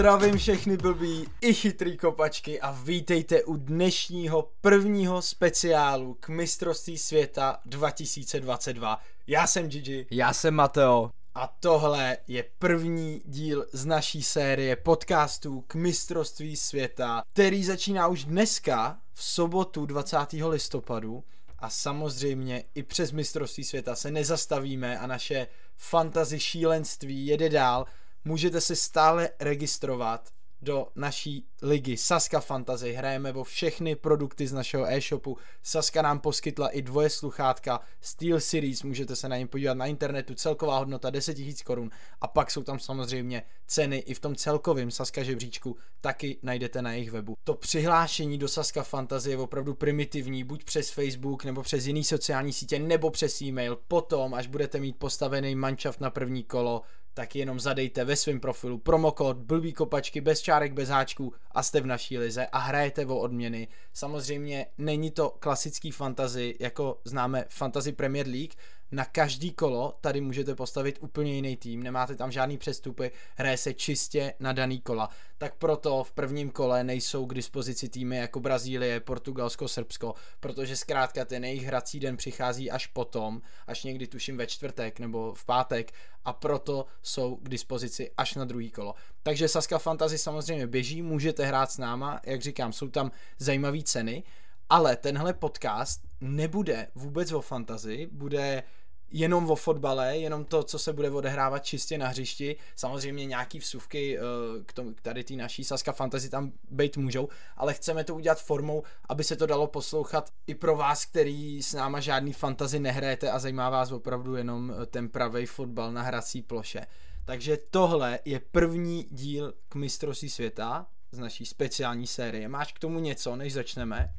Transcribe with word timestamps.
Zdravím 0.00 0.38
všechny 0.38 0.76
blbý 0.76 1.28
i 1.40 1.54
chytrý 1.54 1.96
kopačky 1.96 2.60
a 2.60 2.70
vítejte 2.70 3.44
u 3.44 3.56
dnešního 3.56 4.50
prvního 4.60 5.22
speciálu 5.22 6.16
k 6.20 6.28
mistrovství 6.28 6.98
světa 6.98 7.58
2022. 7.66 9.00
Já 9.26 9.46
jsem 9.46 9.68
Gigi. 9.68 10.06
Já 10.10 10.32
jsem 10.32 10.54
Mateo. 10.54 11.10
A 11.34 11.56
tohle 11.60 12.16
je 12.28 12.44
první 12.58 13.22
díl 13.24 13.66
z 13.72 13.86
naší 13.86 14.22
série 14.22 14.76
podcastů 14.76 15.64
k 15.66 15.74
mistrovství 15.74 16.56
světa, 16.56 17.22
který 17.32 17.64
začíná 17.64 18.06
už 18.06 18.24
dneska 18.24 18.98
v 19.12 19.24
sobotu 19.24 19.86
20. 19.86 20.16
listopadu 20.48 21.24
a 21.58 21.70
samozřejmě 21.70 22.64
i 22.74 22.82
přes 22.82 23.12
mistrovství 23.12 23.64
světa 23.64 23.94
se 23.94 24.10
nezastavíme 24.10 24.98
a 24.98 25.06
naše 25.06 25.46
fantazy 25.76 26.40
šílenství 26.40 27.26
jede 27.26 27.48
dál. 27.48 27.86
Můžete 28.24 28.60
se 28.60 28.76
stále 28.76 29.30
registrovat 29.40 30.30
do 30.62 30.86
naší 30.96 31.46
ligy 31.62 31.96
Saska 31.96 32.40
Fantasy. 32.40 32.92
Hrajeme 32.92 33.32
o 33.32 33.44
všechny 33.44 33.96
produkty 33.96 34.46
z 34.46 34.52
našeho 34.52 34.92
e-shopu. 34.92 35.36
Saska 35.62 36.02
nám 36.02 36.20
poskytla 36.20 36.68
i 36.68 36.82
dvoje 36.82 37.10
sluchátka 37.10 37.80
Steel 38.00 38.40
Series, 38.40 38.82
můžete 38.82 39.16
se 39.16 39.28
na 39.28 39.36
ně 39.36 39.46
podívat 39.46 39.74
na 39.74 39.86
internetu, 39.86 40.34
celková 40.34 40.78
hodnota 40.78 41.10
10 41.10 41.38
000 41.38 41.52
korun 41.64 41.90
a 42.20 42.26
pak 42.26 42.50
jsou 42.50 42.62
tam 42.62 42.78
samozřejmě 42.78 43.42
ceny 43.66 43.98
i 43.98 44.14
v 44.14 44.20
tom 44.20 44.36
celkovém 44.36 44.90
Saska 44.90 45.22
žebříčku, 45.22 45.76
taky 46.00 46.38
najdete 46.42 46.82
na 46.82 46.92
jejich 46.92 47.10
webu. 47.10 47.34
To 47.44 47.54
přihlášení 47.54 48.38
do 48.38 48.48
Saska 48.48 48.82
Fantasy 48.82 49.30
je 49.30 49.38
opravdu 49.38 49.74
primitivní, 49.74 50.44
buď 50.44 50.64
přes 50.64 50.90
Facebook 50.90 51.44
nebo 51.44 51.62
přes 51.62 51.86
jiný 51.86 52.04
sociální 52.04 52.52
sítě 52.52 52.78
nebo 52.78 53.10
přes 53.10 53.42
e-mail. 53.42 53.78
Potom, 53.88 54.34
až 54.34 54.46
budete 54.46 54.80
mít 54.80 54.96
postavený 54.96 55.54
manšaft 55.54 56.00
na 56.00 56.10
první 56.10 56.44
kolo, 56.44 56.82
tak 57.14 57.36
jenom 57.36 57.60
zadejte 57.60 58.04
ve 58.04 58.16
svém 58.16 58.40
profilu 58.40 58.78
promokód 58.78 59.36
blbý 59.36 59.72
kopačky 59.72 60.20
bez 60.20 60.40
čárek, 60.40 60.72
bez 60.72 60.88
háčků 60.88 61.34
a 61.50 61.62
jste 61.62 61.80
v 61.80 61.86
naší 61.86 62.18
lize 62.18 62.46
a 62.46 62.58
hrajete 62.58 63.06
o 63.06 63.18
odměny. 63.18 63.68
Samozřejmě 63.92 64.66
není 64.78 65.10
to 65.10 65.30
klasický 65.30 65.90
fantasy, 65.90 66.56
jako 66.60 67.00
známe 67.04 67.44
Fantasy 67.48 67.92
Premier 67.92 68.26
League, 68.26 68.54
na 68.92 69.04
každý 69.04 69.50
kolo 69.52 69.98
tady 70.00 70.20
můžete 70.20 70.54
postavit 70.54 70.98
úplně 71.00 71.34
jiný 71.34 71.56
tým, 71.56 71.82
nemáte 71.82 72.16
tam 72.16 72.32
žádný 72.32 72.58
přestupy, 72.58 73.10
hraje 73.36 73.56
se 73.56 73.74
čistě 73.74 74.34
na 74.40 74.52
daný 74.52 74.80
kola. 74.80 75.08
Tak 75.38 75.54
proto 75.54 76.04
v 76.04 76.12
prvním 76.12 76.50
kole 76.50 76.84
nejsou 76.84 77.26
k 77.26 77.34
dispozici 77.34 77.88
týmy 77.88 78.16
jako 78.16 78.40
Brazílie, 78.40 79.00
Portugalsko, 79.00 79.68
Srbsko, 79.68 80.14
protože 80.40 80.76
zkrátka 80.76 81.24
ten 81.24 81.44
jejich 81.44 81.64
hrací 81.64 82.00
den 82.00 82.16
přichází 82.16 82.70
až 82.70 82.86
potom, 82.86 83.42
až 83.66 83.84
někdy 83.84 84.06
tuším 84.06 84.36
ve 84.36 84.46
čtvrtek 84.46 85.00
nebo 85.00 85.34
v 85.34 85.44
pátek 85.44 85.92
a 86.24 86.32
proto 86.32 86.86
jsou 87.02 87.36
k 87.36 87.48
dispozici 87.48 88.10
až 88.16 88.34
na 88.34 88.44
druhý 88.44 88.70
kolo. 88.70 88.94
Takže 89.22 89.48
Saska 89.48 89.78
Fantasy 89.78 90.18
samozřejmě 90.18 90.66
běží, 90.66 91.02
můžete 91.02 91.46
hrát 91.46 91.70
s 91.70 91.78
náma, 91.78 92.20
jak 92.26 92.42
říkám, 92.42 92.72
jsou 92.72 92.88
tam 92.88 93.10
zajímavé 93.38 93.82
ceny, 93.82 94.22
ale 94.70 94.96
tenhle 94.96 95.34
podcast 95.34 96.00
nebude 96.20 96.88
vůbec 96.94 97.32
o 97.32 97.40
fantazi, 97.40 98.08
bude 98.12 98.62
jenom 99.10 99.50
o 99.50 99.56
fotbale, 99.56 100.18
jenom 100.18 100.44
to, 100.44 100.62
co 100.62 100.78
se 100.78 100.92
bude 100.92 101.10
odehrávat 101.10 101.64
čistě 101.64 101.98
na 101.98 102.08
hřišti. 102.08 102.56
Samozřejmě 102.76 103.26
nějaký 103.26 103.58
vsuvky 103.58 104.18
uh, 104.18 104.24
k, 104.66 104.72
tomu, 104.72 104.94
k 104.94 105.00
tady 105.00 105.24
té 105.24 105.34
naší 105.34 105.64
Saska 105.64 105.92
Fantasy 105.92 106.30
tam 106.30 106.52
být 106.70 106.96
můžou, 106.96 107.28
ale 107.56 107.74
chceme 107.74 108.04
to 108.04 108.14
udělat 108.14 108.42
formou, 108.42 108.82
aby 109.08 109.24
se 109.24 109.36
to 109.36 109.46
dalo 109.46 109.66
poslouchat 109.66 110.30
i 110.46 110.54
pro 110.54 110.76
vás, 110.76 111.04
který 111.04 111.62
s 111.62 111.72
náma 111.72 112.00
žádný 112.00 112.32
fantazy 112.32 112.78
nehrajete 112.78 113.30
a 113.30 113.38
zajímá 113.38 113.70
vás 113.70 113.92
opravdu 113.92 114.36
jenom 114.36 114.72
eh, 114.82 114.86
ten 114.86 115.08
pravý 115.08 115.46
fotbal 115.46 115.92
na 115.92 116.02
hrací 116.02 116.42
ploše. 116.42 116.86
Takže 117.24 117.58
tohle 117.70 118.18
je 118.24 118.40
první 118.40 119.06
díl 119.10 119.54
k 119.68 119.74
mistrovství 119.74 120.30
světa 120.30 120.86
z 121.12 121.18
naší 121.18 121.46
speciální 121.46 122.06
série. 122.06 122.48
Máš 122.48 122.72
k 122.72 122.78
tomu 122.78 123.00
něco, 123.00 123.36
než 123.36 123.52
začneme? 123.52 124.14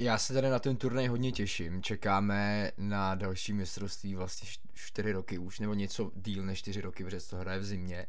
Já 0.00 0.18
se 0.18 0.34
tady 0.34 0.50
na 0.50 0.58
ten 0.58 0.76
turnaj 0.76 1.06
hodně 1.06 1.32
těším. 1.32 1.82
Čekáme 1.82 2.70
na 2.78 3.14
další 3.14 3.52
mistrovství 3.52 4.14
vlastně 4.14 4.48
4 4.74 5.12
roky 5.12 5.38
už, 5.38 5.60
nebo 5.60 5.74
něco 5.74 6.10
díl 6.14 6.44
než 6.44 6.58
4 6.58 6.80
roky, 6.80 7.04
protože 7.04 7.20
to 7.20 7.36
hraje 7.36 7.58
v 7.58 7.64
zimě 7.64 8.06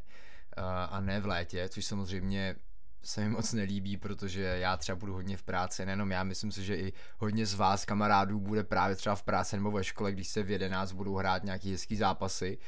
a 0.88 1.00
ne 1.00 1.20
v 1.20 1.26
létě, 1.26 1.68
což 1.68 1.84
samozřejmě 1.84 2.56
se 3.02 3.20
mi 3.20 3.28
moc 3.28 3.52
nelíbí, 3.52 3.96
protože 3.96 4.42
já 4.42 4.76
třeba 4.76 4.96
budu 4.96 5.12
hodně 5.12 5.36
v 5.36 5.42
práci, 5.42 5.86
nejenom 5.86 6.10
já, 6.10 6.24
myslím 6.24 6.52
si, 6.52 6.64
že 6.64 6.76
i 6.76 6.92
hodně 7.18 7.46
z 7.46 7.54
vás 7.54 7.84
kamarádů 7.84 8.40
bude 8.40 8.64
právě 8.64 8.96
třeba 8.96 9.14
v 9.14 9.22
práci 9.22 9.56
nebo 9.56 9.70
ve 9.70 9.84
škole, 9.84 10.12
když 10.12 10.28
se 10.28 10.42
v 10.42 10.50
11 10.50 10.92
budou 10.92 11.16
hrát 11.16 11.44
nějaký 11.44 11.72
hezký 11.72 11.96
zápasy. 11.96 12.58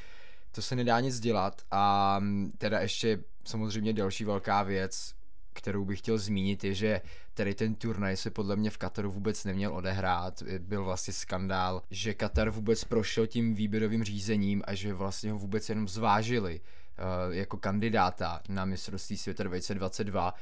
To 0.52 0.62
se 0.62 0.76
nedá 0.76 1.00
nic 1.00 1.20
dělat 1.20 1.62
a 1.70 2.20
teda 2.58 2.80
ještě 2.80 3.24
samozřejmě 3.44 3.92
další 3.92 4.24
velká 4.24 4.62
věc, 4.62 5.14
kterou 5.54 5.84
bych 5.84 5.98
chtěl 5.98 6.18
zmínit, 6.18 6.64
je, 6.64 6.74
že 6.74 7.00
tady 7.34 7.54
ten 7.54 7.74
turnaj 7.74 8.16
se 8.16 8.30
podle 8.30 8.56
mě 8.56 8.70
v 8.70 8.78
Kataru 8.78 9.10
vůbec 9.10 9.44
neměl 9.44 9.74
odehrát. 9.74 10.42
Byl 10.58 10.84
vlastně 10.84 11.12
skandál, 11.12 11.82
že 11.90 12.14
Katar 12.14 12.50
vůbec 12.50 12.84
prošel 12.84 13.26
tím 13.26 13.54
výběrovým 13.54 14.04
řízením 14.04 14.62
a 14.66 14.74
že 14.74 14.94
vlastně 14.94 15.32
ho 15.32 15.38
vůbec 15.38 15.68
jenom 15.68 15.88
zvážili 15.88 16.60
uh, 16.60 17.34
jako 17.34 17.56
kandidáta 17.56 18.40
na 18.48 18.64
mistrovství 18.64 19.16
světa 19.16 19.42
2022. 19.42 20.34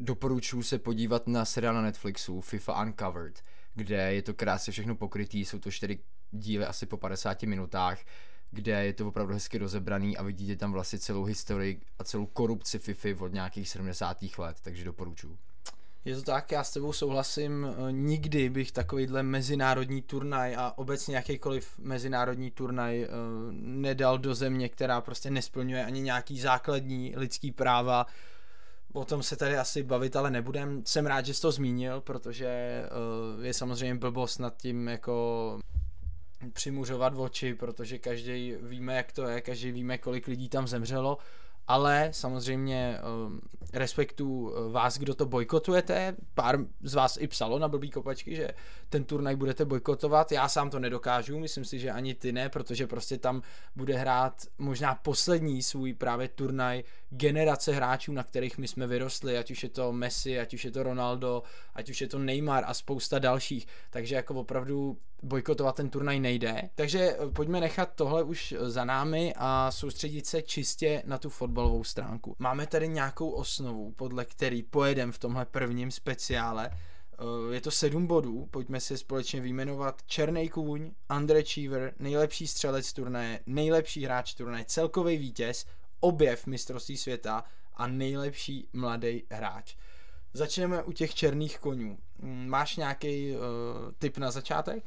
Doporučuji 0.00 0.62
se 0.62 0.78
podívat 0.78 1.26
na 1.26 1.44
seriál 1.44 1.74
na 1.74 1.82
Netflixu 1.82 2.40
FIFA 2.40 2.82
Uncovered, 2.82 3.42
kde 3.74 4.14
je 4.14 4.22
to 4.22 4.34
krásně 4.34 4.72
všechno 4.72 4.96
pokrytý, 4.96 5.44
jsou 5.44 5.58
to 5.58 5.70
čtyři 5.70 5.98
díly 6.30 6.66
asi 6.66 6.86
po 6.86 6.96
50 6.96 7.42
minutách 7.42 7.98
kde 8.50 8.86
je 8.86 8.92
to 8.92 9.08
opravdu 9.08 9.34
hezky 9.34 9.58
rozebraný 9.58 10.16
a 10.16 10.22
vidíte 10.22 10.56
tam 10.56 10.72
vlastně 10.72 10.98
celou 10.98 11.24
historii 11.24 11.80
a 11.98 12.04
celou 12.04 12.26
korupci 12.26 12.78
FIFA 12.78 13.08
od 13.20 13.32
nějakých 13.32 13.68
70. 13.68 14.18
let, 14.38 14.56
takže 14.62 14.84
doporučuji. 14.84 15.38
Je 16.06 16.16
to 16.16 16.22
tak, 16.22 16.52
já 16.52 16.64
s 16.64 16.72
tebou 16.72 16.92
souhlasím, 16.92 17.66
nikdy 17.90 18.50
bych 18.50 18.72
takovýhle 18.72 19.22
mezinárodní 19.22 20.02
turnaj 20.02 20.56
a 20.56 20.78
obecně 20.78 21.16
jakýkoliv 21.16 21.78
mezinárodní 21.78 22.50
turnaj 22.50 23.04
uh, 23.04 23.08
nedal 23.52 24.18
do 24.18 24.34
země, 24.34 24.68
která 24.68 25.00
prostě 25.00 25.30
nesplňuje 25.30 25.84
ani 25.84 26.00
nějaký 26.00 26.40
základní 26.40 27.12
lidský 27.16 27.52
práva. 27.52 28.06
O 28.92 29.04
tom 29.04 29.22
se 29.22 29.36
tady 29.36 29.56
asi 29.56 29.82
bavit, 29.82 30.16
ale 30.16 30.30
nebudem. 30.30 30.82
Jsem 30.86 31.06
rád, 31.06 31.26
že 31.26 31.34
jsi 31.34 31.40
to 31.40 31.52
zmínil, 31.52 32.00
protože 32.00 32.82
uh, 33.36 33.44
je 33.44 33.54
samozřejmě 33.54 33.94
blbost 33.94 34.38
nad 34.38 34.56
tím 34.56 34.88
jako 34.88 35.58
přimuřovat 36.52 37.12
oči, 37.16 37.54
protože 37.54 37.98
každý 37.98 38.54
víme, 38.62 38.96
jak 38.96 39.12
to 39.12 39.26
je, 39.26 39.40
každý 39.40 39.72
víme, 39.72 39.98
kolik 39.98 40.26
lidí 40.26 40.48
tam 40.48 40.68
zemřelo 40.68 41.18
ale 41.68 42.08
samozřejmě 42.12 42.98
um, 43.26 43.40
respektu 43.72 44.40
uh, 44.40 44.72
vás, 44.72 44.98
kdo 44.98 45.14
to 45.14 45.26
bojkotujete. 45.26 46.16
Pár 46.34 46.58
z 46.82 46.94
vás 46.94 47.18
i 47.20 47.26
psalo 47.26 47.58
na 47.58 47.68
blbý 47.68 47.90
kopačky, 47.90 48.36
že 48.36 48.48
ten 48.88 49.04
turnaj 49.04 49.36
budete 49.36 49.64
bojkotovat. 49.64 50.32
Já 50.32 50.48
sám 50.48 50.70
to 50.70 50.78
nedokážu, 50.78 51.38
myslím 51.38 51.64
si, 51.64 51.78
že 51.78 51.90
ani 51.90 52.14
ty 52.14 52.32
ne, 52.32 52.48
protože 52.48 52.86
prostě 52.86 53.18
tam 53.18 53.42
bude 53.76 53.94
hrát 53.94 54.42
možná 54.58 54.94
poslední 54.94 55.62
svůj 55.62 55.94
právě 55.94 56.28
turnaj 56.28 56.82
generace 57.10 57.72
hráčů, 57.72 58.12
na 58.12 58.22
kterých 58.22 58.58
my 58.58 58.68
jsme 58.68 58.86
vyrostli, 58.86 59.38
ať 59.38 59.50
už 59.50 59.62
je 59.62 59.68
to 59.68 59.92
Messi, 59.92 60.40
ať 60.40 60.54
už 60.54 60.64
je 60.64 60.70
to 60.70 60.82
Ronaldo, 60.82 61.42
ať 61.74 61.90
už 61.90 62.00
je 62.00 62.08
to 62.08 62.18
Neymar 62.18 62.64
a 62.66 62.74
spousta 62.74 63.18
dalších. 63.18 63.66
Takže 63.90 64.14
jako 64.14 64.34
opravdu 64.34 64.98
bojkotovat 65.22 65.76
ten 65.76 65.90
turnaj 65.90 66.20
nejde. 66.20 66.70
Takže 66.74 67.14
uh, 67.14 67.32
pojďme 67.32 67.60
nechat 67.60 67.92
tohle 67.94 68.22
už 68.22 68.54
za 68.60 68.84
námi 68.84 69.34
a 69.36 69.70
soustředit 69.70 70.26
se 70.26 70.42
čistě 70.42 71.02
na 71.06 71.18
tu 71.18 71.30
fotbal 71.30 71.56
fotbalovou 71.56 71.84
stránku. 71.84 72.36
Máme 72.38 72.66
tady 72.66 72.88
nějakou 72.88 73.30
osnovu, 73.30 73.92
podle 73.92 74.24
který 74.24 74.62
pojedeme 74.62 75.12
v 75.12 75.18
tomhle 75.18 75.44
prvním 75.44 75.90
speciále. 75.90 76.70
Eh, 76.70 77.54
je 77.54 77.60
to 77.60 77.70
sedm 77.70 78.06
bodů, 78.06 78.46
pojďme 78.50 78.80
si 78.80 78.98
společně 78.98 79.40
vyjmenovat 79.40 80.02
Černý 80.06 80.48
kůň, 80.48 80.90
underachiever, 81.16 81.94
nejlepší 81.98 82.46
střelec 82.46 82.92
turnaje, 82.92 83.40
nejlepší 83.46 84.04
hráč 84.04 84.34
turnaje, 84.34 84.64
celkový 84.64 85.16
vítěz, 85.18 85.66
objev 86.00 86.46
mistrovství 86.46 86.96
světa 86.96 87.44
a 87.74 87.86
nejlepší 87.86 88.68
mladý 88.72 89.22
hráč. 89.30 89.76
Začneme 90.32 90.82
u 90.82 90.92
těch 90.92 91.14
černých 91.14 91.58
konňů. 91.58 91.98
Mm, 92.18 92.48
máš 92.48 92.76
nějaký 92.76 93.32
uh, 93.32 93.38
tip 93.98 94.18
na 94.18 94.30
začátek? 94.30 94.84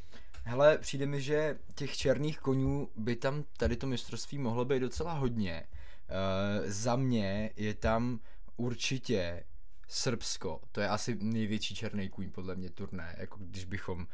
Hele, 0.49 0.77
přijde 0.77 1.05
mi, 1.05 1.21
že 1.21 1.57
těch 1.75 1.97
černých 1.97 2.39
konňů 2.39 2.89
by 2.95 3.15
tam 3.15 3.43
tady 3.57 3.75
to 3.75 3.87
mistrovství 3.87 4.37
mohlo 4.37 4.65
být 4.65 4.79
docela 4.79 5.13
hodně. 5.13 5.67
Uh, 5.67 6.69
za 6.69 6.95
mě 6.95 7.51
je 7.55 7.73
tam 7.73 8.19
určitě 8.57 9.43
Srbsko, 9.87 10.61
to 10.71 10.81
je 10.81 10.87
asi 10.87 11.17
největší 11.21 11.75
černý 11.75 12.09
kůň 12.09 12.31
podle 12.31 12.55
mě 12.55 12.69
turné, 12.69 13.15
jako 13.17 13.37
když 13.39 13.65
bychom 13.65 13.99
uh, 13.99 14.05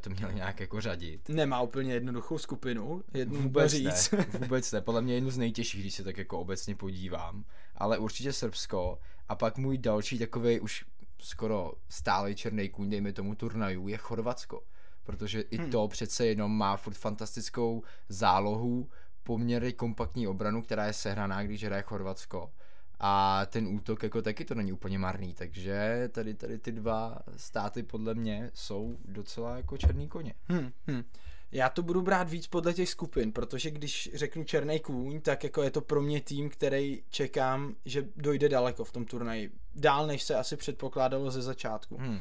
to 0.00 0.10
měli 0.10 0.34
nějak 0.34 0.60
jako 0.60 0.80
řadit. 0.80 1.28
Nemá 1.28 1.60
úplně 1.60 1.94
jednoduchou 1.94 2.38
skupinu, 2.38 3.02
jednu 3.14 3.42
vůbec 3.42 3.70
říct. 3.72 4.10
Ne, 4.10 4.26
vůbec 4.38 4.72
ne, 4.72 4.80
podle 4.80 5.02
mě 5.02 5.14
jednu 5.14 5.30
z 5.30 5.38
nejtěžších, 5.38 5.80
když 5.80 5.94
se 5.94 6.04
tak 6.04 6.18
jako 6.18 6.38
obecně 6.38 6.76
podívám, 6.76 7.44
ale 7.74 7.98
určitě 7.98 8.32
Srbsko 8.32 8.98
a 9.28 9.34
pak 9.34 9.58
můj 9.58 9.78
další 9.78 10.18
takový 10.18 10.60
už 10.60 10.84
skoro 11.18 11.72
stálý 11.88 12.34
černý 12.34 12.68
kůň, 12.68 12.90
dejme 12.90 13.12
tomu 13.12 13.34
turnajů, 13.34 13.88
je 13.88 13.96
Chorvatsko, 13.96 14.62
protože 15.04 15.40
i 15.40 15.56
hmm. 15.56 15.70
to 15.70 15.88
přece 15.88 16.26
jenom 16.26 16.56
má 16.56 16.76
furt 16.76 16.94
fantastickou 16.94 17.82
zálohu, 18.08 18.88
poměrně 19.22 19.72
kompaktní 19.72 20.28
obranu, 20.28 20.62
která 20.62 20.86
je 20.86 20.92
sehraná, 20.92 21.42
když 21.42 21.64
hraje 21.64 21.82
Chorvatsko. 21.82 22.52
A 23.00 23.46
ten 23.46 23.66
útok 23.66 24.02
jako 24.02 24.22
taky 24.22 24.44
to 24.44 24.54
není 24.54 24.72
úplně 24.72 24.98
marný, 24.98 25.34
takže 25.34 26.08
tady, 26.12 26.34
tady 26.34 26.58
ty 26.58 26.72
dva 26.72 27.18
státy 27.36 27.82
podle 27.82 28.14
mě 28.14 28.50
jsou 28.54 28.96
docela 29.04 29.56
jako 29.56 29.76
černý 29.76 30.08
koně. 30.08 30.34
Hmm, 30.48 30.70
hmm. 30.86 31.04
Já 31.52 31.68
to 31.68 31.82
budu 31.82 32.02
brát 32.02 32.30
víc 32.30 32.46
podle 32.46 32.74
těch 32.74 32.88
skupin, 32.88 33.32
protože 33.32 33.70
když 33.70 34.10
řeknu 34.14 34.44
Černý 34.44 34.80
kůň, 34.80 35.20
tak 35.20 35.44
jako 35.44 35.62
je 35.62 35.70
to 35.70 35.80
pro 35.80 36.02
mě 36.02 36.20
tým, 36.20 36.50
který 36.50 37.02
čekám, 37.10 37.74
že 37.84 38.08
dojde 38.16 38.48
daleko 38.48 38.84
v 38.84 38.92
tom 38.92 39.04
turnaji. 39.04 39.52
Dál, 39.74 40.06
než 40.06 40.22
se 40.22 40.34
asi 40.34 40.56
předpokládalo 40.56 41.30
ze 41.30 41.42
začátku. 41.42 41.96
Hmm. 41.96 42.20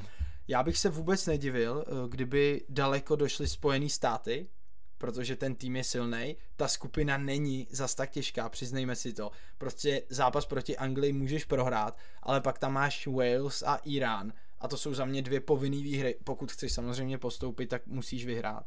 Já 0.52 0.64
bych 0.64 0.78
se 0.78 0.90
vůbec 0.90 1.26
nedivil, 1.26 1.86
eh, 1.88 1.92
kdyby 2.10 2.66
daleko 2.70 3.16
došly 3.16 3.48
Spojený 3.48 3.90
státy, 3.90 4.48
protože 4.98 5.36
ten 5.36 5.56
tým 5.56 5.76
je 5.76 5.84
silný. 5.84 6.38
Ta 6.56 6.68
skupina 6.68 7.18
není 7.18 7.68
zas 7.70 7.96
tak 7.96 8.12
těžká, 8.12 8.50
přiznejme 8.50 8.96
si 8.96 9.14
to. 9.14 9.32
Prostě 9.58 10.04
zápas 10.10 10.46
proti 10.46 10.78
Anglii 10.78 11.14
můžeš 11.14 11.46
prohrát, 11.46 11.98
ale 12.24 12.42
pak 12.42 12.60
tam 12.60 12.74
máš 12.74 13.08
Wales 13.08 13.64
a 13.64 13.76
Irán 13.76 14.34
a 14.60 14.68
to 14.68 14.78
jsou 14.78 14.94
za 14.94 15.06
mě 15.06 15.22
dvě 15.22 15.40
povinné 15.40 15.78
výhry. 15.78 16.16
Pokud 16.24 16.52
chceš 16.52 16.74
samozřejmě 16.74 17.18
postoupit, 17.18 17.68
tak 17.68 17.88
musíš 17.88 18.26
vyhrát. 18.26 18.66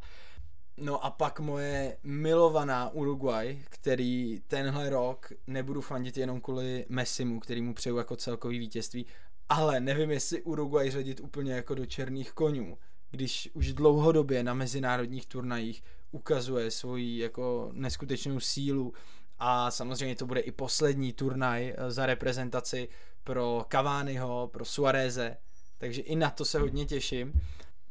No 0.77 1.05
a 1.05 1.11
pak 1.11 1.41
moje 1.41 1.97
milovaná 2.03 2.91
Uruguay, 2.91 3.65
který 3.69 4.41
tenhle 4.47 4.91
rok 4.91 5.33
nebudu 5.47 5.81
fandit 5.81 6.17
jenom 6.17 6.41
kvůli 6.41 6.87
Messimu, 6.89 7.41
který 7.41 7.63
mu 7.63 7.75
přeju 7.75 7.97
jako 7.97 8.17
celkový 8.17 8.59
vítězství, 8.59 9.07
ale 9.49 9.81
nevím, 9.81 10.11
jestli 10.11 10.43
Uruguay 10.43 10.91
řadit 10.91 11.21
úplně 11.21 11.53
jako 11.53 11.75
do 11.75 11.87
černých 11.87 12.33
konů, 12.33 12.79
když 13.11 13.51
už 13.55 13.73
dlouhodobě 13.73 14.43
na 14.43 14.55
mezinárodních 14.55 15.27
turnajích 15.27 15.83
ukazuje 16.11 16.71
svoji 16.71 17.19
jako 17.19 17.71
neskutečnou 17.73 18.41
sílu 18.41 18.93
a 19.39 19.71
samozřejmě 19.71 20.17
to 20.17 20.27
bude 20.27 20.41
i 20.41 20.53
poslední 20.53 21.13
turnaj 21.13 21.75
eh, 21.77 21.91
za 21.91 22.07
reprezentaci 22.07 22.89
pro 23.25 23.67
Cavaniho, 23.73 24.51
pro 24.53 24.65
Suareze, 24.65 25.37
takže 25.79 26.03
i 26.03 26.17
na 26.17 26.31
to 26.31 26.45
se 26.45 26.59
hodně 26.59 26.87
těším. 26.87 27.33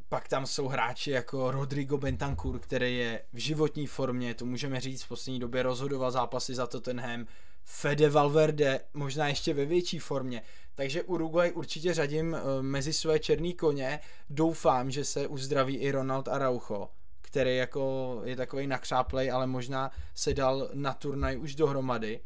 Pak 0.08 0.28
tam 0.28 0.46
jsou 0.46 0.68
hráči 0.68 1.10
jako 1.10 1.50
Rodrigo 1.50 1.98
Bentancur, 1.98 2.58
který 2.58 2.98
je 2.98 3.22
v 3.32 3.38
životní 3.38 3.86
formě, 3.86 4.34
to 4.34 4.44
můžeme 4.46 4.80
říct, 4.80 5.02
v 5.02 5.08
poslední 5.08 5.40
době 5.40 5.62
rozhodoval 5.62 6.10
zápasy 6.10 6.54
za 6.54 6.66
Tottenham, 6.66 7.26
Fede 7.64 8.10
Valverde 8.10 8.80
možná 8.94 9.28
ještě 9.28 9.54
ve 9.54 9.64
větší 9.64 9.98
formě. 9.98 10.42
Takže 10.74 11.02
Uruguay 11.02 11.52
určitě 11.52 11.94
řadím 11.94 12.34
eh, 12.34 12.62
mezi 12.62 12.92
své 12.92 13.18
černý 13.18 13.54
koně. 13.54 14.00
Doufám, 14.30 14.90
že 14.90 15.04
se 15.04 15.26
uzdraví 15.26 15.76
i 15.76 15.90
Ronald 15.90 16.28
Araujo, 16.28 16.88
který 17.22 17.56
jako 17.56 18.20
je 18.24 18.36
takový 18.36 18.66
nakřáplej, 18.66 19.30
ale 19.30 19.46
možná 19.46 19.90
se 20.14 20.34
dal 20.34 20.70
na 20.74 20.94
turnaj 20.94 21.38
už 21.38 21.54
dohromady. 21.54 22.20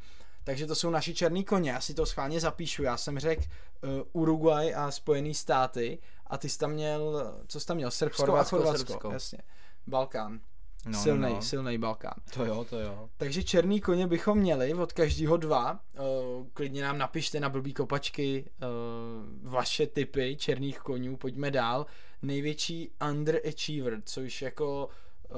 Takže 0.45 0.67
to 0.67 0.75
jsou 0.75 0.91
naši 0.91 1.15
černý 1.15 1.45
koně, 1.45 1.71
já 1.71 1.81
si 1.81 1.95
to 1.95 2.07
schválně 2.07 2.41
zapíšu. 2.41 2.83
Já 2.83 2.97
jsem 2.97 3.19
řekl 3.19 3.43
uh, 3.43 4.23
Uruguay 4.23 4.75
a 4.75 4.91
Spojený 4.91 5.35
státy 5.35 5.99
a 6.27 6.39
ty 6.39 6.49
jsi 6.49 6.59
tam 6.59 6.71
měl, 6.71 7.33
co 7.49 7.61
jsi 7.61 7.67
tam 7.67 7.77
měl? 7.77 7.91
Srbsko 7.91 8.23
Chorvatsko, 8.23 8.57
a 8.57 8.59
Chorvatsko, 8.59 8.87
Srbsko. 8.87 9.11
jasně. 9.11 9.39
Balkán. 9.87 10.41
No, 10.87 10.99
silný, 10.99 11.23
no, 11.23 11.29
no. 11.29 11.43
silný 11.43 11.79
Balkán. 11.79 12.15
To 12.35 12.45
jo, 12.45 12.67
to 12.71 12.81
jo. 12.81 13.09
Takže 13.17 13.43
černý 13.43 13.81
koně 13.81 14.07
bychom 14.07 14.39
měli 14.39 14.75
od 14.75 14.93
každého 14.93 15.37
dva. 15.37 15.81
Uh, 15.99 16.47
klidně 16.53 16.83
nám 16.83 16.99
napište 16.99 17.41
na 17.41 17.49
blbý 17.49 17.75
kopačky 17.75 18.51
uh, 18.63 19.51
vaše 19.51 19.87
typy 19.87 20.37
černých 20.37 20.79
konňů. 20.79 21.17
Pojďme 21.17 21.51
dál. 21.51 21.87
Největší 22.23 22.91
underachiever, 23.11 24.03
což 24.05 24.43
jako 24.43 24.89
uh, 25.31 25.37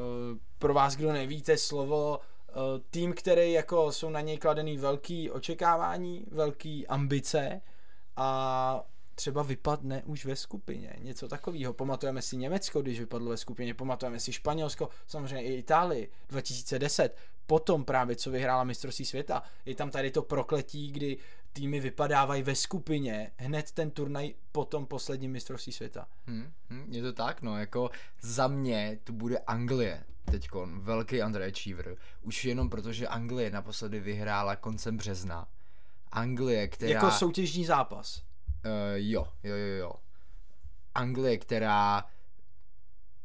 pro 0.59 0.75
vás, 0.75 0.97
kdo 0.97 1.13
nevíte, 1.13 1.57
slovo 1.57 2.19
uh, 2.19 2.63
tým, 2.91 3.13
který 3.13 3.53
jako 3.53 3.93
jsou 3.93 4.11
na 4.11 4.21
něj 4.21 4.39
kladený 4.39 4.79
velký 4.79 5.31
očekávání, 5.31 6.27
velký 6.31 6.87
ambice 6.87 7.61
a 8.17 8.83
třeba 9.20 9.43
vypadne 9.43 10.02
už 10.02 10.25
ve 10.25 10.37
skupině. 10.37 10.96
Něco 10.99 11.28
takového. 11.28 11.72
Pamatujeme 11.72 12.22
si 12.22 12.37
Německo, 12.37 12.82
když 12.82 13.00
vypadlo 13.00 13.31
ve 13.31 13.37
skupině, 13.37 13.75
pamatujeme 13.75 14.20
si 14.20 14.32
Španělsko, 14.32 14.88
samozřejmě 15.06 15.43
i 15.43 15.55
Itálii 15.55 16.11
2010. 16.28 17.17
Potom 17.46 17.84
právě, 17.84 18.17
co 18.17 18.31
vyhrála 18.31 18.64
mistrovství 18.64 19.05
světa, 19.05 19.43
je 19.67 19.75
tam 19.75 19.90
tady 19.90 20.11
to 20.11 20.22
prokletí, 20.22 20.93
kdy 20.93 21.19
týmy 21.52 21.81
vypadávají 21.81 22.43
ve 22.43 22.55
skupině 22.55 23.31
hned 23.37 23.72
ten 23.72 23.90
turnaj 23.90 24.34
po 24.52 24.64
tom 24.64 24.87
posledním 24.87 25.32
mistrovství 25.32 25.72
světa. 25.72 26.06
Hmm, 26.26 26.52
hmm, 26.70 26.87
je 26.93 27.02
to 27.02 27.12
tak, 27.12 27.43
no, 27.43 27.58
jako 27.58 27.90
za 28.20 28.49
mě 28.49 28.99
tu 29.05 29.12
bude 29.12 29.38
Anglie 29.38 30.05
teďkon, 30.31 30.81
velký 30.81 31.22
underachiever, 31.22 31.96
už 32.22 32.44
jenom 32.44 32.70
proto, 32.70 32.93
že 32.93 33.08
Anglie 33.08 33.50
naposledy 33.50 34.00
vyhrála 34.00 34.56
koncem 34.56 34.96
března. 34.96 35.46
Anglie, 36.12 36.69
která... 36.69 36.93
Jako 36.93 37.11
soutěžní 37.11 37.64
zápas. 37.64 38.30
Uh, 38.65 38.73
jo, 38.95 39.27
jo, 39.43 39.57
jo, 39.57 39.77
jo. 39.77 39.93
Anglie, 40.95 41.39
která 41.39 42.05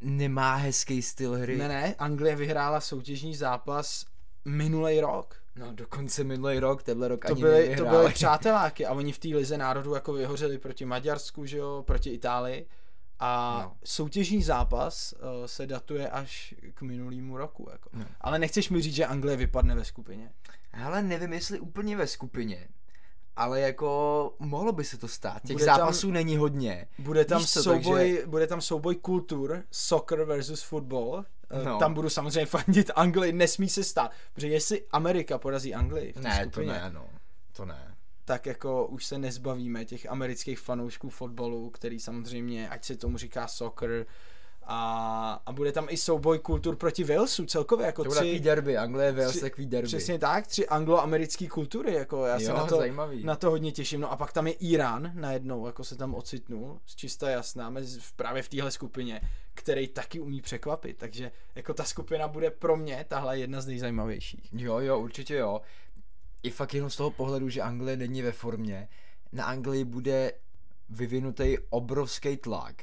nemá 0.01 0.55
hezký 0.55 1.01
styl 1.01 1.33
hry. 1.33 1.57
Ne, 1.57 1.67
ne, 1.67 1.95
Anglie 1.95 2.35
vyhrála 2.35 2.81
soutěžní 2.81 3.35
zápas 3.35 4.05
minulý 4.45 4.99
rok. 5.01 5.35
No 5.55 5.71
dokonce 5.73 6.23
minulý 6.23 6.59
rok, 6.59 6.83
tenhle 6.83 7.07
rok 7.07 7.25
To 7.25 7.31
ani 7.33 7.41
byly, 7.41 7.53
to 7.63 7.69
nevyhráli. 7.69 7.97
byly 7.97 8.13
přáteláky 8.13 8.85
a 8.85 8.93
oni 8.93 9.11
v 9.11 9.19
té 9.19 9.27
lize 9.27 9.57
národů 9.57 9.93
jako 9.93 10.13
vyhořeli 10.13 10.57
proti 10.57 10.85
Maďarsku, 10.85 11.45
že 11.45 11.57
jo, 11.57 11.83
proti 11.87 12.09
Itálii. 12.09 12.67
A 13.19 13.59
No. 13.63 13.77
soutěžní 13.83 14.43
zápas 14.43 15.13
uh, 15.13 15.45
se 15.45 15.67
datuje 15.67 16.09
až 16.09 16.55
k 16.73 16.81
minulýmu 16.81 17.37
roku. 17.37 17.67
Jako. 17.71 17.89
No. 17.93 18.05
Ale 18.21 18.39
nechceš 18.39 18.69
mi 18.69 18.81
říct, 18.81 18.95
že 18.95 19.05
Anglie 19.05 19.37
vypadne 19.37 19.75
ve 19.75 19.85
skupině. 19.85 20.31
Ale 20.83 21.03
nevím, 21.03 21.33
jestli 21.33 21.59
úplně 21.59 21.97
ve 21.97 22.07
skupině. 22.07 22.67
Ale 23.35 23.61
jako 23.61 24.33
mohlo 24.39 24.71
by 24.71 24.83
se 24.83 24.97
to 24.97 25.07
stát. 25.07 25.41
Těch 25.47 25.55
Bude 25.55 25.65
tam- 25.65 25.77
zápasů 25.79 26.11
není 26.11 26.37
hodně. 26.37 26.87
Bude 26.99 27.25
tam, 27.25 27.41
Víš 27.41 27.51
co, 27.51 27.63
souboj, 27.63 27.99
takže- 28.13 28.27
bude 28.27 28.47
tam 28.47 28.61
souboj 28.61 28.95
kultur, 28.95 29.63
soccer 29.71 30.23
versus 30.23 30.61
football. 30.61 31.25
No. 31.55 31.63
No. 31.63 31.79
Tam 31.79 31.93
budu 31.93 32.09
samozřejmě 32.09 32.45
fandit 32.45 32.91
Anglii, 32.95 33.31
nesmí 33.31 33.69
se 33.69 33.83
stát. 33.83 34.11
Protože 34.33 34.47
jestli 34.47 34.83
Amerika 34.91 35.37
porazí 35.37 35.73
Anglii 35.73 36.13
v 36.13 36.21
Ne, 36.21 36.45
to 36.45 36.51
skupině, 36.51 36.73
ne, 36.73 36.89
no. 36.93 37.07
To 37.55 37.65
ne. 37.65 37.95
tak 38.25 38.45
jako 38.45 38.87
už 38.87 39.05
se 39.05 39.17
nezbavíme 39.17 39.85
těch 39.85 40.05
amerických 40.09 40.59
fanoušků 40.59 41.09
fotbalu, 41.09 41.69
který 41.69 41.99
samozřejmě, 41.99 42.69
ať 42.69 42.85
se 42.85 42.95
tomu 42.97 43.17
říká 43.17 43.47
soccer, 43.47 44.05
a, 44.67 45.41
a 45.45 45.51
bude 45.51 45.71
tam 45.71 45.87
i 45.89 45.97
souboj 45.97 46.39
kultur 46.39 46.75
proti 46.75 47.03
Walesu 47.03 47.45
celkově, 47.45 47.85
jako 47.85 48.03
To 48.03 48.07
bude 48.09 48.15
takový 48.19 48.33
tři, 48.35 48.43
derby, 48.43 48.77
Anglie, 48.77 49.11
Wales, 49.11 49.31
tři- 49.35 49.41
takový 49.41 49.67
derby. 49.67 49.87
přesně 49.87 50.19
tak, 50.19 50.47
tři 50.47 50.67
angloamerické 50.67 51.47
kultury, 51.47 51.93
jako 51.93 52.25
já 52.25 52.39
se 52.39 52.45
Jo, 52.45 52.53
na 52.57 52.65
to, 52.65 52.75
zajímavý. 52.77 53.23
na 53.23 53.35
to 53.35 53.49
hodně 53.49 53.71
těším. 53.71 54.01
No 54.01 54.11
a 54.11 54.17
pak 54.17 54.33
tam 54.33 54.47
je 54.47 54.53
Irán 54.53 55.11
najednou, 55.13 55.65
jako 55.65 55.83
se 55.83 55.95
tam 55.95 56.15
ocitnul, 56.15 56.79
z 56.85 56.95
čista 56.95 57.29
jasná, 57.29 57.69
mezi, 57.69 57.99
v- 57.99 58.13
právě 58.13 58.41
v 58.43 58.49
téhle 58.49 58.71
skupině, 58.71 59.21
který 59.53 59.87
taky 59.87 60.19
umí 60.19 60.41
překvapit, 60.41 60.97
takže 60.97 61.31
jako 61.55 61.73
ta 61.73 61.83
skupina 61.83 62.27
bude 62.27 62.51
pro 62.51 62.77
mě 62.77 63.05
tahle 63.07 63.39
jedna 63.39 63.61
z 63.61 63.67
nejzajímavějších. 63.67 64.49
Jo, 64.53 64.79
jo, 64.79 64.99
určitě 64.99 65.35
jo. 65.35 65.61
I 66.43 66.49
fakt 66.49 66.73
jenom 66.73 66.89
z 66.89 66.95
toho 66.95 67.11
pohledu, 67.11 67.49
že 67.49 67.61
Anglie 67.61 67.97
není 67.97 68.21
ve 68.21 68.31
formě. 68.31 68.87
Na 69.31 69.45
Anglii 69.45 69.83
bude 69.83 70.31
vyvinutý 70.89 71.57
obrovský 71.69 72.37
tlak 72.37 72.75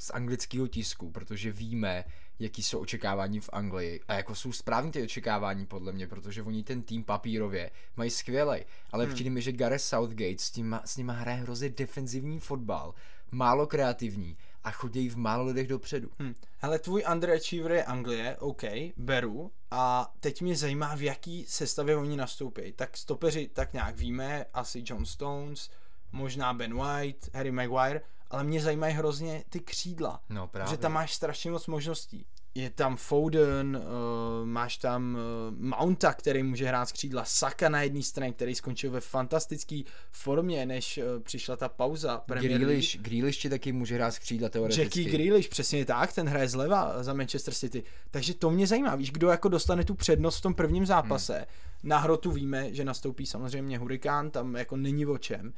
z 0.00 0.10
anglického 0.10 0.68
tisku, 0.68 1.10
protože 1.10 1.52
víme, 1.52 2.04
jaký 2.38 2.62
jsou 2.62 2.78
očekávání 2.78 3.40
v 3.40 3.50
Anglii. 3.52 4.00
A 4.08 4.14
jako 4.14 4.34
jsou 4.34 4.52
správní 4.52 4.92
ty 4.92 5.02
očekávání 5.02 5.66
podle 5.66 5.92
mě, 5.92 6.06
protože 6.06 6.42
oni 6.42 6.64
ten 6.64 6.82
tým 6.82 7.04
papírově 7.04 7.70
mají 7.96 8.10
skvělej. 8.10 8.64
Ale 8.92 9.04
hmm. 9.04 9.14
přijde 9.14 9.30
mi, 9.30 9.42
že 9.42 9.52
Gareth 9.52 9.82
Southgate 9.82 10.38
s, 10.38 10.50
tím, 10.50 10.80
s 10.84 10.96
nima 10.96 11.12
hraje 11.12 11.38
hrozně 11.38 11.68
defenzivní 11.68 12.40
fotbal, 12.40 12.94
málo 13.30 13.66
kreativní 13.66 14.36
a 14.64 14.70
chodí 14.70 15.08
v 15.08 15.16
málo 15.16 15.44
lidech 15.44 15.66
dopředu. 15.66 16.10
Hm. 16.22 16.34
Hele, 16.58 16.78
tvůj 16.78 17.04
underachiever 17.12 17.72
je 17.72 17.84
Anglie, 17.84 18.36
OK, 18.36 18.62
beru. 18.96 19.52
A 19.70 20.12
teď 20.20 20.42
mě 20.42 20.56
zajímá, 20.56 20.96
v 20.96 21.02
jaký 21.02 21.44
sestavě 21.48 21.96
oni 21.96 22.16
nastoupí. 22.16 22.72
Tak 22.72 22.96
stopeři 22.96 23.48
tak 23.52 23.72
nějak 23.72 23.96
víme, 23.96 24.44
asi 24.54 24.82
John 24.86 25.06
Stones, 25.06 25.70
možná 26.12 26.54
Ben 26.54 26.74
White, 26.74 27.34
Harry 27.34 27.50
Maguire, 27.50 28.00
ale 28.30 28.44
mě 28.44 28.60
zajímají 28.60 28.94
hrozně 28.94 29.44
ty 29.48 29.60
křídla. 29.60 30.20
No 30.28 30.48
právě. 30.48 30.70
Že 30.70 30.76
tam 30.76 30.92
máš 30.92 31.14
strašně 31.14 31.50
moc 31.50 31.66
možností. 31.66 32.26
Je 32.54 32.70
tam 32.70 32.96
Foden, 32.96 33.76
uh, 33.76 34.46
máš 34.46 34.76
tam 34.76 35.14
uh, 35.14 35.56
Mounta, 35.58 36.14
který 36.14 36.42
může 36.42 36.66
hrát 36.66 36.88
z 36.88 36.92
křídla, 36.92 37.24
Saka 37.24 37.68
na 37.68 37.82
jedné 37.82 38.02
straně, 38.02 38.32
který 38.32 38.54
skončil 38.54 38.90
ve 38.90 39.00
fantastické 39.00 39.80
formě, 40.10 40.66
než 40.66 40.98
uh, 40.98 41.22
přišla 41.22 41.56
ta 41.56 41.68
pauza. 41.68 42.24
Grealish, 42.26 42.98
Grealish 42.98 43.38
ti 43.38 43.50
taky 43.50 43.72
může 43.72 43.94
hrát 43.94 44.10
z 44.10 44.18
křídla 44.18 44.48
teoreticky. 44.48 45.00
Jackie 45.00 45.18
Grealish, 45.18 45.48
přesně 45.48 45.84
tak, 45.84 46.12
ten 46.12 46.28
hraje 46.28 46.48
zleva 46.48 47.02
za 47.02 47.14
Manchester 47.14 47.54
City. 47.54 47.84
Takže 48.10 48.34
to 48.34 48.50
mě 48.50 48.66
zajímá, 48.66 48.96
víš, 48.96 49.10
kdo 49.10 49.28
jako 49.28 49.48
dostane 49.48 49.84
tu 49.84 49.94
přednost 49.94 50.38
v 50.38 50.42
tom 50.42 50.54
prvním 50.54 50.86
zápase. 50.86 51.36
Hmm. 51.36 51.46
Na 51.82 51.98
hrotu 51.98 52.30
víme, 52.30 52.74
že 52.74 52.84
nastoupí 52.84 53.26
samozřejmě 53.26 53.78
Hurikán, 53.78 54.30
tam 54.30 54.56
jako 54.56 54.76
není 54.76 55.06
o 55.06 55.18
čem. 55.18 55.52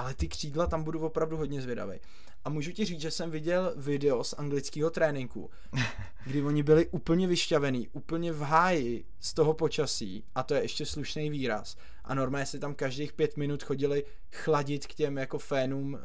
Ale 0.00 0.14
ty 0.14 0.28
křídla 0.28 0.66
tam 0.66 0.82
budu 0.82 1.00
opravdu 1.00 1.36
hodně 1.36 1.62
zvědavý. 1.62 2.00
A 2.44 2.50
můžu 2.50 2.72
ti 2.72 2.84
říct, 2.84 3.00
že 3.00 3.10
jsem 3.10 3.30
viděl 3.30 3.74
video 3.76 4.24
z 4.24 4.34
anglického 4.38 4.90
tréninku, 4.90 5.50
kdy 6.24 6.42
oni 6.42 6.62
byli 6.62 6.86
úplně 6.86 7.26
vyšťavený, 7.26 7.88
úplně 7.88 8.32
v 8.32 8.40
háji 8.40 9.04
z 9.20 9.34
toho 9.34 9.54
počasí, 9.54 10.24
a 10.34 10.42
to 10.42 10.54
je 10.54 10.62
ještě 10.62 10.86
slušný 10.86 11.30
výraz. 11.30 11.76
A 12.04 12.14
normálně 12.14 12.46
si 12.46 12.58
tam 12.58 12.74
každých 12.74 13.12
pět 13.12 13.36
minut 13.36 13.62
chodili 13.62 14.04
chladit 14.32 14.86
k 14.86 14.94
těm 14.94 15.18
jako 15.18 15.38
fénům 15.38 15.94
uh, 15.94 16.00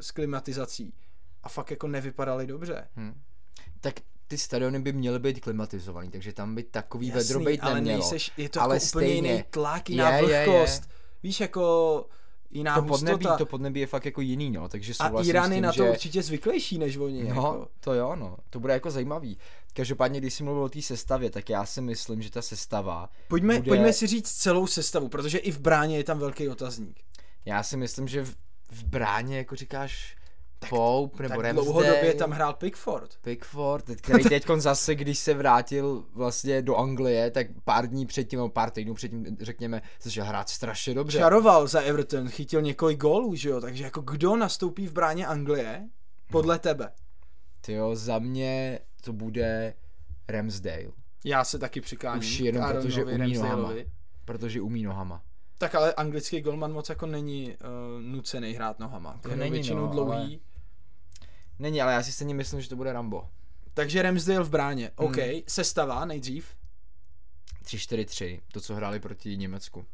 s 0.00 0.10
klimatizací. 0.10 0.94
A 1.42 1.48
fakt 1.48 1.70
jako 1.70 1.88
nevypadali 1.88 2.46
dobře. 2.46 2.88
Hmm. 2.94 3.20
Tak 3.80 3.94
ty 4.26 4.38
stadiony 4.38 4.80
by 4.80 4.92
měly 4.92 5.18
být 5.18 5.40
klimatizovaný, 5.40 6.10
takže 6.10 6.32
tam 6.32 6.54
by 6.54 6.62
takový 6.62 7.06
Jasný, 7.06 7.20
vedro 7.20 7.40
být 7.40 7.60
ale 7.60 7.74
nemělo. 7.74 7.98
nejseš, 7.98 8.32
je 8.36 8.48
to 8.48 8.62
ale 8.62 8.76
jako 8.76 8.86
úplně 8.86 9.06
stejně, 9.06 9.32
jiný 9.32 9.44
tlak, 9.50 9.90
jiná 9.90 10.10
je, 10.10 10.28
je, 10.28 10.30
je. 10.30 10.46
vlhkost. 10.46 10.90
Víš, 11.22 11.40
jako 11.40 12.06
jiná 12.50 12.74
to 12.74 12.82
podnebí, 12.82 13.14
hustota. 13.14 13.36
to 13.36 13.46
podnebí 13.46 13.80
je 13.80 13.86
fakt 13.86 14.04
jako 14.04 14.20
jiný, 14.20 14.50
no, 14.50 14.68
takže 14.68 14.92
A 15.00 15.22
Irán 15.22 15.52
je 15.52 15.60
na 15.60 15.72
to 15.72 15.84
že... 15.84 15.90
určitě 15.90 16.22
zvyklejší 16.22 16.78
než 16.78 16.96
oni. 16.96 17.22
No, 17.22 17.28
jako. 17.28 17.68
to 17.80 17.94
jo, 17.94 18.16
no. 18.16 18.36
To 18.50 18.60
bude 18.60 18.72
jako 18.72 18.90
zajímavý. 18.90 19.38
Každopádně, 19.72 20.20
když 20.20 20.34
jsi 20.34 20.44
mluvil 20.44 20.62
o 20.62 20.68
té 20.68 20.82
sestavě, 20.82 21.30
tak 21.30 21.50
já 21.50 21.66
si 21.66 21.80
myslím, 21.80 22.22
že 22.22 22.30
ta 22.30 22.42
sestava 22.42 23.08
Pojďme, 23.28 23.54
bude... 23.54 23.68
pojďme 23.68 23.92
si 23.92 24.06
říct 24.06 24.32
celou 24.32 24.66
sestavu, 24.66 25.08
protože 25.08 25.38
i 25.38 25.50
v 25.50 25.60
bráně 25.60 25.96
je 25.96 26.04
tam 26.04 26.18
velký 26.18 26.48
otazník. 26.48 27.00
Já 27.44 27.62
si 27.62 27.76
myslím, 27.76 28.08
že 28.08 28.24
v, 28.24 28.34
v 28.70 28.84
bráně, 28.84 29.36
jako 29.36 29.56
říkáš, 29.56 30.16
Pope 30.68 31.22
nebo 31.22 31.34
tak 31.34 31.44
Ramsdale, 31.44 31.64
dlouhodobě 31.64 32.14
tam 32.14 32.30
hrál 32.30 32.54
Pickford. 32.54 33.16
Pickford, 33.22 33.84
který 33.96 34.24
teď 34.24 34.46
zase, 34.56 34.94
když 34.94 35.18
se 35.18 35.34
vrátil 35.34 36.04
vlastně 36.14 36.62
do 36.62 36.76
Anglie, 36.76 37.30
tak 37.30 37.46
pár 37.64 37.86
dní 37.86 38.06
předtím, 38.06 38.38
nebo 38.38 38.48
pár 38.48 38.70
týdnů 38.70 38.94
předtím, 38.94 39.36
řekněme, 39.40 39.82
začal 40.02 40.26
hrát 40.26 40.48
strašně 40.48 40.94
dobře. 40.94 41.18
Čaroval 41.18 41.66
za 41.66 41.80
Everton, 41.80 42.28
chytil 42.28 42.62
několik 42.62 42.98
gólů, 42.98 43.34
že 43.34 43.48
jo, 43.48 43.60
takže 43.60 43.84
jako 43.84 44.00
kdo 44.00 44.36
nastoupí 44.36 44.86
v 44.86 44.92
bráně 44.92 45.26
Anglie, 45.26 45.88
podle 46.30 46.58
tebe? 46.58 46.92
Tyjo, 47.60 47.96
za 47.96 48.18
mě 48.18 48.78
to 49.04 49.12
bude 49.12 49.74
Ramsdale, 50.28 50.84
Já 51.24 51.44
se 51.44 51.58
taky 51.58 51.80
přikláním. 51.80 52.20
Už 52.20 52.40
jenom 52.40 52.62
k 52.62 52.66
proto, 52.66 52.88
Aaronovi 52.88 52.92
že 52.92 53.04
umí 53.04 53.34
nohama. 53.34 53.72
Protože 54.24 54.60
umí 54.60 54.82
nohama. 54.82 55.22
Tak 55.58 55.74
ale 55.74 55.94
anglický 55.94 56.40
golman 56.40 56.72
moc 56.72 56.88
jako 56.88 57.06
není 57.06 57.48
uh, 57.48 58.02
nucený 58.02 58.52
hrát 58.52 58.78
nohama. 58.78 59.20
Jako 59.24 59.36
není, 59.36 59.50
většinou 59.50 59.86
no, 59.86 59.92
dlouhý. 59.92 60.12
ale- 60.12 60.49
Není, 61.60 61.82
ale 61.82 61.92
já 61.92 62.02
si 62.02 62.12
stejně 62.12 62.34
myslím, 62.34 62.60
že 62.60 62.68
to 62.68 62.76
bude 62.76 62.92
Rambo. 62.92 63.28
Takže 63.74 64.02
Ramsdale 64.02 64.44
v 64.44 64.50
bráně. 64.50 64.90
Hmm. 64.98 65.08
OK, 65.08 65.16
sestava 65.48 66.04
nejdřív. 66.04 66.46
3-4-3, 67.64 68.40
to, 68.52 68.60
co 68.60 68.74
hráli 68.74 69.00
proti 69.00 69.36
Německu. 69.36 69.86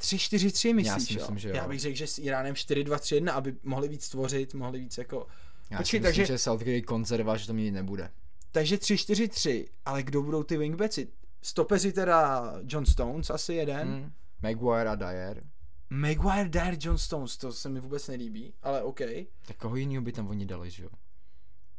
3-4-3 0.00 0.74
myslíš, 0.74 0.86
Já 0.86 0.98
si 0.98 1.12
jo? 1.12 1.18
myslím, 1.20 1.38
že 1.38 1.48
jo. 1.48 1.54
Já 1.56 1.68
bych 1.68 1.80
řekl, 1.80 1.96
že 1.96 2.06
s 2.06 2.18
Iránem 2.18 2.54
4-2-3-1, 2.54 3.32
aby 3.34 3.54
mohli 3.62 3.88
víc 3.88 4.08
tvořit, 4.08 4.54
mohli 4.54 4.78
víc 4.80 4.98
jako... 4.98 5.26
Já 5.70 5.78
Počkej, 5.78 6.00
si 6.00 6.00
myslím, 6.00 6.02
takže- 6.02 6.26
že 6.26 6.38
Southgate 6.38 6.80
konzerva, 6.80 7.36
že 7.36 7.46
to 7.46 7.54
mít 7.54 7.70
nebude. 7.70 8.10
Takže 8.52 8.76
3-4-3, 8.76 9.66
ale 9.84 10.02
kdo 10.02 10.22
budou 10.22 10.42
ty 10.42 10.56
wingbacki? 10.56 11.08
Stopeři 11.42 11.92
teda 11.92 12.52
John 12.64 12.86
Stones 12.86 13.30
asi 13.30 13.54
jeden. 13.54 13.88
Hmm. 13.88 14.12
Maguire 14.42 14.90
a 14.90 14.94
Dyer. 14.94 15.42
Maguire, 15.90 16.48
Dyer, 16.48 16.76
John 16.80 16.98
Stones, 16.98 17.36
to 17.36 17.52
se 17.52 17.68
mi 17.68 17.80
vůbec 17.80 18.08
nelíbí, 18.08 18.54
ale 18.62 18.82
OK. 18.82 19.00
Tak 19.46 19.56
koho 19.56 19.76
jiného 19.76 20.02
by 20.02 20.12
tam 20.12 20.28
oni 20.28 20.46
dali, 20.46 20.70
že 20.70 20.82
jo? 20.82 20.88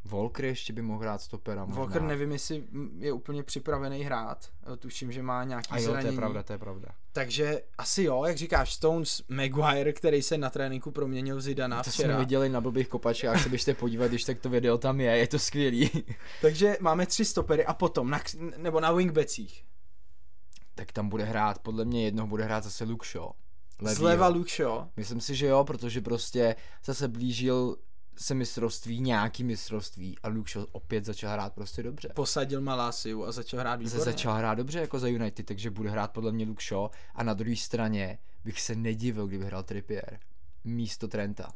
Volker 0.06 0.46
ještě 0.46 0.74
by 0.74 0.82
mohl 0.82 1.00
hrát 1.00 1.22
stopera 1.22 1.66
možná. 1.66 1.82
Walker 1.82 2.02
nevím, 2.02 2.32
jestli 2.32 2.64
je 2.98 3.12
úplně 3.12 3.44
připravený 3.44 4.04
hrát. 4.04 4.50
Tuším, 4.80 5.12
že 5.12 5.24
má 5.24 5.44
nějaký 5.44 5.68
A 5.70 5.78
jo, 5.78 5.86
to 5.86 5.92
zranění. 5.92 6.14
je 6.14 6.18
pravda, 6.20 6.44
to 6.44 6.54
je 6.54 6.60
pravda. 6.60 6.88
Takže 7.14 7.62
asi 7.78 8.04
jo, 8.04 8.24
jak 8.26 8.38
říkáš, 8.38 8.74
Stones, 8.74 9.22
Maguire, 9.30 9.94
který 9.94 10.22
se 10.22 10.38
na 10.38 10.50
tréninku 10.50 10.92
proměnil 10.92 11.38
v 11.38 11.42
Zidana 11.42 11.84
To 11.84 11.92
včera. 11.92 12.10
jsme 12.14 12.20
viděli 12.20 12.50
na 12.50 12.62
blbých 12.62 12.88
kopačkách, 12.88 13.44
se 13.44 13.50
běžte 13.50 13.74
podívat, 13.74 14.08
když 14.08 14.24
tak 14.24 14.40
to 14.40 14.50
video 14.50 14.78
tam 14.78 15.02
je, 15.02 15.12
je 15.18 15.28
to 15.28 15.40
skvělý. 15.40 15.90
Takže 16.42 16.78
máme 16.80 17.06
tři 17.06 17.26
stopery 17.26 17.66
a 17.66 17.74
potom, 17.74 18.10
na, 18.10 18.20
nebo 18.58 18.80
na 18.80 18.92
wingbacích. 18.92 19.66
tak 20.76 20.92
tam 20.92 21.10
bude 21.10 21.24
hrát, 21.24 21.60
podle 21.60 21.86
mě 21.86 22.06
jednoho 22.06 22.28
bude 22.28 22.44
hrát 22.44 22.64
zase 22.64 22.84
Luke 22.84 23.08
Shaw. 23.08 23.30
Levýho. 23.82 24.00
Zleva 24.00 24.28
Luke 24.28 24.50
Shaw. 24.56 24.88
Myslím 24.98 25.22
si, 25.22 25.36
že 25.36 25.48
jo, 25.48 25.64
protože 25.64 26.02
prostě 26.02 26.56
zase 26.86 27.08
blížil 27.08 27.78
se 28.20 28.34
mistrovství, 28.34 29.00
nějaký 29.02 29.44
mistrovství 29.44 30.18
a 30.24 30.28
Luke 30.28 30.52
Shaw 30.52 30.66
opět 30.72 31.06
začal 31.06 31.32
hrát 31.32 31.54
prostě 31.54 31.84
dobře. 31.84 32.10
Posadil 32.16 32.62
Malásiu 32.62 33.24
a 33.24 33.32
začal 33.32 33.60
hrát 33.60 33.76
výborně. 33.76 34.06
začal 34.06 34.34
hrát 34.34 34.56
dobře 34.56 34.80
jako 34.80 35.00
za 35.00 35.08
United, 35.08 35.46
takže 35.46 35.70
bude 35.72 35.90
hrát 35.90 36.12
podle 36.12 36.32
mě 36.32 36.46
Luke 36.46 36.64
Shaw 36.66 36.90
a 37.16 37.24
na 37.24 37.34
druhé 37.34 37.56
straně 37.56 38.18
bych 38.44 38.62
se 38.62 38.76
nedivil, 38.76 39.28
kdyby 39.28 39.46
hrál 39.46 39.64
Trippier 39.64 40.20
místo 40.64 41.08
Trenta. 41.08 41.54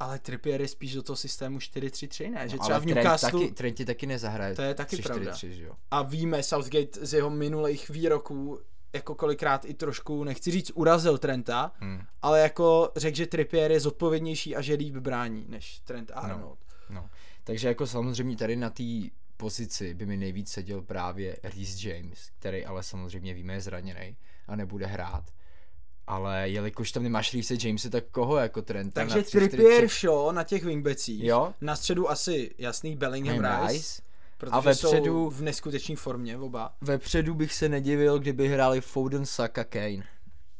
Ale 0.00 0.18
Trippier 0.18 0.60
je 0.60 0.68
spíš 0.68 0.94
do 0.94 1.02
toho 1.02 1.16
systému 1.16 1.58
4-3-3, 1.58 2.30
ne? 2.30 2.48
Že 2.48 2.56
No, 2.56 2.62
třeba 2.62 2.76
ale 2.76 2.84
v 2.84 2.86
Newcastle... 2.86 3.30
Trent 3.30 3.42
taky, 3.42 3.54
Trent 3.54 3.76
ti 3.76 3.84
taky 3.84 4.06
nezahraje. 4.06 4.54
To 4.54 4.62
je 4.62 4.74
taky 4.74 4.96
3-4-3, 4.96 5.02
pravda. 5.02 5.32
že 5.34 5.62
jo. 5.64 5.74
A 5.90 6.02
víme, 6.02 6.42
Southgate 6.42 7.06
z 7.06 7.12
jeho 7.12 7.30
minulých 7.30 7.88
výroků 7.88 8.58
jako 8.92 9.14
kolikrát 9.14 9.64
i 9.64 9.74
trošku, 9.74 10.24
nechci 10.24 10.50
říct, 10.50 10.70
urazil 10.74 11.18
Trenta, 11.18 11.72
Hmm. 11.78 12.00
ale 12.22 12.40
jako 12.40 12.92
řekl, 12.96 13.16
že 13.16 13.26
Trippier 13.26 13.72
je 13.72 13.80
zodpovědnější 13.80 14.56
a 14.56 14.60
že 14.60 14.74
líp 14.74 14.94
brání 14.94 15.44
než 15.48 15.78
Trent 15.78 16.10
a 16.14 16.20
Arnold. 16.20 16.58
No. 16.90 17.10
Takže 17.44 17.68
jako 17.68 17.86
samozřejmě 17.86 18.36
tady 18.36 18.56
na 18.56 18.70
té 18.70 18.82
pozici 19.36 19.94
by 19.94 20.06
mi 20.06 20.16
nejvíc 20.16 20.50
seděl 20.50 20.82
právě 20.82 21.36
Reece 21.42 21.88
James, 21.88 22.30
který 22.38 22.64
ale 22.64 22.82
samozřejmě 22.82 23.34
víme 23.34 23.52
je 23.52 23.60
zraněný 23.60 24.16
a 24.48 24.56
nebude 24.56 24.86
hrát. 24.86 25.24
Ale 26.06 26.48
jelikož 26.48 26.92
tam 26.92 27.02
nemáš 27.02 27.34
Reece 27.34 27.54
Jamese, 27.66 27.90
tak 27.90 28.04
koho 28.10 28.36
jako 28.36 28.62
Trenta 28.62 29.00
Takže 29.00 29.16
na 29.16 29.22
3-4-3? 29.22 29.30
Trippier, 29.30 29.88
Shaw 29.88 30.32
na 30.32 30.44
těch 30.44 30.64
wingbacích. 30.64 31.22
Jo. 31.24 31.54
Na 31.60 31.76
středu 31.76 32.10
asi 32.10 32.54
jasný 32.58 32.96
Bellingham 32.96 33.38
Rice, 33.38 33.72
Rice. 33.72 34.02
Protože 34.42 34.52
A 34.52 34.60
vepředu- 34.60 35.04
jsou 35.04 35.30
v 35.30 35.42
neskutečné 35.42 35.96
formě 35.96 36.36
oba. 36.38 36.74
Vepředu 36.80 37.34
bych 37.34 37.52
se 37.54 37.68
nedivil, 37.68 38.18
kdyby 38.18 38.48
hráli 38.48 38.80
Foden, 38.80 39.26
Saka, 39.26 39.64
Kane. 39.64 40.04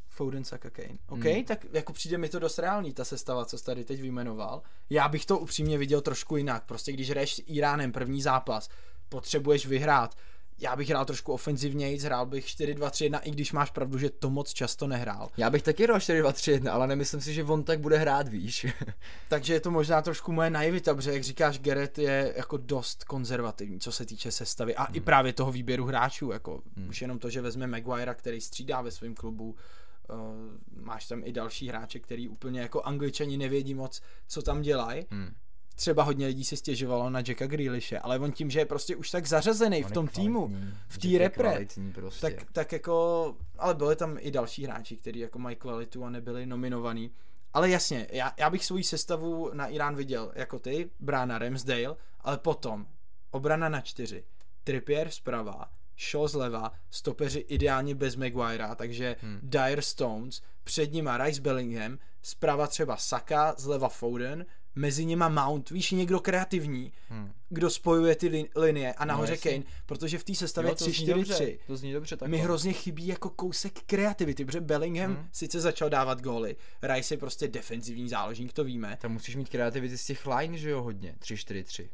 Foden, 0.09 0.45
Saka, 0.45 0.71
Kane. 0.71 0.99
OK, 1.09 1.25
Hmm. 1.25 1.45
tak 1.45 1.67
jako 1.73 1.93
přijde 1.93 2.19
mi 2.19 2.29
to 2.29 2.39
dost 2.39 2.59
reálný, 2.59 2.93
ta 2.95 3.05
sestava, 3.05 3.45
co 3.45 3.59
jsi 3.59 3.65
tady 3.65 3.85
teď 3.85 4.01
vyjmenoval. 4.01 4.63
Já 4.91 5.09
bych 5.09 5.27
to 5.27 5.39
upřímně 5.39 5.79
viděl 5.79 6.01
trošku 6.01 6.37
jinak. 6.37 6.65
Prostě 6.65 6.93
když 6.93 7.11
hraješ 7.11 7.35
s 7.35 7.43
Iránem 7.47 7.93
první 7.93 8.23
zápas, 8.23 8.69
potřebuješ 9.09 9.67
vyhrát. 9.67 10.15
Já 10.63 10.77
bych 10.77 10.89
hrál 10.89 11.05
trošku 11.05 11.33
ofenzivněji, 11.33 11.99
hrál 11.99 12.27
bych 12.27 12.47
4-2-3-1, 12.47 13.21
i 13.23 13.31
když 13.31 13.53
máš 13.53 13.71
pravdu, 13.71 13.99
že 13.99 14.11
to 14.11 14.31
moc 14.31 14.53
často 14.53 14.87
nehrál. 14.87 15.31
Já 15.37 15.51
bych 15.51 15.63
taky 15.63 15.83
hrál 15.83 15.99
4-2-3-1, 15.99 16.73
ale 16.73 16.87
nemyslím 16.87 17.21
si, 17.21 17.35
že 17.35 17.45
on 17.45 17.65
tak 17.65 17.81
bude 17.81 17.99
hrát, 17.99 18.29
víš. 18.29 18.67
Takže 19.29 19.53
je 19.53 19.61
to 19.61 19.71
možná 19.71 20.03
trošku 20.03 20.33
moje 20.33 20.51
naivita, 20.51 20.95
protože 20.95 21.13
jak 21.13 21.23
říkáš, 21.23 21.59
Gerrit 21.59 21.99
je 21.99 22.35
jako 22.37 22.57
dost 22.57 23.05
konzervativní, 23.05 23.81
co 23.81 23.93
se 23.93 24.07
týče 24.07 24.31
sestavy 24.31 24.77
a 24.77 24.85
i 24.85 25.01
právě 25.01 25.33
toho 25.33 25.53
výběru 25.53 25.85
hráčů, 25.85 26.31
jako 26.31 26.63
už 26.89 27.03
jenom 27.03 27.19
to, 27.19 27.31
že 27.31 27.41
vezme 27.41 27.67
Maguire, 27.67 28.15
který 28.15 28.41
střídá 28.41 28.81
ve 28.81 28.91
svém 28.91 29.15
klubu, 29.15 29.51
uh, 29.51 29.57
máš 30.85 31.09
tam 31.09 31.23
i 31.25 31.33
další 31.33 31.69
hráče, 31.69 31.99
který 31.99 32.29
úplně 32.29 32.61
jako 32.61 32.83
angličani 32.83 33.37
nevědí 33.37 33.75
moc, 33.75 34.03
co 34.29 34.43
tam 34.43 34.63
dělají. 34.63 35.07
Hmm. 35.11 35.35
Třeba 35.75 36.03
hodně 36.03 36.27
lidí 36.27 36.45
si 36.45 36.57
stěžovalo 36.57 37.11
na 37.11 37.19
Jacka 37.29 37.47
Grealishe, 37.47 37.99
ale 37.99 38.19
on 38.19 38.33
tím, 38.33 38.51
že 38.51 38.59
je 38.59 38.67
prostě 38.67 38.97
už 38.97 39.11
tak 39.11 39.27
zařazený 39.27 39.83
v 39.83 39.87
On 39.87 39.91
je 39.91 39.95
tom 39.95 40.09
týmu, 40.09 40.47
kvalitní, 40.49 40.75
v 40.89 40.99
Jack 40.99 41.13
té 41.13 41.19
repre, 41.19 41.67
Prostě. 41.95 42.21
tak, 42.21 42.53
tak 42.53 42.73
jako, 42.73 43.37
ale 43.59 43.75
byli 43.75 43.97
tam 43.97 44.17
i 44.21 44.31
další 44.31 44.65
hráči, 44.65 44.97
kteří 44.97 45.19
jako 45.19 45.39
mají 45.39 45.57
kvalitu 45.57 46.05
a 46.05 46.11
nebyli 46.11 46.47
nominovaní. 46.47 47.11
Ale 47.55 47.71
jasně, 47.71 48.07
já, 48.13 48.33
já 48.39 48.51
bych 48.51 48.65
svoji 48.65 48.85
sestavu 48.85 49.51
na 49.55 49.67
Irán 49.67 49.97
viděl 49.97 50.33
jako 50.35 50.59
ty, 50.59 50.91
brána 51.01 51.39
Ramsdale, 51.39 51.97
ale 52.21 52.39
potom 52.39 52.87
obrana 53.31 53.69
na 53.69 53.81
čtyři, 53.81 54.25
Trippier 54.65 55.11
zprava, 55.11 55.71
Shaw 56.11 56.29
zleva, 56.29 56.73
stopeři 56.91 57.39
ideálně 57.39 57.95
bez 57.95 58.17
Maguirea, 58.17 58.75
takže 58.75 59.17
Hmm. 59.21 59.39
Dyer 59.43 59.83
Stones, 59.83 60.43
před 60.65 60.93
nima 60.93 61.19
Rice 61.25 61.41
Bellingham, 61.41 61.99
zprava 62.23 62.67
třeba 62.67 62.97
Saka, 62.97 63.55
zleva 63.59 63.89
Foden, 63.89 64.47
mezi 64.75 65.05
nima 65.05 65.29
Mount, 65.29 65.71
víš, 65.71 65.91
někdo 65.91 66.21
kreativní, 66.21 66.93
Hmm. 67.09 67.33
kdo 67.49 67.71
spojuje 67.71 68.17
ty 68.17 68.29
lin- 68.29 68.49
linie 68.57 68.93
a 68.93 69.05
nahoře 69.05 69.33
jasně. 69.33 69.51
Kane, 69.51 69.65
protože 69.87 70.19
v 70.19 70.25
té 70.25 70.35
sestavě 70.35 70.71
Jo, 70.71 70.75
to 70.75 70.85
zní 70.85 71.07
dobře, 71.07 71.35
3-4-3 71.35 71.59
To 71.67 71.77
zní 71.77 71.93
dobře 71.93 72.17
takhle. 72.17 72.39
mi 72.39 72.43
hrozně 72.43 72.73
chybí 72.73 73.07
jako 73.07 73.31
kousek 73.31 73.73
kreativity, 73.87 74.45
protože 74.45 74.61
Bellingham 74.61 75.15
Hmm. 75.15 75.29
sice 75.33 75.61
začal 75.61 75.91
dávat 75.91 76.23
góly, 76.23 76.57
Rice 76.83 77.15
je 77.15 77.19
prostě 77.19 77.49
defenzivní 77.49 78.09
záložník, 78.09 78.53
to 78.53 78.65
víme. 78.65 78.99
Tam 79.01 79.13
musíš 79.13 79.37
mít 79.37 79.49
kreativity 79.49 79.99
z 79.99 80.05
těch 80.07 80.27
line, 80.27 80.59
že 80.59 80.71
jo, 80.71 80.83
hodně. 80.83 81.15
3-4-3. 81.19 81.89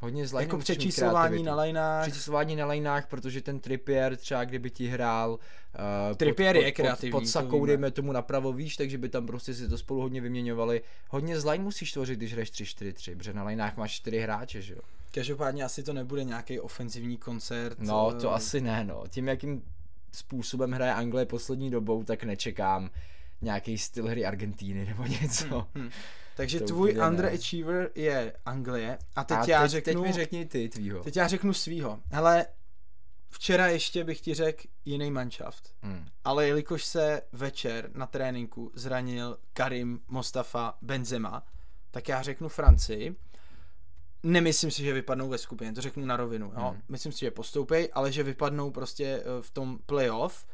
Hodně 0.00 0.26
z 0.26 0.32
line 0.32 0.44
Jako 0.44 0.58
přečíslování 0.58 1.42
na 1.42 1.62
lineách. 1.62 2.02
Přečíslování 2.02 2.56
na 2.56 2.66
lineách, 2.66 3.06
protože 3.06 3.40
ten 3.40 3.60
Trippier 3.60 4.16
třeba 4.16 4.44
kdyby 4.44 4.70
ti 4.70 4.86
hrál 4.86 5.30
uh, 6.10 6.16
Trippier 6.16 6.56
pod, 6.56 6.62
je 6.62 6.72
kreativní, 6.72 7.12
pod, 7.12 7.18
pod 7.18 7.24
to 7.24 7.30
sakou, 7.30 7.56
víme. 7.56 7.66
dejme 7.66 7.90
tomu 7.90 8.12
napravo 8.12 8.52
výš, 8.52 8.76
takže 8.76 8.98
by 8.98 9.08
tam 9.08 9.26
prostě 9.26 9.54
si 9.54 9.68
to 9.68 9.78
spolu 9.78 10.00
hodně 10.00 10.20
vyměňovali. 10.20 10.82
Hodně 11.08 11.40
z 11.40 11.44
line 11.44 11.64
musíš 11.64 11.92
tvořit, 11.92 12.16
když 12.16 12.32
hraješ 12.32 12.52
3-4-3, 12.52 13.16
protože 13.16 13.32
na 13.32 13.44
lineách 13.44 13.76
máš 13.76 13.92
4 13.92 14.18
hráče, 14.20 14.62
že 14.62 14.74
jo. 14.74 14.80
Každopádně 15.14 15.64
asi 15.64 15.82
to 15.82 15.92
nebude 15.92 16.24
nějaký 16.24 16.60
ofenzivní 16.60 17.16
koncert. 17.16 17.78
No, 17.78 18.12
eh, 18.16 18.20
to 18.20 18.34
asi 18.34 18.60
ne, 18.60 18.84
no. 18.84 19.04
Tím, 19.08 19.28
jakým 19.28 19.62
způsobem 20.12 20.72
hraje 20.72 20.94
Anglie 20.94 21.26
poslední 21.26 21.70
dobou, 21.70 22.04
tak 22.04 22.24
nečekám 22.24 22.90
nějaký 23.42 23.78
styl 23.78 24.08
hry 24.08 24.26
Argentíny 24.26 24.84
nebo 24.84 25.04
něco. 25.04 25.66
Hm. 25.74 25.90
Takže 26.38 26.60
To 26.60 26.66
tvůj 26.66 26.94
ne. 26.94 27.08
underachiever 27.08 27.90
je 27.94 28.32
Anglie 28.46 28.98
a 29.16 29.24
teď 29.24 29.38
A 29.38 29.44
já 29.48 29.62
teď, 29.62 29.70
řeknu, 29.70 29.92
teď 29.92 30.02
mi 30.02 30.12
řekni 30.12 30.46
ty 30.46 30.68
tvýho. 30.68 31.02
teď 31.04 31.16
já 31.16 31.28
řeknu 31.28 31.52
svýho. 31.52 32.00
Hele, 32.10 32.46
včera 33.30 33.66
ještě 33.66 34.04
bych 34.04 34.20
ti 34.20 34.34
řekl 34.34 34.62
jiný 34.84 35.10
manšaft. 35.10 35.74
Hmm. 35.82 36.06
Ale 36.24 36.46
jelikož 36.46 36.84
se 36.84 37.22
večer 37.32 37.90
na 37.94 38.06
tréninku 38.06 38.70
zranil 38.74 39.38
Karim 39.52 40.00
Mostafa 40.08 40.74
Benzema, 40.82 41.46
tak 41.90 42.08
já 42.08 42.22
řeknu 42.22 42.48
Francii. 42.48 43.16
Nemyslím 44.22 44.70
si, 44.70 44.82
že 44.82 44.92
vypadnou 44.92 45.28
ve 45.28 45.38
skupině, 45.38 45.72
to 45.72 45.80
řeknu 45.80 46.06
na 46.06 46.16
rovinu. 46.16 46.46
Jo? 46.46 46.70
Hmm. 46.70 46.82
Myslím 46.88 47.12
si, 47.12 47.20
že 47.20 47.30
postoupej, 47.30 47.88
ale 47.92 48.12
že 48.12 48.22
vypadnou 48.22 48.70
prostě 48.70 49.04
eh, 49.06 49.42
v 49.42 49.50
tom 49.50 49.78
playoff, 49.86 50.46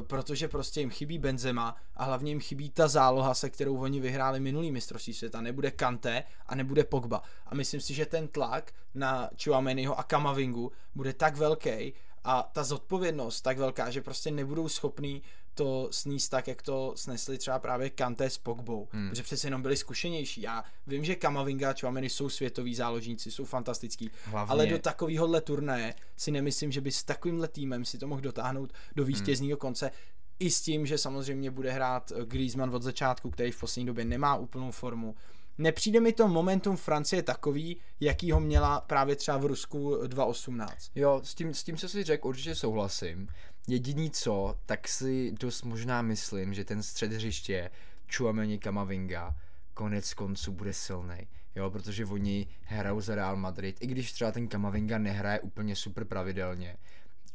protože 0.00 0.48
prostě 0.48 0.80
jim 0.80 0.90
chybí 0.90 1.18
Benzema 1.18 1.76
a 1.94 2.04
hlavně 2.04 2.30
jim 2.30 2.40
chybí 2.40 2.70
ta 2.70 2.88
záloha, 2.88 3.34
se 3.34 3.50
kterou 3.50 3.78
oni 3.78 4.00
vyhráli 4.00 4.40
minulý 4.40 4.70
mistrovství 4.70 5.14
světa. 5.14 5.40
Nebude 5.40 5.70
Kante 5.70 6.24
a 6.46 6.54
nebude 6.54 6.84
Pogba. 6.84 7.22
A 7.46 7.54
myslím 7.54 7.80
si, 7.80 7.94
že 7.94 8.06
ten 8.06 8.28
tlak 8.28 8.72
na 8.94 9.30
Chouameniho 9.44 9.98
a 9.98 10.02
Kamavingu 10.02 10.72
bude 10.94 11.12
tak 11.12 11.36
velký 11.36 11.92
a 12.24 12.50
ta 12.52 12.64
zodpovědnost 12.64 13.40
tak 13.40 13.58
velká, 13.58 13.90
že 13.90 14.02
prostě 14.02 14.30
nebudou 14.30 14.68
schopní 14.68 15.22
to 15.60 15.88
sníst 15.90 16.30
tak, 16.30 16.48
jak 16.48 16.62
to 16.62 16.92
snesli 16.96 17.38
třeba 17.38 17.58
právě 17.58 17.90
Kanté 17.90 18.30
s 18.30 18.38
Pogbou, 18.38 18.88
Hmm. 18.92 19.02
hmm. 19.02 19.10
protože 19.10 19.22
přece 19.22 19.46
jenom 19.46 19.62
byli 19.62 19.76
zkušenější. 19.76 20.40
Já 20.40 20.64
vím, 20.86 21.04
že 21.04 21.14
Kamavinga 21.14 21.70
a 21.70 21.74
Chouameni 21.80 22.08
jsou 22.08 22.28
světoví 22.28 22.74
záložníci, 22.74 23.30
jsou 23.30 23.44
fantastický, 23.44 24.10
Hlavně, 24.24 24.52
ale 24.52 24.66
do 24.66 24.78
takovéhohle 24.78 25.40
turnaje 25.40 25.94
si 26.16 26.30
nemyslím, 26.30 26.72
že 26.72 26.80
by 26.80 26.92
s 26.92 27.04
takovýmhle 27.04 27.48
týmem 27.48 27.84
si 27.84 27.98
to 27.98 28.06
mohl 28.06 28.20
dotáhnout 28.20 28.72
do 28.96 29.04
vítězního 29.04 29.56
konce. 29.56 29.90
I 30.38 30.50
s 30.50 30.60
tím, 30.62 30.86
že 30.86 30.98
samozřejmě 30.98 31.50
bude 31.50 31.72
hrát 31.72 32.12
Griezmann 32.24 32.74
od 32.74 32.82
začátku, 32.82 33.30
který 33.30 33.50
v 33.50 33.60
poslední 33.60 33.86
době 33.86 34.04
nemá 34.04 34.36
úplnou 34.36 34.70
formu. 34.70 35.14
Nepřijde 35.58 36.00
mi 36.00 36.12
to 36.12 36.28
momentum 36.28 36.76
Francie 36.76 37.22
takový, 37.22 37.76
jaký 38.00 38.32
ho 38.32 38.40
měla 38.40 38.80
právě 38.80 39.16
třeba 39.16 39.38
v 39.38 39.46
Rusku 39.46 39.96
2018. 40.06 40.90
Jo, 40.94 41.20
s 41.24 41.34
tím, 41.34 41.54
s 41.54 41.62
tím, 41.62 41.76
co 41.76 41.88
jsi 41.88 42.04
řekl, 42.04 42.28
určitě 42.28 42.54
souhlasím. 42.54 43.28
Jediný 43.68 44.10
co, 44.10 44.56
tak 44.66 44.88
si 44.88 45.32
dost 45.32 45.62
možná 45.62 46.02
myslím, 46.02 46.54
že 46.54 46.64
ten 46.64 46.82
střed 46.82 47.12
hřiště 47.12 47.70
Chouameni 48.16 48.58
Kamavinga 48.58 49.34
konec 49.74 50.14
konců 50.14 50.52
bude 50.52 50.72
silný. 50.72 51.28
Jo, 51.56 51.70
protože 51.70 52.06
oni 52.06 52.46
hrajou 52.62 53.00
za 53.00 53.14
Real 53.14 53.36
Madrid, 53.36 53.76
i 53.80 53.86
když 53.86 54.12
třeba 54.12 54.32
ten 54.32 54.48
Kamavinga 54.48 54.98
nehraje 54.98 55.40
úplně 55.40 55.76
super 55.76 56.04
pravidelně, 56.04 56.76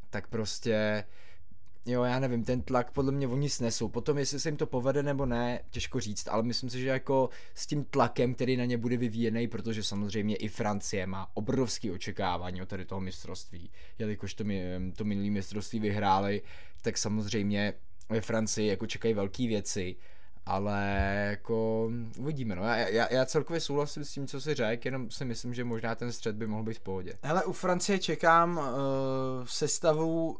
tak 0.10 0.28
prostě 0.28 1.04
Jo, 1.88 2.04
já 2.04 2.20
nevím, 2.20 2.44
ten 2.44 2.62
tlak 2.62 2.92
podle 2.92 3.12
mě 3.12 3.28
oni 3.28 3.50
snesou. 3.50 3.90
Potom, 3.90 4.18
jestli 4.18 4.40
se 4.40 4.50
jim 4.50 4.58
to 4.58 4.68
povede 4.68 5.04
nebo 5.04 5.26
ne, 5.26 5.60
těžko 5.70 6.00
říct, 6.00 6.28
ale 6.28 6.44
myslím 6.44 6.70
si, 6.70 6.80
že 6.80 6.88
jako 6.88 7.30
s 7.56 7.68
tím 7.68 7.84
tlakem, 7.84 8.34
který 8.34 8.58
na 8.58 8.66
ně 8.66 8.78
bude 8.78 8.98
vyvíjený, 8.98 9.48
protože 9.48 9.84
samozřejmě 9.84 10.36
i 10.36 10.48
Francie 10.48 11.08
má 11.08 11.28
obrovský 11.34 11.92
očekávání 11.92 12.62
od 12.62 12.70
tady 12.70 12.86
toho 12.86 13.02
mistrovství, 13.02 13.72
jelikož 14.00 14.34
to, 14.34 14.44
to 14.96 15.04
minulý 15.04 15.30
mistrovství 15.30 15.80
vyhráli, 15.80 16.42
tak 16.82 16.98
samozřejmě 16.98 17.74
ve 18.10 18.22
Francii 18.22 18.68
jako 18.68 18.88
čekají 18.88 19.14
velké 19.14 19.48
věci, 19.48 19.96
ale 20.46 21.18
jako 21.30 21.92
uvidíme, 22.18 22.56
no. 22.56 22.64
Já, 22.64 22.76
já, 22.76 23.14
já 23.14 23.26
celkově 23.26 23.60
souhlasím 23.60 24.06
s 24.06 24.12
tím, 24.12 24.28
co 24.28 24.42
si 24.42 24.54
řekl, 24.54 24.88
jenom 24.88 25.12
si 25.12 25.26
myslím, 25.26 25.54
že 25.54 25.64
možná 25.64 25.96
ten 25.96 26.12
střed 26.12 26.36
by 26.36 26.48
mohl 26.48 26.64
být 26.64 26.78
v 26.78 26.80
pohodě. 26.80 27.14
Hele, 27.24 27.46
u 27.46 27.52
Francie 27.52 28.00
čekám 28.00 28.58
uh, 28.58 28.64
sestavu 29.46 30.38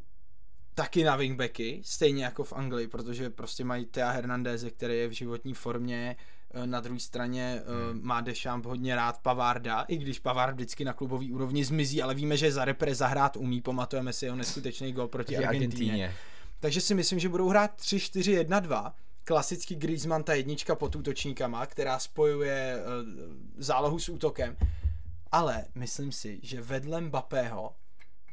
taky 0.76 1.04
na 1.04 1.16
wingbacky, 1.16 1.82
stejně 1.84 2.24
jako 2.24 2.44
v 2.44 2.54
Anglii, 2.54 2.88
protože 2.88 3.30
prostě 3.30 3.64
mají 3.64 3.86
Thea 3.86 4.12
Hernandeze, 4.12 4.72
který 4.72 4.98
je 4.98 5.08
v 5.08 5.12
životní 5.12 5.54
formě, 5.54 6.16
eh, 6.54 6.68
na 6.68 6.82
druhé 6.82 7.00
straně 7.00 7.62
hmm. 7.92 8.00
má 8.04 8.22
Deschamps 8.22 8.68
hodně 8.68 8.96
rád 8.96 9.18
Pavarda, 9.22 9.82
i 9.82 9.98
když 9.98 10.20
Pavard 10.20 10.54
vždycky 10.54 10.86
na 10.86 10.94
klubový 10.94 11.32
úrovni 11.32 11.66
zmizí, 11.66 12.02
ale 12.02 12.14
víme, 12.14 12.38
že 12.38 12.52
za 12.52 12.66
repre 12.66 12.96
zahrát 12.96 13.38
umí, 13.38 13.62
pamatujeme 13.62 14.14
si 14.14 14.26
jeho 14.26 14.38
neskutečný 14.38 14.94
gol 14.94 15.08
proti 15.08 15.38
Argentíně. 15.38 16.14
Takže 16.60 16.82
si 16.82 16.96
myslím, 16.96 17.20
že 17.20 17.30
budou 17.30 17.50
hrát 17.50 17.82
3-4-1-2, 17.82 18.92
klasický 19.24 19.76
Griezmann 19.76 20.24
ta 20.24 20.34
jednička 20.34 20.76
pod 20.76 20.96
útočníkama, 20.96 21.66
která 21.66 22.00
spojuje 22.00 22.78
uh, 22.78 22.84
zálohu 23.58 24.00
s 24.00 24.10
útokem, 24.10 24.58
ale 25.32 25.66
myslím 25.76 26.12
si, 26.12 26.40
že 26.44 26.62
vedle 26.62 27.02
Mbappého 27.02 27.76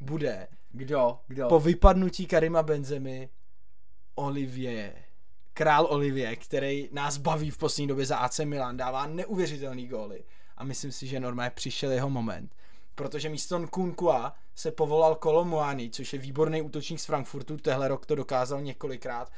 bude 0.01 0.47
Kdo? 0.73 1.19
Kdo? 1.27 1.47
po 1.47 1.59
vypadnutí 1.59 2.25
Karima 2.25 2.63
Benzemy 2.63 3.29
Olivier. 4.15 5.03
Král 5.53 5.87
Olivier, 5.89 6.35
který 6.35 6.89
nás 6.91 7.17
baví 7.17 7.51
v 7.51 7.57
poslední 7.57 7.87
době 7.87 8.05
za 8.05 8.17
AC 8.17 8.39
Milan, 8.39 8.77
dává 8.77 9.07
neuvěřitelný 9.07 9.87
góly. 9.87 10.23
A 10.57 10.63
myslím 10.63 10.91
si, 10.91 11.07
že 11.07 11.19
normálně 11.19 11.49
přišel 11.49 11.91
jeho 11.91 12.09
moment. 12.09 12.55
Protože 12.95 13.29
místo 13.29 13.59
Nkunkua 13.59 14.35
se 14.55 14.71
povolal 14.71 15.15
Kolomuani, 15.15 15.89
což 15.89 16.13
je 16.13 16.19
výborný 16.19 16.61
útočník 16.61 16.99
z 16.99 17.05
Frankfurtu, 17.05 17.57
tehle 17.57 17.87
rok 17.87 18.05
to 18.05 18.15
dokázal 18.15 18.61
několikrát, 18.61 19.31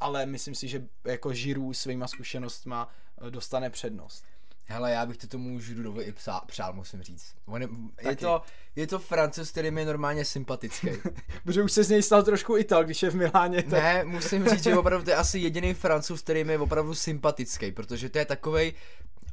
ale 0.00 0.26
myslím 0.26 0.54
si, 0.54 0.68
že 0.68 0.88
jako 1.04 1.34
Žiru 1.34 1.74
svýma 1.74 2.08
zkušenostma 2.08 2.88
eh, 3.26 3.30
dostane 3.30 3.70
přednost. 3.70 4.24
Hele, 4.64 4.92
já 4.92 5.06
bych 5.06 5.16
to 5.16 5.26
tomu 5.26 5.60
Žirudovi 5.60 6.04
i 6.04 6.12
psá, 6.12 6.40
přál, 6.46 6.72
musím 6.72 7.02
říct. 7.02 7.34
On 7.46 7.62
je, 7.62 7.68
je, 8.02 8.16
to, 8.16 8.42
je 8.76 8.86
to 8.86 8.98
Francouz, 8.98 9.50
který 9.50 9.70
mi 9.70 9.80
je 9.80 9.86
normálně 9.86 10.24
sympatický. 10.24 10.88
Protože 11.44 11.62
už 11.62 11.72
se 11.72 11.84
z 11.84 11.90
něj 11.90 12.02
stal 12.02 12.22
trošku 12.22 12.56
Ital, 12.56 12.84
když 12.84 13.02
je 13.02 13.10
v 13.10 13.14
Miláně. 13.14 13.62
Tak... 13.62 13.72
ne, 13.72 14.04
musím 14.04 14.48
říct, 14.48 14.62
že 14.62 14.76
opravdu 14.76 15.04
to 15.04 15.10
je 15.10 15.16
asi 15.16 15.38
jediný 15.38 15.74
Francouz, 15.74 16.22
který 16.22 16.44
mi 16.44 16.52
je 16.52 16.58
opravdu 16.58 16.94
sympatický, 16.94 17.72
protože 17.72 18.08
to 18.08 18.18
je 18.18 18.24
takovej 18.24 18.74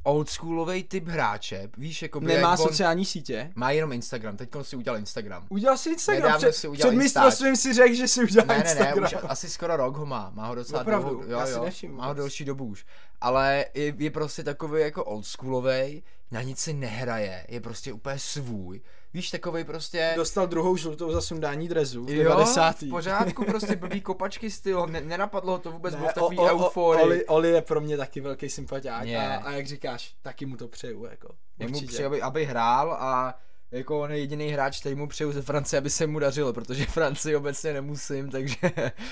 oldschoolový 0.02 0.84
typ 0.84 1.08
hráče. 1.08 1.68
Víš, 1.76 2.02
jako 2.02 2.20
Nemá 2.20 2.50
jak 2.50 2.60
on, 2.60 2.66
sociální 2.68 3.04
sítě. 3.04 3.52
Má 3.54 3.70
jenom 3.70 3.92
Instagram, 3.92 4.36
teď 4.36 4.48
si 4.62 4.76
udělal 4.76 4.98
Instagram. 4.98 5.46
Udělal 5.48 5.76
si 5.76 5.90
Instagram, 5.90 6.22
Nedávno 6.22 6.38
před, 6.38 6.52
si 6.52 6.68
udělal 6.68 6.90
před 6.90 6.98
mistrovstvím 6.98 7.56
si 7.56 7.74
řekl, 7.74 7.94
že 7.94 8.08
si 8.08 8.24
udělal 8.24 8.46
Ne, 8.46 8.54
ne, 8.58 8.64
ne, 8.64 8.70
Instagram. 8.70 9.04
už 9.04 9.16
asi 9.28 9.50
skoro 9.50 9.76
rok 9.76 9.96
ho 9.96 10.06
má, 10.06 10.30
má 10.34 10.46
ho 10.46 10.54
docela 10.54 10.80
Opravdu? 10.80 11.08
dlouho, 11.08 11.24
jo, 11.24 11.38
Já 11.38 11.46
si 11.46 11.52
jo, 11.52 11.64
nevšiml 11.64 11.94
má 11.94 12.06
ho 12.06 12.14
delší 12.14 12.44
dobu 12.44 12.64
už. 12.64 12.84
Ale 13.20 13.64
je, 13.74 13.94
je 13.98 14.10
prostě 14.10 14.44
takový 14.44 14.82
jako 14.82 15.04
oldschoolovej, 15.04 16.02
na 16.30 16.42
nic 16.42 16.58
si 16.58 16.72
nehraje, 16.72 17.46
je 17.48 17.60
prostě 17.60 17.92
úplně 17.92 18.18
svůj. 18.18 18.80
Víš, 19.14 19.30
takovej 19.30 19.64
prostě... 19.64 20.12
Dostal 20.16 20.46
druhou 20.46 20.76
žlutou 20.76 21.12
za 21.12 21.20
sundání 21.20 21.68
drezu 21.68 22.04
v 22.04 22.10
Jo, 22.10 22.24
90. 22.30 22.82
v 22.82 22.90
pořádku, 22.90 23.44
prostě 23.44 23.76
blbý 23.76 24.00
kopačky 24.00 24.50
styl, 24.50 24.86
ne, 24.86 25.00
nenapadlo 25.00 25.52
ho 25.52 25.58
to 25.58 25.72
vůbec, 25.72 25.94
byl 25.94 26.04
v 26.04 26.06
Ne, 26.06 26.12
takový 26.14 26.38
o- 26.38 26.42
o- 26.42 26.66
euforii. 26.66 27.02
Oli, 27.04 27.26
Oli 27.26 27.48
je 27.50 27.62
pro 27.62 27.80
mě 27.80 27.96
taky 27.96 28.20
velký 28.20 28.48
sympatiák 28.48 29.08
a, 29.08 29.36
a, 29.36 29.52
jak 29.52 29.66
říkáš, 29.66 30.14
taky 30.22 30.46
mu 30.46 30.56
to 30.56 30.68
přeju, 30.68 31.04
jako. 31.04 31.28
Určitě. 31.64 31.86
přeji, 31.86 32.04
aby, 32.06 32.22
aby 32.22 32.44
hrál 32.44 32.92
a 32.92 33.38
jako 33.70 34.00
on 34.00 34.12
je 34.12 34.18
jediný 34.18 34.48
hráč, 34.48 34.80
který 34.80 34.94
mu 34.94 35.08
přeju 35.08 35.32
ze 35.32 35.42
Francie, 35.42 35.78
aby 35.78 35.90
se 35.90 36.06
mu 36.06 36.18
dařilo, 36.18 36.52
protože 36.52 36.84
Francii 36.86 37.36
obecně 37.36 37.72
nemusím, 37.72 38.30
takže... 38.30 38.56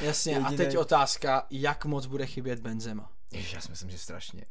Jasně, 0.00 0.36
a 0.36 0.40
jedinej- 0.40 0.56
teď 0.56 0.76
otázka, 0.78 1.46
jak 1.50 1.84
moc 1.84 2.06
bude 2.06 2.26
chybět 2.26 2.60
Benzema. 2.60 3.10
Ježiš, 3.32 3.52
já 3.52 3.60
si 3.60 3.70
myslím, 3.70 3.90
že 3.90 3.98
strašně. 3.98 4.44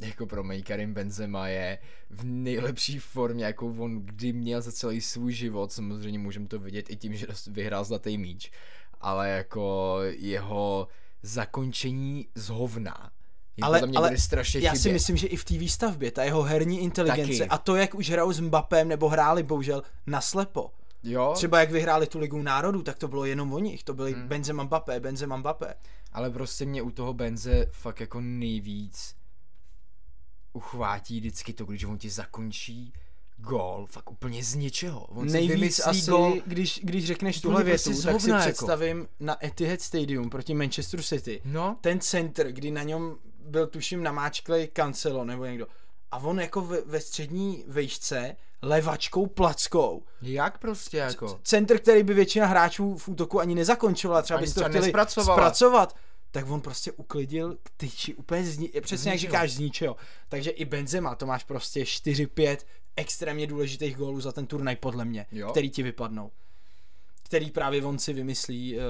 Jako 0.00 0.26
pro 0.26 0.44
mě 0.44 0.62
Karim 0.62 0.94
Benzema 0.94 1.48
je 1.48 1.78
v 2.10 2.24
nejlepší 2.24 2.98
formě, 2.98 3.44
jakou 3.44 3.76
on 3.78 4.00
kdy 4.06 4.32
měl 4.32 4.60
za 4.60 4.72
celý 4.72 5.00
svůj 5.00 5.32
život. 5.32 5.72
Samozřejmě 5.72 6.18
můžeme 6.18 6.46
to 6.46 6.58
vidět 6.58 6.90
i 6.90 6.96
tím, 6.96 7.14
že 7.14 7.26
vyhrál 7.46 7.84
zlatý 7.84 8.18
míč. 8.18 8.50
Ale 9.00 9.28
jako 9.30 9.96
jeho 10.16 10.88
zakončení 11.22 12.28
z 12.34 12.48
hovna. 12.48 13.10
Je 13.56 13.62
Ale- 13.64 13.78
ale, 13.78 13.86
mě 13.88 13.98
ale 13.98 14.18
strašně 14.18 14.60
Já 14.60 14.70
chybět. 14.70 14.82
si 14.82 14.92
myslím, 14.92 15.16
že 15.16 15.26
i 15.26 15.36
v 15.36 15.44
té 15.44 15.58
výstavbě, 15.58 16.10
ta 16.10 16.24
jeho 16.24 16.42
herní 16.42 16.80
inteligence 16.80 17.38
Taky. 17.38 17.48
a 17.50 17.58
to, 17.58 17.76
jak 17.76 17.94
už 17.94 18.10
hrajou 18.10 18.32
s 18.32 18.40
Mbappem 18.40 18.88
nebo 18.88 19.08
hráli 19.08 19.42
bohužel 19.42 19.82
naslepo. 20.06 20.70
Jo, 21.02 21.32
Třeba 21.36 21.60
jak 21.60 21.70
vyhráli 21.70 22.06
tu 22.06 22.18
ligu 22.18 22.42
národů, 22.42 22.82
tak 22.82 22.98
to 22.98 23.08
bylo 23.08 23.24
jenom 23.24 23.52
o 23.52 23.58
nich. 23.58 23.84
To 23.84 23.94
byli 23.94 24.12
Hmm. 24.12 24.28
Benzema 24.28 24.62
Mbappé, 24.62 25.00
Benzema 25.00 25.36
Mbappé. 25.36 25.74
ale 26.12 26.30
prostě 26.30 26.64
mě 26.66 26.82
u 26.82 26.90
toho 26.90 27.14
Benze 27.14 27.66
fakt 27.70 28.00
jako 28.00 28.20
nejvíc 28.20 29.14
uchvátí 30.52 31.20
vždycky 31.20 31.52
to, 31.52 31.64
když 31.64 31.84
on 31.84 31.98
ti 31.98 32.10
zakončí 32.10 32.92
gól, 33.36 33.86
fakt 33.90 34.10
úplně 34.10 34.44
z 34.44 34.54
ničeho. 34.54 35.00
On 35.04 35.28
si 35.28 35.32
Nejvíc 35.32 35.50
vymyslí 35.54 35.84
asi, 35.84 36.10
gól, 36.10 36.36
když, 36.46 36.80
když 36.82 37.06
řekneš 37.06 37.40
tuhle 37.40 37.64
větu, 37.64 37.92
z 37.92 38.04
tak 38.04 38.20
si 38.20 38.30
jako. 38.30 38.40
představím 38.40 39.08
na 39.20 39.46
Etihad 39.46 39.80
Stadium 39.80 40.30
proti 40.30 40.54
Manchesteru 40.54 41.02
City. 41.02 41.40
no, 41.44 41.76
Ten 41.80 42.00
center, 42.00 42.52
kdy 42.52 42.70
na 42.70 42.82
něm 42.82 43.16
byl 43.40 43.66
tuším 43.66 44.02
namáčklej 44.02 44.68
Cancelo 44.76 45.24
nebo 45.24 45.44
někdo. 45.44 45.66
A 46.10 46.18
on 46.18 46.40
jako 46.40 46.60
ve, 46.60 46.80
ve 46.80 47.00
střední 47.00 47.64
vejšce 47.66 48.36
levačkou 48.62 49.26
plackou. 49.26 50.02
jak 50.22 50.58
prostě 50.58 50.96
jako. 50.96 51.40
Center, 51.42 51.78
který 51.78 52.02
by 52.02 52.14
většina 52.14 52.46
hráčů 52.46 52.96
v 52.96 53.08
útoku 53.08 53.40
ani 53.40 53.54
nezakončovala, 53.54 54.22
třeba 54.22 54.38
Ani 54.38 54.46
by 54.46 54.52
to 54.52 54.64
chtěli 54.68 54.90
zpracovat. 54.90 55.96
Tak 56.30 56.50
on 56.50 56.60
prostě 56.60 56.92
uklidil 56.92 57.56
k 57.62 57.70
tyči 57.76 58.14
úplně 58.14 58.44
z, 58.44 58.58
ni- 58.58 58.68
přesně 58.80 59.10
jak 59.10 59.16
ničeho. 59.16 59.30
říkáš 59.30 59.52
z 59.52 59.58
ničeho. 59.58 59.96
Takže 60.28 60.50
i 60.50 60.64
Benzema, 60.64 61.14
to 61.14 61.26
máš 61.26 61.44
prostě 61.44 61.82
4-5 61.82 62.56
extrémně 62.96 63.46
důležitých 63.46 63.96
gólů 63.96 64.20
za 64.20 64.32
ten 64.32 64.46
turnaj 64.46 64.76
podle 64.76 65.04
mě, 65.04 65.26
Jo. 65.32 65.50
který 65.50 65.70
ti 65.70 65.82
vypadnou. 65.82 66.30
který 67.22 67.50
právě 67.50 67.84
on 67.84 67.98
si 67.98 68.12
vymyslí 68.12 68.76
uh, 68.76 68.82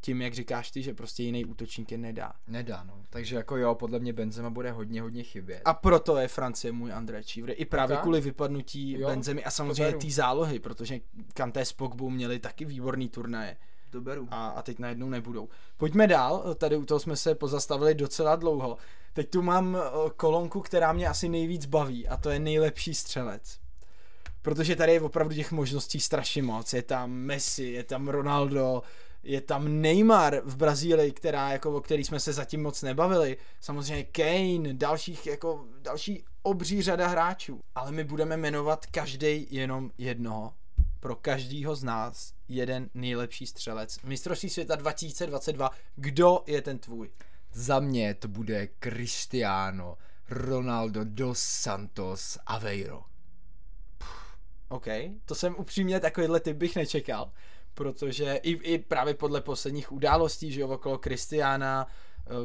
tím, 0.00 0.22
jak 0.22 0.34
říkáš 0.34 0.70
ty, 0.70 0.82
že 0.82 0.94
prostě 0.94 1.22
jiný 1.22 1.44
útočník 1.44 1.92
je 1.92 1.98
nedá. 1.98 2.32
Nedá, 2.46 2.84
no. 2.84 3.02
Takže 3.10 3.36
jako 3.36 3.56
jo, 3.56 3.74
podle 3.74 3.98
mě 3.98 4.12
Benzema 4.12 4.50
bude 4.50 4.70
hodně, 4.72 5.02
hodně 5.02 5.22
chybět. 5.22 5.62
A 5.64 5.74
proto 5.74 6.16
je 6.16 6.28
Francie 6.28 6.72
můj 6.72 6.92
André 6.92 7.24
Čívry. 7.24 7.52
I 7.52 7.64
právě 7.64 7.96
Tak? 7.96 8.02
kvůli 8.02 8.20
vypadnutí 8.20 8.92
Jo, 8.92 9.08
Benzemy 9.08 9.44
a 9.44 9.50
samozřejmě 9.50 9.92
té 9.98 10.10
zálohy, 10.10 10.58
protože 10.58 11.00
Kanté 11.34 11.64
s 11.64 11.72
Pogbou 11.72 12.10
měli 12.10 12.38
taky 12.38 12.64
výborný 12.64 13.08
turnaje 13.08 13.56
to 13.90 14.00
beru. 14.00 14.28
a, 14.30 14.48
a 14.48 14.62
teď 14.62 14.78
najednou 14.78 15.08
nebudou. 15.08 15.48
Pojďme 15.76 16.06
dál, 16.06 16.54
tady 16.54 16.76
u 16.76 16.84
toho 16.84 17.00
jsme 17.00 17.16
se 17.16 17.34
pozastavili 17.34 17.94
docela 17.94 18.36
dlouho. 18.36 18.76
Teď 19.12 19.30
tu 19.30 19.42
mám 19.42 19.76
eh, 19.76 20.10
kolonku, 20.16 20.60
která 20.60 20.92
mě 20.92 21.08
asi 21.08 21.28
nejvíc 21.28 21.66
baví 21.66 22.08
a 22.08 22.16
to 22.16 22.30
je 22.30 22.38
nejlepší 22.38 22.94
střelec. 22.94 23.58
Protože 24.42 24.76
tady 24.76 24.92
je 24.92 25.00
opravdu 25.00 25.34
těch 25.34 25.52
možností 25.52 26.00
strašně 26.00 26.42
moc. 26.42 26.72
Je 26.72 26.82
tam 26.82 27.10
Messi, 27.10 27.64
je 27.64 27.84
tam 27.84 28.08
Ronaldo, 28.08 28.82
je 29.22 29.40
tam 29.40 29.80
Neymar 29.80 30.40
v 30.44 30.56
Brazílii, 30.56 31.12
která, 31.12 31.52
jako, 31.52 31.76
o 31.76 31.80
který 31.80 32.04
jsme 32.04 32.20
se 32.20 32.32
zatím 32.32 32.62
moc 32.62 32.82
nebavili. 32.82 33.36
Samozřejmě 33.60 34.04
Kane, 34.04 34.74
dalších, 34.74 35.26
jako, 35.26 35.64
další 35.82 36.24
obří 36.42 36.82
řada 36.82 37.08
hráčů. 37.08 37.60
Ale 37.74 37.92
my 37.92 38.04
budeme 38.04 38.36
jmenovat 38.36 38.86
každý 38.86 39.46
jenom 39.50 39.90
jednoho. 39.98 40.52
Pro 41.00 41.16
každýho 41.16 41.76
z 41.76 41.84
nás 41.84 42.34
jeden 42.48 42.90
nejlepší 42.94 43.46
střelec. 43.46 43.98
Mistrovství 44.02 44.50
světa 44.50 44.76
2022. 44.76 45.70
Kdo 45.96 46.42
je 46.46 46.62
ten 46.62 46.78
tvůj? 46.78 47.10
Za 47.52 47.80
mě 47.80 48.14
to 48.14 48.28
bude 48.28 48.68
Cristiano 48.82 49.98
Ronaldo 50.30 51.00
dos 51.04 51.38
Santos 51.38 52.38
Aveiro. 52.46 53.04
OK, 54.68 54.86
to 55.24 55.34
jsem 55.34 55.54
upřímně 55.58 56.00
takovýhle 56.00 56.40
typ 56.40 56.56
bych 56.56 56.76
nečekal, 56.76 57.32
protože 57.74 58.34
i, 58.34 58.50
i 58.50 58.78
právě 58.78 59.14
podle 59.14 59.40
posledních 59.40 59.92
událostí, 59.92 60.52
že 60.52 60.60
jo, 60.60 60.68
okolo 60.68 60.98
Kristiána, 60.98 61.86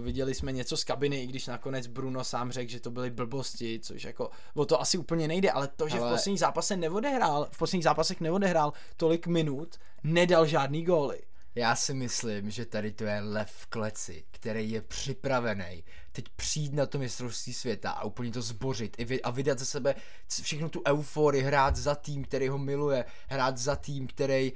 viděli 0.01 0.33
jsme 0.33 0.51
něco 0.51 0.77
z 0.77 0.83
kabiny, 0.83 1.23
i 1.23 1.27
když 1.27 1.47
nakonec 1.47 1.87
Bruno 1.87 2.23
sám 2.23 2.51
řekl, 2.51 2.71
že 2.71 2.79
to 2.79 2.91
byly 2.91 3.09
blbosti, 3.09 3.79
což 3.79 4.03
jako 4.03 4.29
o 4.55 4.65
to 4.65 4.81
asi 4.81 4.97
úplně 4.97 5.27
nejde, 5.27 5.51
ale 5.51 5.67
to, 5.67 5.89
že 5.89 5.99
Ale- 5.99 6.09
v 6.09 6.13
posledních 6.13 6.39
zápasech 6.39 6.77
neodehrál, 6.77 7.47
v 7.51 7.57
posledních 7.57 7.83
zápasech 7.83 8.21
neodehrál 8.21 8.73
tolik 8.97 9.27
minut, 9.27 9.77
nedal 10.03 10.45
žádný 10.45 10.83
góly. 10.83 11.21
Já 11.55 11.75
si 11.75 11.93
myslím, 11.93 12.49
že 12.49 12.65
tady 12.65 12.91
to 12.91 13.03
je 13.03 13.19
lev 13.19 13.51
v 13.51 13.65
kleci, 13.65 14.25
který 14.31 14.71
je 14.71 14.81
připravený 14.81 15.83
teď 16.11 16.25
přijít 16.35 16.73
na 16.73 16.85
to 16.85 16.99
mistrovství 16.99 17.53
světa 17.53 17.91
a 17.91 18.03
úplně 18.03 18.31
to 18.31 18.41
zbořit 18.41 18.97
a 19.23 19.31
vydat 19.31 19.59
ze 19.59 19.65
sebe 19.65 19.95
všechnu 20.41 20.69
tu 20.69 20.81
euforii, 20.87 21.43
hrát 21.43 21.75
za 21.75 21.95
tým, 21.95 22.23
který 22.23 22.47
ho 22.47 22.57
miluje, 22.57 23.05
hrát 23.27 23.57
za 23.57 23.75
tým, 23.75 24.07
který 24.07 24.53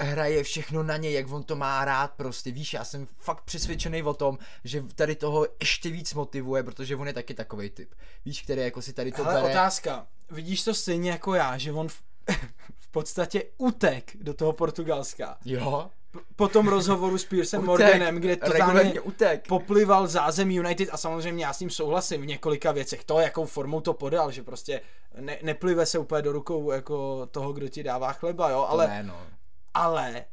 hraje 0.00 0.42
všechno 0.42 0.82
na 0.82 0.96
něj, 0.96 1.12
jak 1.12 1.32
on 1.32 1.42
to 1.42 1.56
má 1.56 1.84
rád 1.84 2.10
prostě, 2.16 2.50
víš, 2.50 2.72
já 2.72 2.84
jsem 2.84 3.06
fakt 3.18 3.40
přesvědčený 3.44 4.02
o 4.02 4.14
tom, 4.14 4.38
že 4.64 4.82
tady 4.94 5.14
toho 5.16 5.46
ještě 5.60 5.90
víc 5.90 6.14
motivuje, 6.14 6.62
protože 6.62 6.96
on 6.96 7.06
je 7.06 7.12
taky 7.12 7.34
takový 7.34 7.70
typ, 7.70 7.94
víš, 8.24 8.42
který 8.42 8.60
jako 8.62 8.82
si 8.82 8.92
tady 8.92 9.12
to 9.12 9.24
Ale 9.26 9.34
bere. 9.34 9.54
otázka, 9.54 10.06
vidíš 10.30 10.64
to 10.64 10.74
stejně 10.74 11.10
jako 11.10 11.34
já, 11.34 11.58
že 11.58 11.72
on 11.72 11.88
v, 11.88 12.02
v 12.78 12.88
podstatě 12.90 13.44
utek 13.58 14.10
do 14.20 14.34
toho 14.34 14.52
Portugalska. 14.52 15.36
Jo, 15.44 15.90
Po 16.36 16.48
tom 16.48 16.68
rozhovoru 16.68 17.18
s 17.18 17.24
Piersem 17.24 17.60
Utek, 17.60 17.66
Morganem, 17.66 18.16
kde 18.16 18.36
totálně 18.36 19.00
utek. 19.00 19.48
poplival 19.48 20.06
zázemí 20.06 20.54
United 20.54 20.88
a 20.92 20.96
samozřejmě 20.96 21.44
já 21.44 21.52
s 21.52 21.58
tím 21.58 21.70
souhlasím 21.70 22.22
v 22.22 22.26
několika 22.26 22.72
věcech. 22.72 23.04
To, 23.04 23.20
jakou 23.20 23.44
formou 23.46 23.80
to 23.80 23.94
podal, 23.94 24.30
že 24.30 24.42
prostě 24.42 24.80
ne, 25.20 25.38
neplive 25.42 25.86
se 25.86 25.98
úplně 25.98 26.22
do 26.22 26.32
rukou 26.32 26.70
jako 26.70 27.26
toho, 27.26 27.52
kdo 27.52 27.68
ti 27.68 27.82
dává 27.82 28.12
chleba, 28.12 28.50
jo, 28.50 28.56
To 28.56 28.70
ale, 28.70 28.88
ne, 28.88 29.02
no. 29.02 29.26
Ale 29.74 30.24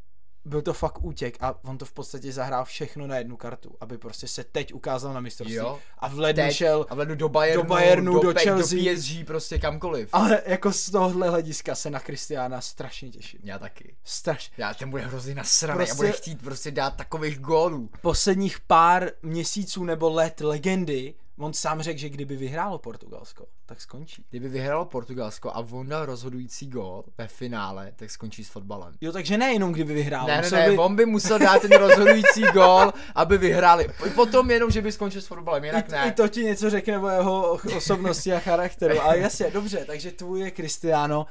byl 0.45 0.61
to 0.61 0.73
fakt 0.73 1.03
útěk 1.03 1.37
a 1.41 1.55
on 1.63 1.77
to 1.77 1.85
v 1.85 1.91
podstatě 1.91 2.31
zahrál 2.31 2.65
všechno 2.65 3.07
na 3.07 3.17
jednu 3.17 3.37
kartu, 3.37 3.75
aby 3.81 3.97
prostě 3.97 4.27
se 4.27 4.43
teď 4.43 4.73
ukázal 4.73 5.13
na 5.13 5.19
mistrovství. 5.19 5.55
Jo. 5.55 5.79
A 5.99 6.07
v 6.07 6.19
lednu 6.19 6.43
Teď 6.43 6.55
šel, 6.55 6.85
a 6.89 6.95
vledu 6.95 7.15
do 7.15 7.29
Bayernu, 7.29 7.63
do 7.63 7.69
Bayernu, 7.69 8.19
do 8.19 8.29
Pe- 8.31 8.43
Chelsea. 8.43 8.79
do 8.93 8.99
PSG, 8.99 9.25
prostě 9.27 9.59
kamkoliv. 9.59 10.09
ale 10.13 10.41
jako 10.45 10.73
z 10.73 10.89
tohohle 10.91 11.29
hlediska 11.29 11.75
se 11.75 11.89
na 11.89 11.99
Kristiána 11.99 12.61
strašně 12.61 13.09
těším. 13.09 13.39
Já 13.43 13.59
taky. 13.59 13.95
Strašně. 14.03 14.53
Já 14.57 14.73
ten 14.73 14.89
bude 14.89 15.03
hrozně 15.03 15.35
nasraný 15.35 15.77
Prostě- 15.77 15.93
a 15.93 15.95
bude 15.95 16.11
chtít 16.11 16.41
prostě 16.41 16.71
dát 16.71 16.95
takových 16.95 17.39
gólů. 17.39 17.89
Posledních 18.01 18.59
pár 18.59 19.11
měsíců 19.21 19.83
nebo 19.83 20.09
let 20.09 20.41
legendy, 20.41 21.13
on 21.41 21.53
sám 21.53 21.81
řekl, 21.81 21.99
že 21.99 22.09
kdyby 22.09 22.35
vyhrálo 22.35 22.79
Portugalsko, 22.79 23.45
tak 23.65 23.81
skončí. 23.81 24.25
Kdyby 24.29 24.49
vyhrálo 24.49 24.85
Portugalsko 24.85 25.49
a 25.49 25.59
on 25.71 25.87
dal 25.87 26.05
rozhodující 26.05 26.67
gól 26.67 27.03
ve 27.17 27.27
finále, 27.27 27.91
tak 27.95 28.11
skončí 28.11 28.43
s 28.43 28.49
fotbalem. 28.49 28.93
Jo, 29.01 29.11
takže 29.11 29.37
nejenom 29.37 29.71
kdyby 29.71 29.93
vyhrál. 29.93 30.27
Ne, 30.27 30.41
ne, 30.41 30.49
ne, 30.51 30.69
by, 30.69 30.77
on 30.77 30.95
by 30.95 31.05
musel 31.05 31.39
dát 31.39 31.61
ten 31.61 31.71
rozhodující 31.71 32.41
gól, 32.53 32.93
aby 33.15 33.37
vyhráli. 33.37 33.87
Potom 34.15 34.51
jenom, 34.51 34.71
že 34.71 34.81
by 34.81 34.91
skončil 34.91 35.21
s 35.21 35.27
fotbalem, 35.27 35.63
jinak 35.63 35.89
I, 35.89 35.91
ne. 35.91 36.07
I 36.07 36.11
to 36.11 36.27
ti 36.27 36.43
něco 36.43 36.69
řekne 36.69 36.99
o 36.99 37.09
jeho 37.09 37.59
osobnosti 37.77 38.33
a 38.33 38.39
charakteru. 38.39 39.01
Ale 39.01 39.19
jasně, 39.19 39.51
dobře, 39.51 39.85
takže 39.85 40.11
tvůj 40.11 40.39
je 40.39 40.51
Cristiano. 40.51 41.25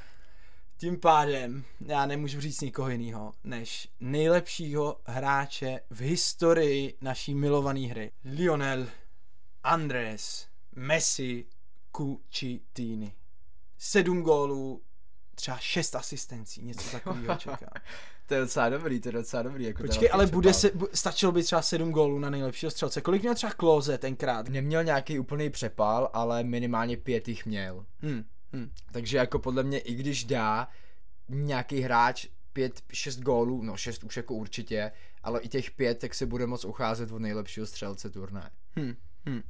Tím 0.77 1.01
pádem 1.01 1.65
já 1.87 2.07
nemůžu 2.07 2.41
říct 2.41 2.61
nikoho 2.61 2.91
jiného, 2.91 3.33
než 3.45 3.89
nejlepšího 4.01 4.97
hráče 5.07 5.81
v 5.91 6.01
historii 6.01 6.95
naší 7.01 7.35
milované 7.35 7.81
hry. 7.81 8.11
Lionel 8.25 8.87
Andres 9.65 10.47
Messi 10.77 11.47
Cucitini. 11.97 13.15
Sedm 13.79 14.23
gólů, 14.23 14.83
třeba 15.35 15.57
šest 15.57 15.95
asistencí, 15.95 16.63
něco 16.63 16.91
takového 16.91 17.35
čekám. 17.35 17.69
To 18.27 18.35
je 18.35 18.41
docela 18.41 18.69
dobrý, 18.69 19.01
to 19.01 19.09
je 19.09 19.13
docela 19.13 19.43
dobrý. 19.43 19.65
Jako 19.65 19.83
Počkej, 19.83 20.11
ale 20.13 20.27
bude 20.27 20.55
se, 20.55 20.69
bu- 20.75 20.89
stačilo 20.95 21.33
by 21.33 21.43
třeba 21.43 21.63
sedm 21.63 21.91
gólů 21.93 22.19
na 22.19 22.31
nejlepšího 22.31 22.71
střelce. 22.71 23.01
Kolik 23.01 23.23
měl 23.23 23.35
třeba 23.35 23.53
Klose 23.53 23.99
tenkrát? 23.99 24.49
Neměl 24.49 24.85
nějaký 24.85 25.19
úplný 25.19 25.51
přepal, 25.51 26.11
ale 26.13 26.45
minimálně 26.45 26.97
pět 26.97 27.29
jich 27.29 27.47
měl. 27.47 27.87
Hm, 28.03 28.25
hm. 28.53 28.71
Takže 28.93 29.17
jako 29.17 29.39
podle 29.39 29.63
mě, 29.63 29.79
i 29.79 29.95
když 29.95 30.25
dá 30.25 30.69
nějaký 31.29 31.81
hráč 31.81 32.27
pět, 32.53 32.83
šest 32.93 33.21
gólů, 33.21 33.63
no 33.63 33.77
šest 33.77 34.05
už 34.05 34.17
jako 34.17 34.35
určitě, 34.35 34.93
ale 35.23 35.41
i 35.41 35.49
těch 35.49 35.71
pět, 35.71 35.99
tak 35.99 36.15
se 36.15 36.27
bude 36.27 36.47
moc 36.47 36.65
ucházet 36.65 37.13
o 37.13 37.19
nejlepšího 37.19 37.67
střelce 37.67 38.11
turnaje. 38.11 38.51
Hm, 38.79 38.95
hm. 39.29 39.43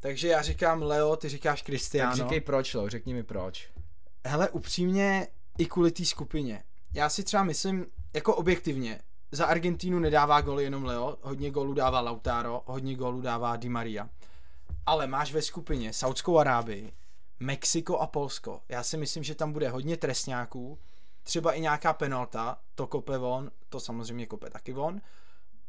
Takže 0.00 0.28
já 0.28 0.42
říkám 0.42 0.82
Leo, 0.82 1.16
ty 1.16 1.28
říkáš 1.28 1.62
Tak 1.62 1.66
Cristiano. 1.66 2.16
říkej 2.16 2.40
proč, 2.40 2.74
Leo, 2.74 2.88
řekni 2.88 3.14
mi 3.14 3.22
proč. 3.22 3.70
Hele, 4.26 4.50
upřímně 4.50 5.28
i 5.58 5.66
kvůli 5.66 5.90
té 5.90 6.04
skupině. 6.04 6.62
Já 6.94 7.08
si 7.08 7.24
třeba 7.24 7.42
myslím, 7.42 7.86
jako 8.14 8.36
objektivně, 8.36 9.00
za 9.32 9.46
Argentínu 9.46 9.98
nedává 9.98 10.40
goly 10.40 10.64
jenom 10.64 10.84
Leo, 10.84 11.16
hodně 11.22 11.50
gólů 11.50 11.74
dává 11.74 12.00
Lautaro, 12.00 12.62
hodně 12.66 12.94
gólů 12.94 13.20
dává 13.20 13.56
Di 13.56 13.68
Maria. 13.68 14.08
Ale 14.86 15.06
máš 15.06 15.32
ve 15.32 15.42
skupině 15.42 15.92
Saudskou 15.92 16.38
Arábii, 16.38 16.92
Mexiko 17.40 17.98
a 17.98 18.06
Polsko. 18.06 18.60
Já 18.68 18.82
si 18.82 18.96
myslím, 18.96 19.22
že 19.22 19.34
tam 19.34 19.52
bude 19.52 19.68
hodně 19.68 19.96
trestňáků, 19.96 20.78
třeba 21.22 21.52
i 21.52 21.60
nějaká 21.60 21.92
penalta, 21.92 22.58
to 22.74 22.86
kope 22.86 23.18
on, 23.18 23.50
to 23.68 23.80
samozřejmě 23.80 24.26
kope 24.26 24.50
taky 24.50 24.74
on, 24.74 25.00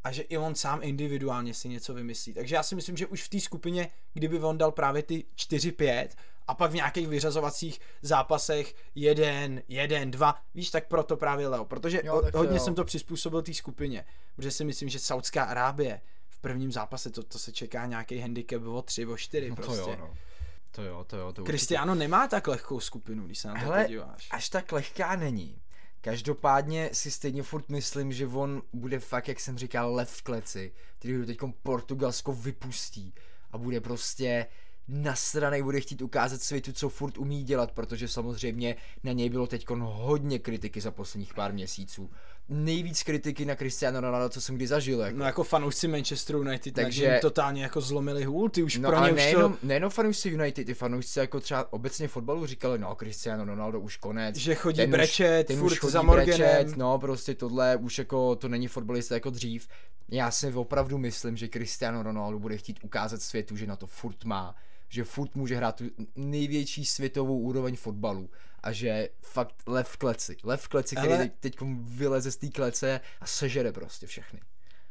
a 0.05 0.11
že 0.11 0.21
i 0.21 0.37
on 0.37 0.55
sám 0.55 0.79
individuálně 0.83 1.53
si 1.53 1.69
něco 1.69 1.93
vymyslí. 1.93 2.33
Takže 2.33 2.55
já 2.55 2.63
si 2.63 2.75
myslím, 2.75 2.97
že 2.97 3.07
už 3.07 3.23
v 3.23 3.29
té 3.29 3.39
skupině, 3.39 3.89
kdyby 4.13 4.39
on 4.39 4.57
dal 4.57 4.71
právě 4.71 5.03
ty 5.03 5.25
4-5 5.37 6.07
a 6.47 6.53
pak 6.53 6.71
v 6.71 6.75
nějakých 6.75 7.07
vyřazovacích 7.07 7.79
zápasech 8.01 8.75
jeden, 8.95 9.61
jeden, 9.67 10.11
dva, 10.11 10.35
víš, 10.55 10.69
tak 10.69 10.87
proto 10.87 11.17
právě 11.17 11.47
Leo, 11.47 11.65
protože 11.65 12.01
Jo, 12.03 12.21
hodně 12.33 12.57
jo. 12.57 12.63
jsem 12.63 12.75
to 12.75 12.83
přizpůsobil 12.83 13.41
té 13.41 13.53
skupině, 13.53 14.05
protože 14.35 14.51
si 14.51 14.65
myslím, 14.65 14.89
že 14.89 14.99
Saudská 14.99 15.43
Arábie 15.43 16.01
v 16.29 16.39
prvním 16.39 16.71
zápase, 16.71 17.09
to, 17.09 17.23
to 17.23 17.39
se 17.39 17.51
čeká 17.51 17.85
nějaký 17.85 18.19
handicap 18.19 18.61
o 18.67 18.81
3, 18.81 19.05
o 19.05 19.17
4 19.17 19.49
No 19.49 19.55
prostě. 19.55 19.81
to 19.83 19.89
jo, 19.89 19.95
no. 19.99 20.13
To 20.71 20.83
jo, 20.83 21.03
to 21.07 21.17
jo, 21.17 21.33
to 21.33 21.41
určitě. 21.41 21.57
Cristiano 21.57 21.95
nemá 21.95 22.27
tak 22.27 22.47
lehkou 22.47 22.79
skupinu, 22.79 23.25
když 23.25 23.39
se 23.39 23.47
na 23.47 23.53
to 23.53 23.59
Hele, 23.59 23.83
podíváš. 23.83 24.27
až 24.31 24.49
tak 24.49 24.71
lehká 24.71 25.15
není. 25.15 25.61
Každopádně 26.05 26.89
si 26.93 27.11
stejně 27.11 27.43
furt 27.43 27.69
myslím, 27.69 28.13
že 28.13 28.27
on 28.27 28.61
bude 28.73 28.99
fakt, 28.99 29.27
jak 29.27 29.39
jsem 29.39 29.57
říkal, 29.57 29.95
lev 29.95 30.09
v 30.09 30.21
kleci, 30.21 30.71
který 30.99 31.17
ho 31.17 31.25
teď 31.25 31.37
Portugalsko 31.63 32.33
vypustí 32.33 33.13
a 33.51 33.57
bude 33.57 33.81
prostě 33.81 34.45
nasranej, 34.87 35.63
bude 35.63 35.81
chtít 35.81 36.01
ukázat 36.01 36.41
světu, 36.41 36.73
co 36.73 36.89
furt 36.89 37.17
umí 37.17 37.43
dělat, 37.43 37.71
protože 37.71 38.07
samozřejmě 38.07 38.75
na 39.03 39.11
něj 39.11 39.29
bylo 39.29 39.47
teď 39.47 39.69
hodně 39.69 40.39
kritiky 40.39 40.81
za 40.81 40.91
posledních 40.91 41.33
pár 41.33 41.53
měsíců. 41.53 42.11
Nejvíc 42.49 43.03
kritiky 43.03 43.45
na 43.45 43.55
Cristiano 43.55 44.01
Ronaldo, 44.01 44.29
co 44.29 44.41
jsem 44.41 44.55
kdy 44.55 44.67
zažil. 44.67 44.99
Jako. 44.99 45.17
No 45.17 45.25
jako 45.25 45.43
fanoušci 45.43 45.87
Manchester 45.87 46.35
United, 46.35 46.73
takže 46.73 47.03
Takže- 47.05 47.19
totálně 47.21 47.63
jako 47.63 47.81
zlomili 47.81 48.23
hůl, 48.23 48.49
ty 48.49 48.63
už 48.63 48.77
No 48.77 48.89
pro 48.89 49.05
ně 49.05 49.11
už 49.11 49.15
nejenom, 49.17 49.53
to, 49.53 49.59
nejenom 49.63 49.89
fanoušci 49.89 50.29
United, 50.29 50.69
i 50.69 50.73
fanoušci 50.73 51.19
jako 51.19 51.39
třeba 51.39 51.73
obecně 51.73 52.07
fotbalu 52.07 52.45
říkali, 52.45 52.79
no 52.79 52.95
Cristiano 52.95 53.45
Ronaldo 53.45 53.79
už 53.79 53.97
konec. 53.97 54.35
že 54.35 54.55
chodí 54.55 54.77
ten 54.77 54.91
brečet, 54.91 55.47
ten 55.47 55.57
furt 55.59 55.71
už 55.71 55.79
chodí 55.79 55.91
za 55.93 56.01
Morganem. 56.01 56.25
brečet, 56.39 56.77
no 56.77 56.99
prostě 56.99 57.35
tohle 57.35 57.75
už 57.77 57.97
jako 57.97 58.35
to 58.35 58.47
není 58.47 58.67
fotbalista 58.67 59.15
jako 59.15 59.29
dřív. 59.29 59.67
Já 60.09 60.31
si 60.31 60.53
opravdu 60.53 60.97
myslím, 60.97 61.37
že 61.37 61.47
Cristiano 61.47 62.03
Ronaldo 62.03 62.39
bude 62.39 62.57
chtít 62.57 62.79
ukázat 62.83 63.21
světu, 63.21 63.55
že 63.55 63.67
na 63.67 63.75
to 63.75 63.87
furt 63.87 64.23
má. 64.25 64.55
že 64.89 65.03
furt 65.03 65.35
může 65.35 65.55
hrát 65.55 65.75
tu 65.75 65.83
největší 66.15 66.85
světovou 66.85 67.39
úroveň 67.39 67.75
fotbalu 67.75 68.29
a 68.65 68.71
že 68.71 69.09
fakt 69.21 69.55
lev 69.67 69.87
v 69.87 69.97
kleci, 69.97 70.37
lev 70.43 70.61
v 70.61 70.67
kleci, 70.67 70.95
který 70.95 71.13
Ale- 71.13 71.29
teď, 71.39 71.55
vyleze 71.79 72.31
z 72.31 72.37
té 72.37 72.47
klece 72.47 73.01
a 73.21 73.25
sežere 73.27 73.71
prostě 73.71 74.07
všechny. 74.07 74.39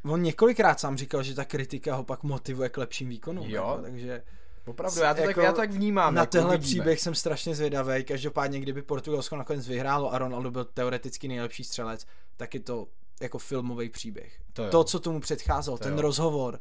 On 0.04 0.22
několikrát 0.22 0.80
sám 0.80 0.96
říkal, 0.96 1.22
že 1.22 1.34
ta 1.34 1.44
kritika 1.44 1.94
ho 1.94 2.04
pak 2.04 2.22
motivuje 2.22 2.68
k 2.68 2.76
lepším 2.76 3.08
výkonům. 3.08 3.50
Jo. 3.50 3.68
Jako, 3.70 3.82
takže 3.82 4.22
Opravdu, 4.66 5.00
já 5.00 5.14
to, 5.14 5.20
Jako 5.20 5.34
tak, 5.34 5.44
já 5.44 5.52
to 5.52 5.56
tak 5.56 5.70
vnímám. 5.70 6.14
na 6.14 6.22
jako 6.22 6.30
tenhle 6.30 6.54
uvidíme. 6.56 6.80
příběh 6.82 7.00
jsem 7.00 7.14
strašně 7.14 7.54
zvědavý. 7.54 8.04
Každopádně, 8.04 8.60
kdyby 8.60 8.82
Portugalsko 8.82 9.36
nakonec 9.36 9.68
vyhrálo 9.68 10.12
a 10.14 10.18
Ronaldo 10.18 10.50
byl 10.50 10.64
teoreticky 10.64 11.28
nejlepší 11.28 11.64
střelec, 11.64 12.06
tak 12.36 12.54
je 12.54 12.60
to 12.60 12.86
jako 13.20 13.38
filmový 13.38 13.88
příběh. 13.88 14.40
To 14.52 14.62
jo. 14.64 14.70
To, 14.70 14.84
co 14.84 15.00
tomu 15.00 15.20
předcházelo, 15.20 15.78
To 15.78 15.84
ten 15.84 15.94
jo. 15.94 16.00
rozhovor, 16.02 16.60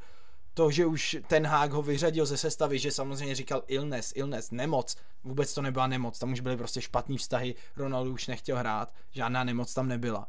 to, 0.54 0.72
že 0.72 0.86
už 0.86 1.18
ten 1.28 1.48
hák 1.48 1.72
ho 1.72 1.82
vyřadil 1.82 2.26
ze 2.26 2.38
sestavy, 2.38 2.80
že 2.80 2.92
samozřejmě 2.92 3.36
říkal 3.36 3.64
illness, 3.68 4.14
illness, 4.16 4.52
nemoc, 4.52 4.96
vůbec 5.24 5.54
to 5.54 5.62
nebyla 5.62 5.88
nemoc, 5.88 6.20
tam 6.20 6.32
už 6.32 6.40
byly 6.40 6.58
prostě 6.58 6.82
špatný 6.82 7.18
vztahy, 7.18 7.56
Ronaldo 7.76 8.12
už 8.12 8.28
nechtěl 8.28 8.58
hrát, 8.58 8.94
žádná 9.12 9.44
nemoc 9.44 9.74
tam 9.74 9.88
nebyla. 9.88 10.28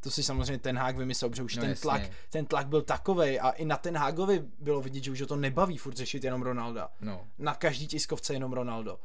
To 0.00 0.10
si 0.10 0.22
samozřejmě 0.22 0.58
ten 0.58 0.78
hák 0.78 0.96
vymyslel, 0.96 1.30
protože 1.30 1.42
už 1.42 1.56
No 1.56 1.60
ten, 1.60 1.70
jasně. 1.70 1.82
tlak, 1.82 2.02
ten 2.30 2.46
tlak 2.46 2.66
byl 2.66 2.82
takovej 2.82 3.40
a 3.42 3.50
i 3.50 3.64
na 3.64 3.76
ten 3.76 3.96
hágovi 3.96 4.44
bylo 4.58 4.80
vidět, 4.80 5.04
že 5.04 5.10
už 5.10 5.20
ho 5.20 5.26
to 5.26 5.36
nebaví 5.36 5.76
furt 5.76 5.96
řešit 5.96 6.24
jenom 6.24 6.42
Ronalda. 6.42 6.88
No. 7.00 7.26
Na 7.38 7.54
každý 7.54 7.86
tiskovce 7.86 8.32
jenom 8.32 8.52
Ronaldo. 8.52 8.98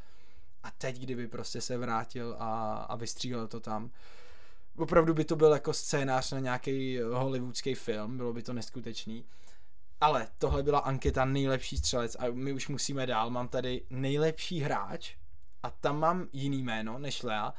A 0.64 0.72
teď, 0.72 1.00
kdyby 1.00 1.28
prostě 1.28 1.62
se 1.62 1.78
vrátil 1.78 2.36
a, 2.40 2.74
a 2.90 2.96
vystřílel 2.96 3.48
to 3.48 3.60
tam, 3.60 3.92
opravdu 4.78 5.14
by 5.14 5.26
to 5.26 5.36
byl 5.36 5.52
jako 5.52 5.74
scénář 5.74 6.32
na 6.32 6.40
nějaký 6.40 7.00
hollywoodský 7.00 7.76
film, 7.76 8.18
bylo 8.18 8.34
by 8.34 8.44
to 8.44 8.54
neskutečný. 8.54 9.26
Ale 10.04 10.28
tohle 10.38 10.64
byla 10.64 10.80
anketa 10.80 11.26
nejlepší 11.26 11.78
střelec 11.78 12.16
a 12.20 12.24
my 12.32 12.54
už 12.54 12.68
musíme 12.68 13.06
dál. 13.06 13.30
Mám 13.30 13.48
tady 13.48 13.82
nejlepší 13.90 14.60
hráč 14.60 15.16
a 15.64 15.70
tam 15.70 16.00
mám 16.00 16.28
jiný 16.34 16.64
jméno 16.64 17.00
než 17.00 17.24
Lea. 17.24 17.54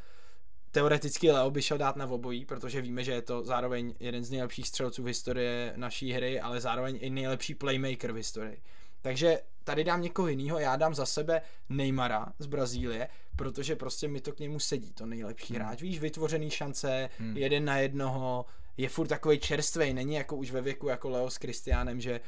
Teoreticky 0.71 1.31
Leo 1.31 1.51
by 1.51 1.63
šel 1.63 1.79
dát 1.79 1.97
na 1.97 2.07
obojí, 2.07 2.45
protože 2.45 2.81
víme, 2.81 3.05
že 3.05 3.13
je 3.13 3.23
to 3.23 3.45
zároveň 3.45 3.95
jeden 4.01 4.25
z 4.25 4.31
nejlepších 4.31 4.69
střelců 4.69 5.03
v 5.03 5.07
historii 5.07 5.73
naší 5.77 6.13
hry, 6.13 6.41
ale 6.41 6.61
zároveň 6.61 6.99
i 7.01 7.11
nejlepší 7.11 7.55
playmaker 7.55 8.13
v 8.13 8.17
historii. 8.17 8.63
Takže 9.03 9.41
tady 9.65 9.85
dám 9.85 10.03
někoho 10.03 10.29
jiného, 10.29 10.59
já 10.59 10.77
dám 10.77 10.95
za 10.95 11.07
sebe 11.07 11.43
Neymara 11.69 12.33
z 12.39 12.47
Brazílie, 12.47 13.09
protože 13.37 13.77
prostě 13.77 14.09
mi 14.09 14.21
to 14.21 14.33
k 14.33 14.39
němu 14.39 14.59
sedí, 14.61 14.93
to 14.93 15.07
nejlepší 15.07 15.55
hráč. 15.55 15.83
Víš, 15.83 16.01
vytvořený 16.01 16.51
šance, 16.51 17.11
Hmm. 17.19 17.37
jeden 17.37 17.65
na 17.65 17.79
jednoho, 17.79 18.47
je 18.77 18.89
furt 18.89 19.09
takový 19.09 19.39
čerstvej, 19.39 19.95
není 19.95 20.15
jako 20.15 20.37
už 20.37 20.51
ve 20.51 20.61
věku 20.61 20.89
jako 20.89 21.09
Leo 21.09 21.31
s 21.31 21.39
Kristiánem, 21.39 22.01
že 22.01 22.21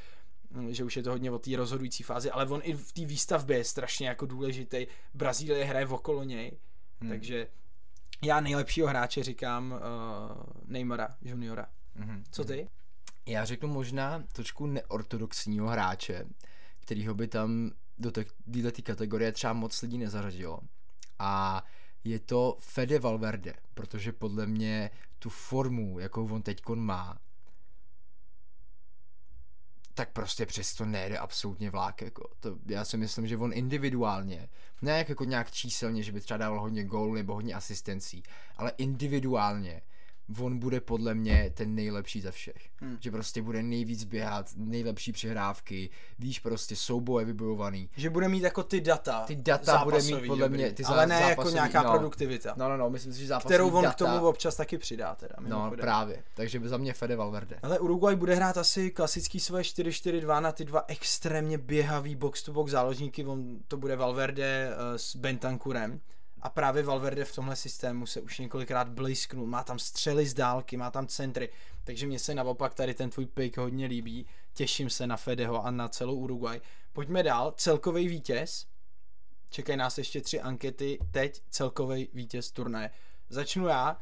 že 0.70 0.84
už 0.84 0.96
je 0.96 1.02
to 1.02 1.10
hodně 1.10 1.30
o 1.30 1.38
té 1.38 1.56
rozhodující 1.56 2.02
fázi, 2.02 2.30
ale 2.30 2.46
on 2.46 2.60
i 2.64 2.72
v 2.72 2.92
té 2.92 3.04
výstavbě 3.04 3.56
je 3.56 3.64
strašně 3.64 4.08
jako 4.08 4.26
důležitý. 4.26 4.86
Brazílie 5.14 5.64
hraje 5.64 5.86
okolo 5.86 6.24
něj, 6.24 6.58
Hmm. 7.00 7.10
takže 7.10 7.48
já 8.24 8.40
nejlepšího 8.40 8.86
hráče 8.86 9.22
říkám 9.22 9.72
uh, 9.72 9.80
Neymara 10.66 11.08
juniora. 11.22 11.66
Mhm. 11.94 12.24
Co 12.30 12.44
ty? 12.44 12.68
Já 13.26 13.44
řeknu 13.44 13.68
možná 13.68 14.24
trošku 14.32 14.66
neortodoxního 14.66 15.68
hráče, 15.68 16.24
kterýho 16.80 17.14
by 17.14 17.28
tam 17.28 17.70
do 17.98 18.10
této 18.10 18.82
kategorie 18.82 19.32
třeba 19.32 19.52
moc 19.52 19.82
lidí 19.82 19.98
nezařadilo. 19.98 20.60
A 21.18 21.64
je 22.06 22.18
to 22.18 22.56
Fede 22.60 22.98
Valverde, 22.98 23.54
protože 23.74 24.12
podle 24.12 24.46
mě 24.46 24.90
tu 25.18 25.30
formu, 25.30 25.98
jakou 25.98 26.28
on 26.28 26.42
teďkon 26.42 26.80
má, 26.80 27.18
tak 29.94 30.12
prostě 30.12 30.46
přesto 30.46 30.84
nejde 30.84 31.18
absolutně 31.18 31.70
vlák. 31.70 32.02
Jako. 32.02 32.28
To, 32.40 32.58
já 32.66 32.84
si 32.84 32.96
myslím, 32.96 33.26
že 33.26 33.36
on 33.36 33.52
individuálně, 33.52 34.48
ne 34.82 34.98
jak 34.98 35.08
jako 35.08 35.24
nějak 35.24 35.50
číselně, 35.50 36.02
že 36.02 36.12
by 36.12 36.20
třeba 36.20 36.38
dával 36.38 36.60
hodně 36.60 36.84
gólů 36.84 37.14
nebo 37.14 37.34
hodně 37.34 37.54
asistencí, 37.54 38.22
ale 38.56 38.72
individuálně 38.76 39.82
on 40.40 40.58
bude 40.58 40.80
podle 40.80 41.14
mě 41.14 41.50
ten 41.54 41.74
nejlepší 41.74 42.20
ze 42.20 42.30
všech. 42.30 42.68
Hmm. 42.76 42.96
Že 43.00 43.10
prostě 43.10 43.42
bude 43.42 43.62
nejvíc 43.62 44.04
běhat, 44.04 44.50
nejlepší 44.56 45.12
přihrávky, 45.12 45.90
víš, 46.18 46.40
prostě 46.40 46.76
souboje 46.76 47.24
vybojovaný. 47.24 47.90
Že 47.96 48.10
bude 48.10 48.28
mít 48.28 48.42
jako 48.42 48.62
ty 48.62 48.80
data. 48.80 49.24
Ty 49.26 49.36
data 49.36 49.84
bude 49.84 50.02
mít 50.02 50.26
podle 50.26 50.48
dobrý, 50.48 50.62
mě, 50.62 50.72
ty 50.72 50.84
ale 50.84 51.06
ne 51.06 51.20
jako 51.20 51.50
nějaká 51.50 51.82
no. 51.82 51.90
produktivita. 51.90 52.54
No, 52.56 52.68
no, 52.68 52.76
no, 52.76 52.90
myslím 52.90 53.12
si, 53.12 53.20
že 53.20 53.26
zápasový 53.26 53.54
kterou 53.54 53.70
on 53.70 53.84
data, 53.84 53.94
k 53.94 53.98
tomu 53.98 54.26
občas 54.26 54.56
taky 54.56 54.78
přidá 54.78 55.14
teda. 55.14 55.34
No, 55.40 55.72
právě. 55.80 56.22
Takže 56.34 56.60
by 56.60 56.68
za 56.68 56.76
mě 56.76 56.92
Fede 56.92 57.16
Valverde. 57.16 57.58
Ale 57.62 57.78
Uruguay 57.78 58.16
bude 58.16 58.34
hrát 58.34 58.58
asi 58.58 58.90
klasický 58.90 59.40
svoje 59.40 59.62
4-4-2 59.62 60.40
na 60.40 60.52
ty 60.52 60.64
dva 60.64 60.84
extrémně 60.88 61.58
běhavý 61.58 62.16
box-to-box 62.16 62.70
záložníky, 62.70 63.24
on 63.24 63.58
to 63.68 63.76
bude 63.76 63.96
Valverde 63.96 64.70
uh, 64.70 64.96
s 64.96 65.16
Bentankurem. 65.16 66.00
A 66.42 66.50
právě 66.50 66.82
Valverde 66.82 67.24
v 67.24 67.34
tomhle 67.34 67.56
systému 67.56 68.06
se 68.06 68.20
už 68.20 68.38
několikrát 68.38 68.88
blízknul, 68.88 69.46
má 69.46 69.64
tam 69.64 69.78
střely 69.78 70.26
z 70.26 70.34
dálky, 70.34 70.76
má 70.76 70.90
tam 70.90 71.06
centry, 71.06 71.48
takže 71.84 72.06
mně 72.06 72.18
se 72.18 72.34
naopak 72.34 72.74
tady 72.74 72.94
ten 72.94 73.10
tvůj 73.10 73.26
pick 73.26 73.56
hodně 73.56 73.86
líbí, 73.86 74.26
těším 74.54 74.90
se 74.90 75.06
na 75.06 75.16
Fedeho 75.16 75.66
a 75.66 75.70
na 75.70 75.88
celou 75.88 76.14
Uruguay. 76.14 76.60
Pojďme 76.92 77.22
dál, 77.22 77.54
celkový 77.56 78.08
vítěz, 78.08 78.66
čekají 79.50 79.78
nás 79.78 79.98
ještě 79.98 80.20
tři 80.20 80.40
ankety, 80.40 80.98
teď 81.10 81.42
celkový 81.50 82.08
vítěz 82.14 82.50
turnaje. 82.50 82.90
Začnu 83.28 83.66
já, 83.66 84.00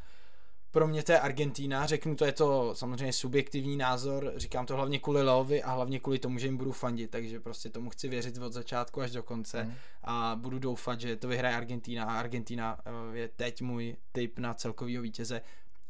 pro 0.75 0.87
mě 0.87 1.03
to 1.03 1.11
je 1.11 1.19
Argentína, 1.19 1.85
řeknu 1.85 2.15
to, 2.15 2.25
je 2.25 2.31
to 2.31 2.75
samozřejmě 2.75 3.13
subjektivní 3.13 3.77
názor, 3.77 4.33
říkám 4.35 4.65
to 4.65 4.75
hlavně 4.75 4.99
kvůli 4.99 5.23
Leovi 5.23 5.63
a 5.63 5.71
hlavně 5.71 5.99
kvůli 5.99 6.19
tomu, 6.19 6.37
že 6.39 6.47
jim 6.47 6.57
budu 6.57 6.71
fandit, 6.71 7.11
takže 7.11 7.39
prostě 7.39 7.69
tomu 7.69 7.89
chci 7.89 8.07
věřit 8.09 8.37
od 8.37 8.53
začátku 8.53 9.01
až 9.01 9.11
do 9.11 9.23
konce 9.23 9.61
Hmm. 9.63 9.73
a 10.03 10.35
budu 10.41 10.59
doufat, 10.59 11.01
že 11.01 11.15
to 11.15 11.27
vyhraje 11.27 11.55
Argentína 11.55 12.03
a 12.05 12.19
Argentína 12.19 12.77
eh, 12.85 13.17
je 13.17 13.27
teď 13.27 13.61
můj 13.61 13.95
tip 14.11 14.39
na 14.39 14.53
celkovýho 14.53 15.01
vítěze 15.03 15.41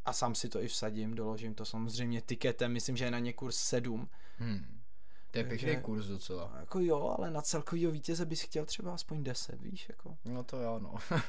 a 0.05 0.13
sám 0.13 0.35
si 0.35 0.49
to 0.49 0.61
i 0.61 0.67
vsadím, 0.67 1.15
doložím 1.15 1.53
to 1.53 1.65
samozřejmě 1.65 2.21
tiketem, 2.21 2.71
myslím, 2.73 2.97
že 2.97 3.05
je 3.05 3.11
na 3.11 3.19
ně 3.19 3.33
kurz 3.33 3.55
7. 3.57 4.09
Hmm. 4.37 4.65
To 5.31 5.37
je 5.39 5.43
Takže- 5.43 5.65
pěkný 5.67 5.83
kurz 5.83 6.05
docela. 6.05 6.53
Jako 6.59 6.79
jo, 6.79 7.15
ale 7.17 7.31
na 7.31 7.41
celkovýho 7.41 7.91
vítěze 7.91 8.25
bys 8.25 8.41
chtěl 8.41 8.65
třeba 8.65 8.93
aspoň 8.93 9.23
10, 9.23 9.61
víš, 9.61 9.85
jako. 9.89 10.17
No 10.25 10.43
to 10.43 10.57
jo, 10.57 10.79
no. 10.79 10.95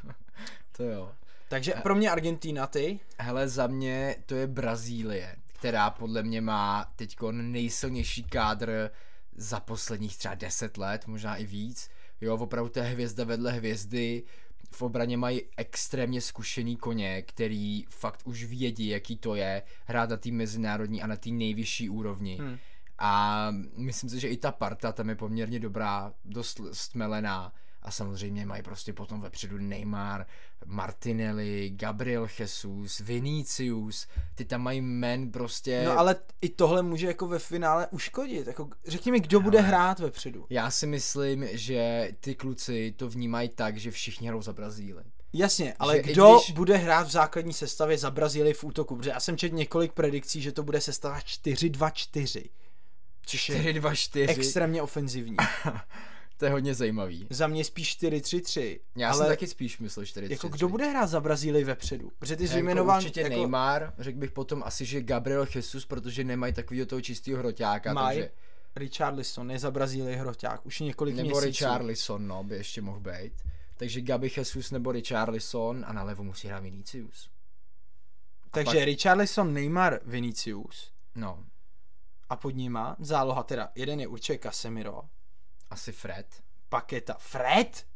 to 0.76 0.82
jo. 0.84 1.12
Takže 1.48 1.74
pro 1.82 1.94
mě 1.94 2.10
Argentína, 2.10 2.66
ty? 2.66 3.00
Hele, 3.18 3.48
za 3.48 3.66
mě 3.66 4.16
to 4.26 4.34
je 4.34 4.46
Brazílie, 4.46 5.36
která 5.46 5.90
podle 5.90 6.22
mě 6.22 6.40
má 6.40 6.92
teď 6.96 7.16
nejsilnější 7.30 8.24
kádr 8.24 8.90
za 9.36 9.60
posledních 9.60 10.16
třeba 10.18 10.34
10 10.34 10.76
let, 10.76 11.06
možná 11.06 11.36
i 11.36 11.46
víc. 11.46 11.88
Jo, 12.20 12.36
opravdu 12.36 12.70
to 12.70 12.78
je 12.78 12.84
hvězda 12.84 13.24
vedle 13.24 13.52
hvězdy. 13.52 14.22
V 14.70 14.82
obraně 14.82 15.16
mají 15.16 15.42
extrémně 15.56 16.20
zkušený 16.20 16.76
koně, 16.76 17.22
který 17.22 17.84
fakt 17.90 18.20
už 18.24 18.44
vědí, 18.44 18.88
jaký 18.88 19.16
to 19.16 19.34
je 19.34 19.62
hrát 19.84 20.10
na 20.10 20.16
té 20.16 20.30
mezinárodní 20.30 21.02
a 21.02 21.06
na 21.06 21.16
té 21.16 21.30
nejvyšší 21.30 21.88
úrovni. 21.88 22.38
Hm. 22.40 22.58
A 22.98 23.48
myslím 23.76 24.10
si, 24.10 24.20
že 24.20 24.28
i 24.28 24.36
ta 24.36 24.52
parta 24.52 24.92
tam 24.92 25.08
je 25.08 25.14
poměrně 25.14 25.60
dobrá, 25.60 26.12
dost 26.24 26.60
stmelená. 26.72 27.52
A 27.86 27.90
samozřejmě 27.90 28.46
mají 28.46 28.62
prostě 28.62 28.92
potom 28.92 29.20
vepředu 29.20 29.58
Neymar, 29.58 30.26
Martinelli, 30.64 31.70
Gabriel 31.74 32.28
Jesus, 32.38 32.98
Vinicius, 33.00 34.06
ty 34.34 34.44
tam 34.44 34.62
mají 34.62 34.80
men 34.80 35.30
prostě... 35.32 35.82
No 35.86 35.98
ale 35.98 36.16
i 36.40 36.48
tohle 36.48 36.82
může 36.82 37.06
jako 37.06 37.26
ve 37.26 37.38
finále 37.38 37.86
uškodit, 37.90 38.46
jako 38.46 38.68
řekni 38.86 39.12
mi, 39.12 39.20
kdo 39.20 39.40
bude 39.40 39.58
Ale- 39.58 39.68
hrát 39.68 39.98
vepředu. 39.98 40.46
Já 40.50 40.70
si 40.70 40.86
myslím, 40.86 41.48
že 41.52 42.08
ty 42.20 42.34
kluci 42.34 42.94
to 42.96 43.08
vnímají 43.08 43.48
tak, 43.48 43.76
že 43.76 43.90
všichni 43.90 44.26
hrajou 44.28 44.42
za 44.42 44.52
Brazílii. 44.52 45.06
Jasně, 45.32 45.74
ale 45.78 45.96
Že 45.96 46.02
kdo 46.02 46.34
když- 46.44 46.50
bude 46.56 46.76
hrát 46.76 47.06
v 47.06 47.10
základní 47.10 47.52
sestavě 47.52 47.98
za 47.98 48.10
Brazílii 48.10 48.54
v 48.54 48.64
útoku? 48.64 48.96
Protože 48.96 49.10
já 49.10 49.20
jsem 49.20 49.36
četl 49.36 49.54
několik 49.54 49.92
predikcí, 49.92 50.42
že 50.42 50.52
to 50.52 50.62
bude 50.62 50.80
sestava 50.80 51.18
4-2-4. 51.20 52.50
Což 53.26 53.48
je 53.48 53.56
4-2-4, 53.74 54.26
extrémně 54.28 54.82
ofenzivní. 54.82 55.36
to 56.36 56.44
je 56.44 56.50
hodně 56.50 56.74
zajímavý. 56.74 57.26
Za 57.30 57.46
mě 57.46 57.64
spíš 57.64 57.98
4-3-3. 57.98 58.80
Já 58.96 59.08
ale 59.08 59.18
jsem 59.18 59.26
taky 59.26 59.46
spíš 59.46 59.78
myslel 59.78 60.06
4 60.06 60.26
jako 60.30 60.48
kdo 60.48 60.68
bude 60.68 60.86
hrát 60.86 61.06
za 61.06 61.20
Brazílii 61.20 61.64
vepředu? 61.64 62.12
Protože 62.18 62.36
ty 62.36 62.42
jsi 62.42 62.48
Jako 62.48 62.54
vyjmenoval 62.54 62.98
určitě 62.98 63.20
jako 63.20 63.34
Neymar, 63.34 63.92
řekl 63.98 64.18
bych 64.18 64.30
potom 64.32 64.62
asi, 64.66 64.84
že 64.84 65.02
Gabriel 65.02 65.46
Jesus, 65.54 65.86
protože 65.86 66.24
nemají 66.24 66.52
takového 66.52 66.86
toho 66.86 67.00
čistého 67.00 67.38
hroťáka, 67.38 67.92
Maj, 67.92 68.16
takže... 68.16 68.30
Richarlison 68.76 69.50
je 69.50 69.58
za 69.58 69.70
Brazílii 69.70 70.16
hroťák. 70.16 70.66
Už 70.66 70.80
několik 70.80 71.16
Nebo 71.16 71.28
měsíců. 71.28 71.46
Richarlison, 71.46 72.26
no, 72.26 72.44
by 72.44 72.56
ještě 72.56 72.80
mohl 72.82 73.00
být. 73.00 73.32
Takže 73.76 74.00
Gabi 74.00 74.30
Jesus 74.36 74.70
nebo 74.70 74.92
Richarlison 74.92 75.84
a 75.88 75.92
nalevo 75.92 76.24
musí 76.24 76.48
hrát 76.48 76.60
Vinicius. 76.60 77.30
Takže 78.50 78.76
pak- 78.78 78.84
Richarlison, 78.84 79.52
Neymar, 79.54 80.00
Vinicius. 80.04 80.90
No, 81.14 81.44
A 82.28 82.36
pod 82.36 82.54
nima 82.56 82.96
záloha 82.98 83.42
teda, 83.42 83.68
jeden 83.74 84.00
je 84.00 84.06
určitě 84.06 84.38
Casemiro, 84.38 85.02
asi 85.70 85.92
Fred. 85.92 86.42
Paketa, 86.68 87.14
Fred? 87.18 87.86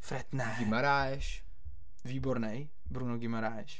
Fred 0.00 0.26
ne. 0.32 0.56
Gimaraeš. 0.58 1.44
Výborný, 2.04 2.70
Bruno 2.90 3.18
Guimaraes. 3.18 3.70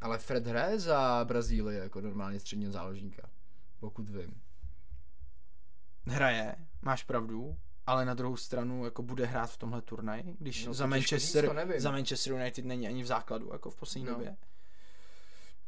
Ale 0.00 0.18
Fred 0.18 0.46
hraje 0.46 0.78
za 0.80 1.24
Brazílii 1.24 1.78
jako 1.78 2.00
normálně 2.00 2.40
středního 2.40 2.72
záložníka. 2.72 3.28
Pokud 3.80 4.08
vím. 4.10 4.42
Hraje, 6.06 6.56
máš 6.82 7.04
pravdu. 7.04 7.56
ale 7.86 8.04
na 8.04 8.14
druhou 8.14 8.36
stranu 8.36 8.84
jako 8.84 9.02
bude 9.02 9.26
hrát 9.26 9.46
v 9.50 9.56
tomhle 9.56 9.82
turnaji, 9.82 10.36
když 10.38 10.66
No, 10.66 10.74
za, 10.74 10.86
Manchester, 10.86 11.44
říct, 11.70 11.82
za 11.82 11.90
Manchester 11.90 12.32
United 12.32 12.64
není 12.64 12.88
ani 12.88 13.02
v 13.02 13.06
základu 13.06 13.50
jako 13.52 13.70
v 13.70 13.76
poslední 13.76 14.06
No. 14.06 14.12
době. 14.14 14.36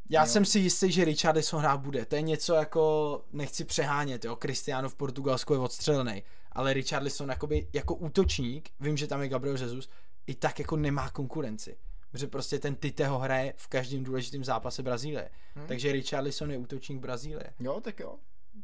Já 0.09 0.21
Jo. 0.21 0.27
jsem 0.27 0.45
si 0.45 0.59
jistý, 0.59 0.91
že 0.91 1.05
Richarlison 1.05 1.59
hrát 1.59 1.77
bude. 1.79 2.05
To 2.05 2.15
je 2.15 2.21
něco 2.21 2.53
jako, 2.53 3.25
nechci 3.31 3.65
přehánět, 3.65 4.25
jo, 4.25 4.35
Cristiano 4.41 4.89
v 4.89 4.95
Portugalsku 4.95 5.53
je 5.53 5.59
odstřelený, 5.59 6.23
ale 6.51 6.73
Richarlison 6.73 7.29
jakoby, 7.29 7.67
jako 7.73 7.95
útočník, 7.95 8.69
vím, 8.79 8.97
že 8.97 9.07
tam 9.07 9.21
je 9.21 9.29
Gabriel 9.29 9.57
Jesus, 9.57 9.89
i 10.27 10.35
tak 10.35 10.59
jako 10.59 10.77
nemá 10.77 11.09
konkurenci. 11.09 11.77
Protože 12.11 12.27
prostě 12.27 12.59
ten 12.59 12.75
Tite 12.75 13.07
ho 13.07 13.19
hraje 13.19 13.53
v 13.57 13.67
každém 13.67 14.03
důležitém 14.03 14.43
zápase 14.43 14.83
Brazílie. 14.83 15.29
Hm. 15.55 15.67
Takže 15.67 15.91
Richarlison 15.91 16.51
je 16.51 16.57
útočník 16.57 16.99
Brazílie. 16.99 17.53
Jo, 17.59 17.81
tak 17.81 17.99
jo. 17.99 18.15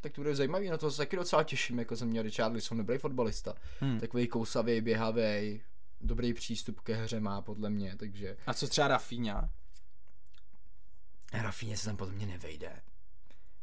Tak 0.02 0.14
to 0.14 0.22
bude 0.22 0.36
zajímavý, 0.36 0.70
na 0.70 0.78
to 0.78 0.92
se 0.92 0.98
taky 0.98 1.16
docela 1.16 1.44
těším, 1.44 1.80
jako 1.80 1.96
jsem 1.96 2.08
měl 2.08 2.24
Richarlison, 2.24 2.78
dobrý 2.78 2.98
fotbalista. 2.98 3.56
Hmm. 3.80 4.00
Takový 4.00 4.28
kousavý, 4.28 4.82
běhavý, 4.82 5.62
dobrý 6.02 6.34
přístup 6.34 6.80
ke 6.80 6.94
hře 6.94 7.20
má 7.20 7.42
podle 7.42 7.70
mě, 7.70 7.96
takže 7.98 8.38
A 8.48 8.54
co 8.54 8.68
třeba 8.68 8.88
Rafinha? 8.88 9.50
Rafinha 11.34 11.78
se 11.78 11.86
tam 11.86 11.98
podle 11.98 12.14
mě 12.14 12.26
nevejde. 12.26 12.82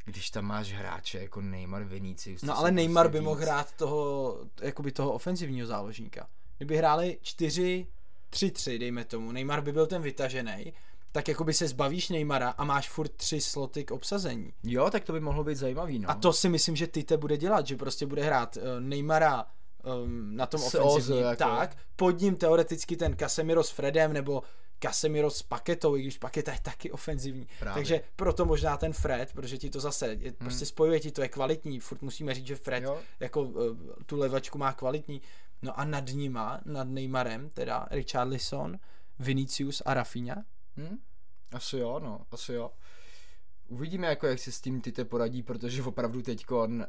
Když 0.04 0.30
tam 0.30 0.44
máš 0.44 0.72
hráče 0.72 1.18
jako 1.18 1.40
Neymar, 1.40 1.84
Vinicius. 1.84 2.42
No 2.42 2.58
ale 2.58 2.68
jsou 2.68 2.74
Neymar 2.74 3.06
prostě 3.06 3.18
by 3.18 3.24
mohl 3.24 3.40
hrát 3.40 3.72
toho, 3.72 4.38
jakoby 4.62 4.92
toho 4.92 5.12
ofenzivního 5.12 5.66
záložníka. 5.66 6.28
Kdyby 6.56 6.76
hráli 6.76 7.18
4 7.22 7.86
3-3, 8.32 8.78
dejme 8.78 9.04
tomu, 9.04 9.32
Neymar 9.32 9.60
by 9.60 9.72
byl 9.72 9.86
ten 9.86 10.02
vytažený, 10.02 10.72
tak 11.12 11.28
jakoby 11.28 11.54
se 11.54 11.68
zbavíš 11.68 12.08
Neymara 12.08 12.50
a 12.50 12.64
máš 12.64 12.90
furt 12.90 13.12
tři 13.12 13.40
sloty 13.40 13.84
k 13.84 13.90
obsazení. 13.90 14.52
Jo, 14.62 14.90
tak 14.90 15.04
to 15.04 15.12
by 15.12 15.20
mohlo 15.20 15.44
být 15.44 15.56
zajímavý, 15.56 15.98
no. 15.98 16.10
A 16.10 16.14
to 16.14 16.32
si 16.32 16.48
myslím, 16.48 16.76
že 16.76 16.86
Tite 16.86 17.16
bude 17.16 17.36
dělat, 17.36 17.66
že 17.66 17.76
prostě 17.76 18.06
bude 18.06 18.24
hrát 18.24 18.56
uh, 18.56 18.62
Neymara 18.78 19.46
um, 20.04 20.36
na 20.36 20.46
tom 20.46 20.62
ofenzivním, 20.62 21.24
jako. 21.24 21.36
tak, 21.36 21.76
pod 21.96 22.20
ním 22.20 22.36
teoreticky 22.36 22.96
ten 22.96 23.16
Casemiro 23.16 23.64
s 23.64 23.70
Fredem, 23.70 24.12
nebo 24.12 24.42
Casemiro 24.82 25.30
s 25.30 25.42
Paketou, 25.42 25.96
i 25.96 26.02
když 26.02 26.18
Paketa 26.18 26.52
je 26.52 26.58
taky 26.62 26.90
ofenzivní. 26.90 27.48
Právě. 27.58 27.74
Takže 27.74 28.00
proto 28.16 28.44
možná 28.44 28.76
ten 28.76 28.92
Fred, 28.92 29.32
protože 29.32 29.58
ti 29.58 29.70
to 29.70 29.80
zase, 29.80 30.08
je, 30.20 30.32
prostě 30.32 30.66
spojuje 30.66 31.00
ti 31.00 31.10
to, 31.10 31.22
je 31.22 31.28
kvalitní, 31.28 31.80
furt 31.80 32.02
musíme 32.02 32.34
říct, 32.34 32.46
že 32.46 32.56
Fred 32.56 32.84
Jo. 32.84 33.00
jako 33.20 33.42
uh, 33.42 33.76
tu 34.06 34.16
levačku 34.16 34.58
má 34.58 34.72
kvalitní. 34.72 35.22
No 35.62 35.78
a 35.80 35.84
nad 35.84 36.04
nima, 36.06 36.60
nad 36.64 36.88
Neymarem, 36.88 37.50
teda 37.50 37.86
Richarlison, 37.90 38.78
Vinicius 39.18 39.82
a 39.86 39.94
Rafinha. 39.94 40.44
Hm? 40.76 40.98
Asi 41.52 41.76
jo, 41.76 41.98
no, 41.98 42.26
asi 42.30 42.52
jo. 42.52 42.70
Uvidíme, 43.68 44.06
jako 44.06 44.26
jak 44.26 44.38
se 44.38 44.52
s 44.52 44.60
tím 44.60 44.80
Tite 44.80 45.04
poradí, 45.04 45.42
protože 45.42 45.82
opravdu 45.82 46.22
teďkon 46.22 46.86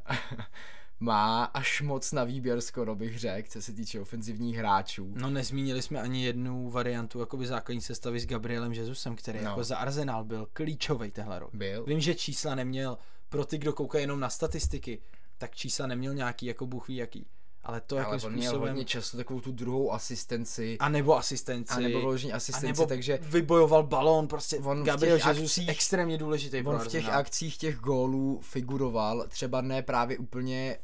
má 1.00 1.44
až 1.44 1.82
moc 1.82 2.12
na 2.12 2.24
výběr 2.24 2.62
skoro 2.62 2.96
bych 2.96 3.20
řekl, 3.20 3.50
co 3.52 3.62
se 3.62 3.74
týče 3.74 4.00
ofenzivních 4.02 4.58
hráčů. 4.58 5.14
No 5.16 5.30
nezmínili 5.30 5.82
jsme 5.82 6.02
ani 6.02 6.26
jednu 6.26 6.70
variantu 6.70 7.20
jakoby 7.20 7.48
základní 7.48 7.82
sestavy 7.82 8.20
s 8.20 8.26
Gabrielem 8.26 8.74
Jesusem, 8.74 9.16
který 9.16 9.40
No. 9.40 9.50
jako 9.50 9.64
za 9.64 9.78
Arsenal 9.78 10.24
byl 10.24 10.48
klíčový 10.54 11.12
tehle 11.12 11.40
rok. 11.40 11.56
Byl. 11.56 11.84
Vím, 11.86 12.00
že 12.00 12.16
čísla 12.16 12.56
neměl, 12.56 12.98
pro 13.30 13.46
ty, 13.46 13.58
kdo 13.58 13.74
koukají 13.74 14.04
jenom 14.04 14.20
na 14.20 14.30
statistiky, 14.30 15.00
tak 15.38 15.56
čísla 15.56 15.88
neměl 15.88 16.14
nějaký 16.14 16.46
jako 16.46 16.66
bůh 16.66 16.88
ví 16.88 16.96
jaký. 16.96 17.26
Ale 17.64 17.82
to 17.82 17.98
Ale 17.98 18.06
jakým 18.06 18.28
on 18.28 18.34
měl 18.34 18.52
způsobem... 18.52 18.70
hodně 18.70 18.86
často 18.86 19.18
takovou 19.18 19.42
tu 19.42 19.52
druhou 19.52 19.94
asistenci. 19.94 20.78
A 20.80 20.90
nebo 20.90 21.18
asistenci. 21.18 21.74
A 21.74 21.80
nebo 21.80 22.00
vyloženě 22.00 22.34
a 22.34 22.36
asistenci, 22.36 22.68
nebo 22.68 22.86
takže 22.86 23.20
vybojoval 23.22 23.84
balón, 23.84 24.28
prostě 24.28 24.58
On 24.58 24.84
Gabriel 24.84 25.18
Jesus 25.18 25.38
akcích- 25.38 25.70
extrémně 25.70 26.18
důležitý 26.18 26.62
on 26.62 26.80
v 26.80 26.88
těch 26.88 27.10
akcích 27.10 27.58
těch 27.58 27.78
gólů 27.78 28.40
figuroval, 28.44 29.26
třeba 29.30 29.62
ne 29.62 29.82
právě 29.82 30.18
úplně 30.18 30.78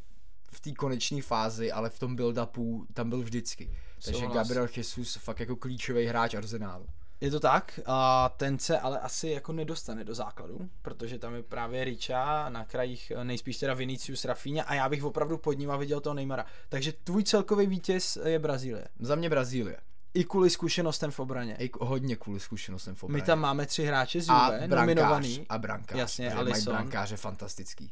v 0.51 0.59
té 0.59 0.71
konečné 0.71 1.21
fázi, 1.21 1.71
ale 1.71 1.89
v 1.89 1.99
tom 1.99 2.15
build-upu 2.15 2.85
tam 2.93 3.09
byl 3.09 3.21
vždycky. 3.21 3.69
Takže. 4.05 4.27
Gabriel 4.27 4.67
Jesus 4.77 5.15
fakt 5.15 5.39
jako 5.39 5.55
klíčový 5.55 6.05
hráč 6.05 6.33
Arsenálu. 6.33 6.85
Je 7.21 7.31
to 7.31 7.39
tak 7.39 7.79
a 7.85 8.29
ten 8.37 8.59
se 8.59 8.79
ale 8.79 8.99
asi 8.99 9.29
jako 9.29 9.53
nedostane 9.53 10.03
do 10.03 10.15
základu, 10.15 10.69
protože 10.81 11.19
tam 11.19 11.35
je 11.35 11.43
právě 11.43 11.83
Richa, 11.83 12.49
na 12.49 12.65
krajích 12.65 13.11
eh, 13.15 13.23
nejspíš 13.23 13.57
teda 13.57 13.73
Vinicius 13.73 14.25
Rafinha 14.25 14.63
a 14.63 14.73
já 14.73 14.89
bych 14.89 15.03
opravdu 15.03 15.37
pod 15.37 15.57
nima 15.57 15.77
viděl 15.77 16.01
toho 16.01 16.13
Neymara. 16.13 16.45
Takže 16.69 16.93
tvůj 17.03 17.23
celkový 17.23 17.67
vítěz 17.67 18.17
je 18.25 18.39
Brazílie. 18.39 18.87
Za 18.99 19.15
mě 19.15 19.29
Brazílie. 19.29 19.77
I 20.13 20.23
kvůli 20.23 20.49
zkušenostem 20.49 21.11
v 21.11 21.19
obraně. 21.19 21.55
I 21.59 21.69
hodně 21.79 22.15
kvůli 22.15 22.39
zkušenostem 22.39 22.95
v 22.95 23.03
obraně. 23.03 23.21
My 23.21 23.25
tam 23.25 23.39
máme 23.39 23.65
tři 23.65 23.85
hráče 23.85 24.21
z 24.21 24.29
a 24.29 24.45
Juve, 24.45 24.57
brankář, 24.57 24.79
nominovaný. 24.79 25.45
a 25.49 25.57
brankář. 25.57 25.99
Jasně, 25.99 26.25
protože 26.29 26.35
mají 26.35 26.53
Alisson. 26.53 26.73
brankáře 26.73 27.17
fantastický. 27.17 27.91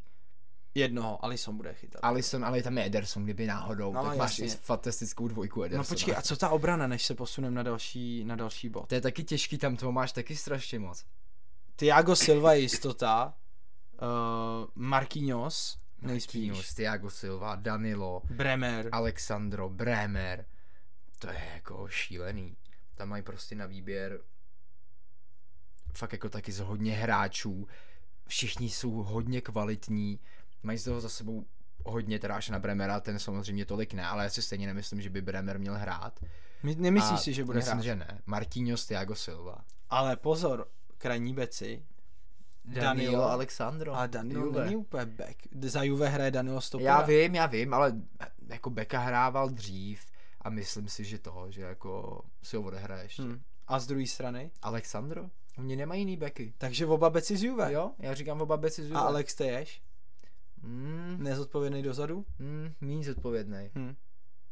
Jednoho, 0.78 1.26
Alisson 1.26 1.58
bude 1.58 1.74
chytat. 1.74 2.00
Alisson, 2.04 2.46
ale 2.46 2.64
tam 2.64 2.78
je 2.78 2.86
Ederson, 2.86 3.24
kdyby 3.24 3.48
náhodou, 3.48 3.94
No, 3.94 4.04
tak 4.04 4.18
máš 4.18 4.40
jasně. 4.40 4.56
i 4.56 4.58
fantastickou 4.58 5.28
dvojku 5.28 5.60
no 5.60 5.66
Edersona. 5.66 5.84
počkej, 5.96 6.16
a 6.18 6.22
co 6.22 6.38
ta 6.38 6.50
obrana, 6.50 6.88
než 6.88 7.06
se 7.06 7.16
posuneme 7.16 7.56
na 7.56 7.64
další, 7.64 8.24
na 8.26 8.36
další 8.36 8.70
bod? 8.70 8.90
To 8.90 8.96
je 8.96 9.02
taky 9.02 9.24
těžký, 9.24 9.58
tam 9.58 9.78
toho 9.78 9.92
máš 9.92 10.12
taky 10.12 10.36
strašně 10.36 10.80
moc. 10.80 11.06
Thiago 11.76 12.16
Silva 12.16 12.54
je 12.54 12.60
jistota, 12.60 13.34
uh, 14.02 14.08
Marquinhos 14.76 15.78
nejspíš, 16.02 16.36
Marquinhos, 16.36 16.74
Thiago 16.74 17.10
Silva, 17.10 17.56
Danilo, 17.56 18.22
Bremer, 18.30 18.90
Alexandro, 18.92 19.70
Bremer. 19.70 20.46
To 21.20 21.28
je 21.30 21.50
jako 21.54 21.88
šílený. 21.88 22.58
Tam 22.96 23.10
mají 23.10 23.24
prostě 23.24 23.56
na 23.56 23.66
výběr 23.66 24.20
fakt 25.94 26.12
jako 26.14 26.30
taky 26.30 26.52
z 26.52 26.60
hodně 26.60 26.96
hráčů. 26.96 27.68
Všichni 28.28 28.70
jsou 28.70 28.92
hodně 28.92 29.42
kvalitní. 29.42 30.20
Mají 30.68 30.80
z 30.80 30.84
toho 30.84 31.02
za 31.02 31.10
sebou 31.10 31.46
hodně 31.86 32.20
teda 32.20 32.36
až 32.36 32.50
na 32.50 32.60
Bremera, 32.60 33.00
ten 33.00 33.20
samozřejmě 33.20 33.66
tolik 33.66 33.94
ne, 33.94 34.06
ale 34.06 34.24
já 34.24 34.30
si 34.30 34.42
stejně 34.42 34.68
nemyslím, 34.68 35.02
že 35.02 35.10
by 35.10 35.22
Bremer 35.22 35.60
měl 35.60 35.78
hrát. 35.78 36.20
My, 36.64 36.76
nemyslíš 36.76 37.20
A 37.20 37.22
si, 37.22 37.34
že 37.34 37.46
bude 37.46 37.58
myslím, 37.58 37.74
hrát? 37.74 37.84
že 37.84 37.96
ne. 37.96 38.22
Marquinhos, 38.26 38.86
Thiago 38.86 39.16
Silva. 39.16 39.58
Ale 39.90 40.16
pozor, 40.16 40.68
krajní 40.98 41.34
beci. 41.34 41.84
Danilo, 42.66 43.24
Alexandro. 43.24 43.94
A 43.96 44.08
Danilo 44.08 44.46
Juve. 44.46 44.64
není 44.64 44.76
úplně 44.76 45.06
back. 45.06 45.38
Za 45.62 45.84
Juve 45.84 46.10
hraje 46.10 46.32
Danilo 46.32 46.62
Stopera. 46.62 46.90
Já 46.90 47.02
vím, 47.02 47.36
já 47.36 47.46
vím, 47.46 47.74
ale 47.74 47.94
jako 48.48 48.70
Beka 48.70 49.00
hrával 49.00 49.50
dřív 49.50 50.06
a 50.42 50.50
myslím 50.50 50.88
si, 50.88 51.04
že 51.04 51.20
to, 51.20 51.46
že 51.50 51.62
jako 51.62 52.22
si 52.44 52.56
ho 52.56 52.64
odehraje 52.64 53.04
ještě. 53.04 53.22
Hmm. 53.22 53.32
Hm. 53.32 53.42
A 53.68 53.80
z 53.80 53.88
druhé 53.88 54.08
strany? 54.08 54.52
Alexandro? 54.62 55.30
Oni 55.58 55.76
nemají 55.76 56.02
jiný 56.02 56.18
beky. 56.18 56.54
Takže 56.58 56.86
oba 56.86 57.10
beci 57.10 57.38
z 57.38 57.44
Juve. 57.44 57.74
Jo, 57.74 57.92
já 58.00 58.14
říkám 58.14 58.42
oba 58.42 58.58
beci 58.58 58.84
z 58.84 58.86
A 58.86 58.90
Juve. 58.90 59.00
Alex 59.02 59.36
Teješ? 59.36 59.82
Mm, 60.64 61.16
Nezodpovědný 61.20 61.84
dozadu? 61.84 62.26
mm, 62.40 62.74
míň 62.82 63.04
zodpovědný. 63.04 63.70
Hm. 63.76 63.96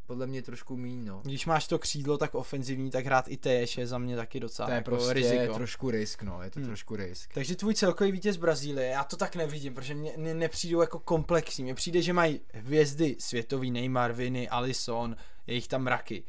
Podle 0.08 0.28
mě 0.28 0.42
trošku 0.42 0.78
míň, 0.78 1.06
no. 1.06 1.22
Když 1.24 1.46
máš 1.46 1.68
to 1.68 1.80
křídlo 1.80 2.18
tak 2.18 2.36
ofenzivní, 2.36 2.92
tak 2.92 3.06
hrát 3.06 3.26
i 3.28 3.38
Teješ 3.38 3.78
je 3.78 3.88
za 3.88 3.98
mě 3.98 4.16
taky 4.16 4.40
docela 4.40 4.66
To 4.68 4.72
je 4.72 4.76
jako 4.76 4.90
prostě 4.92 5.14
riziko. 5.14 5.54
trošku 5.54 5.92
risk, 5.92 6.24
no, 6.24 6.44
je 6.44 6.52
to 6.52 6.60
Hmm. 6.60 6.68
trošku 6.68 6.96
risk. 6.96 7.34
Takže 7.34 7.56
tvůj 7.56 7.74
celkový 7.74 8.12
vítěz 8.12 8.38
Brazílie, 8.38 8.88
já 8.88 9.04
to 9.04 9.18
tak 9.18 9.36
nevidím, 9.36 9.74
protože 9.74 9.94
mě 9.96 10.14
ne, 10.18 10.34
nepřijdou 10.34 10.82
jako 10.82 11.00
komplexní. 11.00 11.64
Mně 11.64 11.76
přijde, 11.76 12.02
že 12.02 12.14
mají 12.14 12.42
hvězdy 12.54 13.16
světový 13.20 13.72
Neymar, 13.72 14.14
Viny, 14.14 14.50
Alisson, 14.50 15.16
je 15.48 15.56
jich 15.56 15.68
tam 15.68 15.84
mraky. 15.84 16.24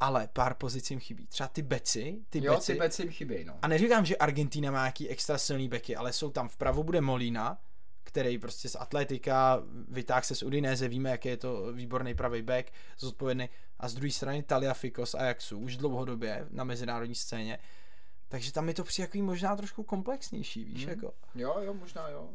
Ale 0.00 0.28
pár 0.32 0.54
pozic 0.54 0.90
jim 0.90 1.00
chybí. 1.00 1.26
Třeba 1.26 1.48
ty 1.48 1.62
beci, 1.62 2.18
ty 2.30 2.44
jo, 2.44 2.54
beci. 2.54 2.72
ty 2.72 2.78
beci 2.78 3.02
jim 3.02 3.12
chybějí, 3.12 3.44
no. 3.44 3.58
A 3.62 3.68
neříkám, 3.68 4.04
že 4.04 4.16
Argentina 4.16 4.70
má 4.70 4.78
nějaký 4.82 5.08
extra 5.08 5.38
silný 5.38 5.68
beky, 5.68 5.96
ale 5.96 6.12
jsou 6.12 6.30
tam 6.30 6.48
vpravo 6.48 6.82
bude 6.82 7.00
Molina, 7.00 7.58
který 8.04 8.38
prostě 8.38 8.68
z 8.68 8.76
atletika 8.80 9.62
vytáhl 9.88 10.22
se 10.22 10.34
z 10.34 10.42
Udinese, 10.42 10.88
víme, 10.88 11.10
jaký 11.10 11.28
je 11.28 11.36
to 11.36 11.72
výborný 11.72 12.14
pravý 12.14 12.42
back, 12.42 12.72
zodpovědný. 12.98 13.48
A 13.78 13.88
z 13.88 13.94
druhé 13.94 14.10
strany 14.10 14.42
Taliafico 14.42 15.06
z 15.06 15.14
Ajaxu, 15.14 15.58
už 15.58 15.76
dlouhodobě 15.76 16.46
na 16.50 16.64
mezinárodní 16.64 17.14
scéně. 17.14 17.58
Takže 18.28 18.52
tam 18.52 18.68
je 18.68 18.74
to 18.74 18.84
přijde 18.84 19.06
takový 19.06 19.22
možná 19.22 19.56
trošku 19.56 19.82
komplexnější, 19.82 20.64
víš, 20.64 20.80
Hmm. 20.80 20.90
jako. 20.90 21.12
Jo, 21.34 21.56
jo, 21.60 21.74
možná 21.74 22.08
jo. 22.08 22.28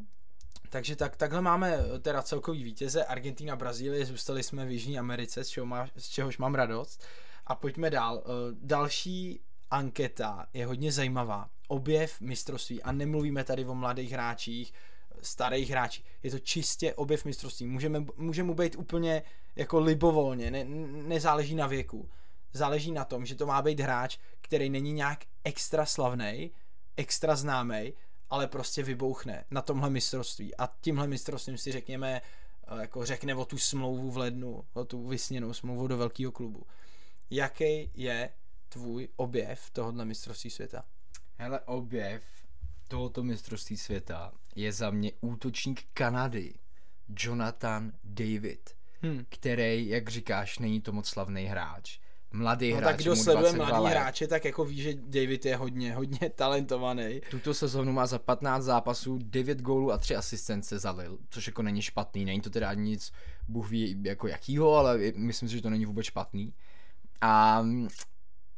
Takže 0.69 0.95
tak, 0.95 1.15
takhle 1.15 1.41
máme 1.41 1.77
eh, 1.95 1.99
teda 1.99 2.21
celkový 2.21 2.63
vítěze, 2.63 3.05
Argentina, 3.05 3.55
Brazílie, 3.55 4.05
zůstali 4.05 4.43
jsme 4.43 4.65
v 4.65 4.71
Jižní 4.71 4.99
Americe, 4.99 5.43
z, 5.43 5.47
čeho 5.49 5.65
má, 5.65 5.87
z 5.95 6.09
čehož 6.09 6.37
mám 6.37 6.55
radost. 6.55 7.03
A 7.47 7.55
pojďme 7.55 7.89
dál. 7.89 8.23
Eh, 8.25 8.29
Další 8.61 9.39
anketa 9.71 10.45
je 10.53 10.65
hodně 10.65 10.91
zajímavá. 10.91 11.49
Objev 11.67 12.21
mistrovství 12.21 12.83
a 12.83 12.91
nemluvíme 12.91 13.43
tady 13.43 13.65
o 13.65 13.75
mladých 13.75 14.11
hráčích, 14.11 14.73
starých 15.21 15.69
hráčích. 15.69 16.05
Je 16.23 16.31
to 16.31 16.39
čistě 16.39 16.93
objev 16.93 17.25
mistrovství. 17.25 17.65
Můžeme, 17.67 18.05
může 18.17 18.43
mu 18.43 18.53
být 18.53 18.75
úplně 18.75 19.23
jako 19.55 19.79
libovolně, 19.79 20.51
ne, 20.51 20.65
nezáleží 21.07 21.55
na 21.55 21.67
věku. 21.67 22.09
Záleží 22.53 22.91
na 22.91 23.05
tom, 23.05 23.25
že 23.25 23.35
to 23.35 23.45
má 23.45 23.61
být 23.61 23.79
hráč, 23.79 24.17
který 24.41 24.69
není 24.69 24.93
nějak 24.93 25.25
extra 25.43 25.85
slavný, 25.85 26.51
extra 26.97 27.35
známý, 27.35 27.93
ale 28.29 28.47
prostě 28.47 28.83
vybouchne 28.83 29.45
na 29.51 29.61
tomhle 29.61 29.89
mistrovství. 29.89 30.55
A 30.55 30.69
tímhle 30.81 31.07
mistrovstvím 31.07 31.57
si 31.57 31.71
řekněme, 31.71 32.21
eh, 32.67 32.81
jako 32.81 33.05
řekne 33.05 33.35
o 33.35 33.45
tu 33.45 33.57
smlouvu 33.57 34.11
v 34.11 34.17
lednu, 34.17 34.65
o 34.73 34.85
tu 34.85 35.07
vysněnou 35.07 35.53
smlouvu 35.53 35.87
do 35.87 35.97
velkého 35.97 36.31
klubu. 36.31 36.65
Jaký 37.29 37.91
je 37.93 38.29
tvůj 38.69 39.07
objev 39.15 39.69
tohohle 39.69 40.05
mistrovství 40.05 40.49
světa? 40.49 40.85
Hele, 41.37 41.59
objev 41.59 42.23
tohoto 42.87 43.23
mistrovství 43.23 43.77
světa 43.77 44.31
je 44.55 44.71
za 44.71 44.89
mě 44.91 45.11
útočník 45.21 45.83
Kanady, 45.93 46.53
Jonathan 47.19 47.91
David. 48.03 48.75
Hmm. 49.01 49.25
který, 49.29 49.87
jak 49.87 50.09
říkáš, 50.09 50.59
není 50.59 50.81
to 50.81 50.91
moc 50.91 51.07
slavný 51.07 51.45
hráč. 51.45 51.99
Mladý 52.33 52.71
No 52.71 52.77
hráč, 52.77 52.91
tak 52.91 53.01
kdo 53.01 53.15
sleduje 53.15 53.51
22 53.51 53.65
mladý 53.65 53.83
let. 53.83 53.89
hráče, 53.89 54.27
tak 54.27 54.45
jako 54.45 54.65
ví, 54.65 54.81
že 54.81 54.93
David 54.93 55.45
je 55.45 55.55
hodně, 55.55 55.95
hodně 55.95 56.29
talentovaný. 56.35 57.21
Tuto 57.31 57.53
sezónu 57.53 57.91
má 57.91 58.05
za 58.05 58.19
15 58.19 58.63
zápasů 58.63 59.19
9 59.21 59.61
gólů 59.61 59.91
a 59.91 59.97
3 59.97 60.15
asistence 60.15 60.79
za 60.79 60.91
Lille, 60.91 61.17
což 61.29 61.47
jako 61.47 61.61
není 61.61 61.81
špatný, 61.81 62.25
není 62.25 62.41
to 62.41 62.49
teda 62.49 62.69
ani 62.69 62.81
nic, 62.81 63.11
Bůh 63.47 63.69
ví 63.69 64.03
jako 64.03 64.27
jakýho, 64.27 64.75
ale 64.75 64.97
myslím 65.15 65.49
si, 65.49 65.55
že 65.55 65.61
to 65.61 65.69
není 65.69 65.85
vůbec 65.85 66.05
špatný. 66.05 66.53
A 67.21 67.61
mm, 67.61 67.87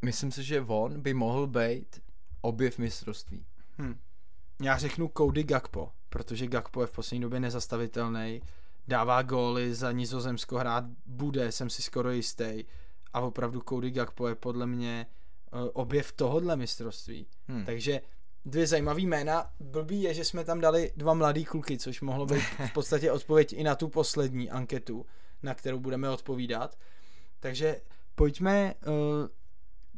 myslím 0.05 0.31
si, 0.31 0.43
že 0.43 0.61
on 0.61 1.01
by 1.01 1.13
mohl 1.13 1.47
být 1.47 2.01
objev 2.41 2.77
mistrovství. 2.77 3.45
Já 4.61 4.77
řeknu 4.77 5.11
Cody 5.17 5.43
Gakpo, 5.43 5.91
protože 6.09 6.47
Gakpo 6.47 6.81
je 6.81 6.87
v 6.87 6.91
poslední 6.91 7.21
době 7.21 7.39
nezastavitelný, 7.39 8.41
dává 8.87 9.21
góly, 9.21 9.73
za 9.73 9.91
Nizozemsko 9.91 10.57
hrát 10.57 10.85
bude, 11.05 11.51
jsem 11.51 11.69
si 11.69 11.81
skoro 11.81 12.11
jistý. 12.11 12.63
A 13.13 13.21
opravdu 13.21 13.61
Cody 13.69 13.91
Gakpo 13.91 14.27
je 14.27 14.35
podle 14.35 14.67
mě 14.67 15.05
eh, 15.05 15.69
objev 15.73 16.11
tohohle 16.11 16.55
mistrovství. 16.55 17.27
Hmm. 17.47 17.65
Takže 17.65 18.01
dvě 18.45 18.67
zajímavý 18.67 19.05
jména. 19.05 19.49
Blbý 19.59 20.01
je, 20.01 20.13
že 20.13 20.25
jsme 20.25 20.43
tam 20.43 20.61
dali 20.61 20.91
dva 20.95 21.13
mladý 21.13 21.45
kluky, 21.45 21.77
což 21.77 22.01
mohlo 22.01 22.25
být 22.25 22.43
v 22.69 22.73
podstatě 22.73 23.11
odpověď 23.11 23.53
i 23.53 23.63
na 23.63 23.75
tu 23.75 23.87
poslední 23.87 24.49
anketu, 24.49 25.05
na 25.43 25.53
kterou 25.53 25.79
budeme 25.79 26.09
odpovídat. 26.09 26.77
Takže 27.39 27.81
pojďme 28.15 28.73
uh, 28.73 28.93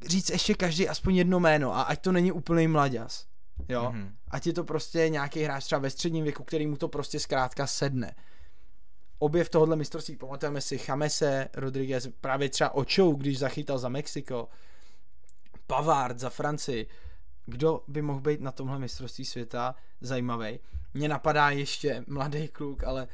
říct 0.08 0.30
ještě 0.30 0.54
každý 0.54 0.88
aspoň 0.88 1.16
jedno 1.16 1.40
jméno 1.40 1.76
a 1.76 1.82
ať 1.82 2.02
to 2.02 2.12
není 2.12 2.32
úplný 2.32 2.68
mladěs. 2.68 3.28
Jo? 3.70 3.92
Mhm. 3.92 4.16
Ať 4.30 4.48
je 4.48 4.54
to 4.54 4.64
prostě 4.64 5.10
nějaký 5.10 5.44
hráč 5.44 5.64
třeba 5.64 5.80
ve 5.80 5.90
středním 5.90 6.24
věku, 6.24 6.44
který 6.44 6.68
mu 6.68 6.78
to 6.78 6.88
prostě 6.88 7.20
zkrátka 7.20 7.68
sedne. 7.68 8.16
Objev 9.20 9.50
tohohle 9.50 9.76
mistrovství, 9.76 10.16
pamatujeme 10.16 10.62
si 10.62 10.78
Chamese, 10.78 11.50
Rodriguez, 11.54 12.08
právě 12.22 12.50
třeba 12.50 12.70
Očou, 12.70 13.14
když 13.14 13.40
zachytal 13.40 13.80
za 13.80 13.90
Mexiko, 13.90 14.50
Pavard 15.68 16.20
za 16.20 16.30
Francii. 16.30 16.88
Kdo 17.46 17.84
by 17.88 18.02
mohl 18.02 18.20
být 18.20 18.42
na 18.42 18.52
tomhle 18.52 18.80
mistrovství 18.80 19.26
světa 19.26 19.76
zajímavý? 20.02 20.60
Mně 20.94 21.10
napadá 21.10 21.50
ještě 21.50 22.04
mladý 22.08 22.48
kluk, 22.48 22.84
ale 22.84 23.08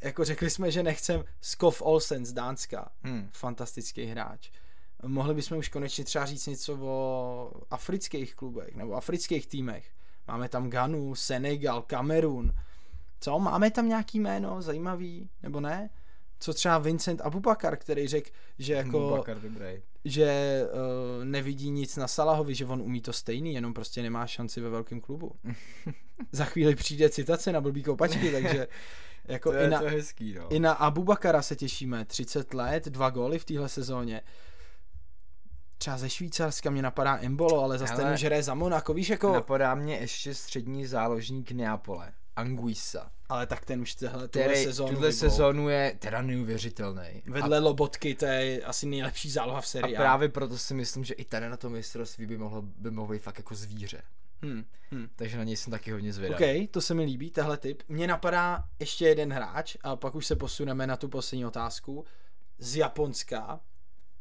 jako 0.00 0.24
řekli 0.24 0.50
jsme, 0.50 0.70
že 0.70 0.82
nechcem 0.82 1.24
Skov 1.40 1.82
Olsen 1.82 2.26
z 2.26 2.32
Dánska. 2.32 2.90
Hmm. 3.02 3.30
Fantastický 3.32 4.04
hráč. 4.04 4.50
Mohli 5.06 5.34
bychom 5.34 5.58
už 5.58 5.68
konečně 5.68 6.04
třeba 6.04 6.26
říct 6.26 6.46
něco 6.46 6.78
o 6.80 7.50
afrických 7.70 8.34
klubech 8.34 8.74
nebo 8.74 8.94
afrických 8.94 9.46
týmech. 9.46 9.94
Máme 10.28 10.48
tam 10.48 10.70
Ganu, 10.70 11.14
Senegal, 11.14 11.82
Kamerun. 11.82 12.52
Co, 13.20 13.38
máme 13.38 13.70
tam 13.70 13.88
nějaký 13.88 14.20
jméno 14.20 14.62
zajímavý, 14.62 15.28
nebo 15.42 15.60
ne? 15.60 15.90
Co 16.40 16.54
třeba 16.54 16.78
Vincent 16.78 17.20
Abubakar, 17.20 17.76
který 17.76 18.08
řekl, 18.08 18.30
že 18.58 18.74
jako 18.74 19.10
Bakar 19.16 19.40
dobrý. 19.40 19.82
že 20.04 20.60
uh, 21.18 21.24
nevidí 21.24 21.70
nic 21.70 21.96
na 21.96 22.08
Salahovi, 22.08 22.54
že 22.54 22.66
on 22.66 22.82
umí 22.82 23.00
to 23.00 23.12
stejný, 23.12 23.54
jenom 23.54 23.74
prostě 23.74 24.02
nemá 24.02 24.26
šanci 24.26 24.60
ve 24.60 24.68
velkém 24.70 25.00
klubu. 25.00 25.32
Za 26.32 26.44
chvíli 26.44 26.74
přijde 26.74 27.08
citace 27.10 27.52
na 27.52 27.60
blbý 27.60 27.82
koupačky, 27.82 28.32
takže 28.32 28.68
jako 29.24 29.50
To 29.52 29.58
i 29.58 29.62
je 29.62 29.70
na, 29.70 29.78
to 29.80 29.86
hezký, 29.86 30.34
no. 30.34 30.48
i 30.52 30.58
na 30.58 30.72
Abubakara 30.72 31.42
se 31.42 31.56
těšíme. 31.56 32.04
30 32.04 32.54
let, 32.54 32.84
dva 32.88 33.10
góly 33.10 33.38
v 33.38 33.44
téhle 33.44 33.68
sezóně. 33.68 34.20
Třeba 35.84 35.98
ze 35.98 36.10
Švýcarska 36.10 36.70
mě 36.70 36.82
napadá 36.82 37.18
Embolo, 37.22 37.60
ale 37.60 37.78
zase 37.78 37.94
ten 37.94 38.06
hraje 38.06 38.42
za 38.42 38.54
Monako, 38.54 38.94
víš 38.94 39.08
jako, 39.08 39.32
Napadá 39.32 39.74
mě 39.74 39.96
ještě 39.96 40.34
střední 40.34 40.86
záložník 40.86 41.52
Neapole, 41.52 42.12
Anguissa, 42.36 43.10
ale 43.28 43.46
tak 43.46 43.64
ten 43.64 43.80
už 43.80 43.94
tehle, 43.94 44.28
tuhle 44.28 44.28
který 44.48 44.64
sezónu 44.64 44.92
tuhle 44.92 45.08
vybol. 45.08 45.30
sezónu 45.30 45.68
je 45.68 45.96
teda 45.98 46.22
neuvěřitelný. 46.22 47.22
Vedle 47.26 47.58
Lobotky, 47.58 48.14
to 48.14 48.24
je 48.24 48.62
asi 48.62 48.86
nejlepší 48.86 49.30
záloha 49.30 49.60
v 49.60 49.64
A, 49.64 49.66
sérii. 49.66 49.96
a 49.96 50.00
právě 50.00 50.28
proto 50.28 50.58
si 50.58 50.74
myslím, 50.74 51.04
že 51.04 51.14
i 51.14 51.24
tady 51.24 51.48
na 51.48 51.56
tom 51.56 51.72
mistrovství 51.72 52.26
by 52.26 52.38
mohlo, 52.38 52.62
by 52.62 52.90
mohlo 52.90 53.12
být 53.12 53.22
fakt 53.22 53.38
jako 53.38 53.54
zvíře. 53.54 54.02
Hmm, 54.42 54.64
hmm. 54.90 55.08
Takže 55.16 55.38
na 55.38 55.44
něj 55.44 55.56
jsem 55.56 55.70
taky 55.70 55.90
hodně 55.90 56.12
zvědavý. 56.12 56.64
OK, 56.64 56.70
to 56.70 56.80
se 56.80 56.94
mi 56.94 57.04
líbí, 57.04 57.30
tehle 57.30 57.56
typ. 57.56 57.82
Mně 57.88 58.06
napadá 58.06 58.64
ještě 58.78 59.06
jeden 59.06 59.32
hráč 59.32 59.76
a 59.82 59.96
pak 59.96 60.14
už 60.14 60.26
se 60.26 60.36
posuneme 60.36 60.86
na 60.86 60.96
tu 60.96 61.08
poslední 61.08 61.46
otázku. 61.46 62.04
Z 62.58 62.76
Japonska, 62.76 63.60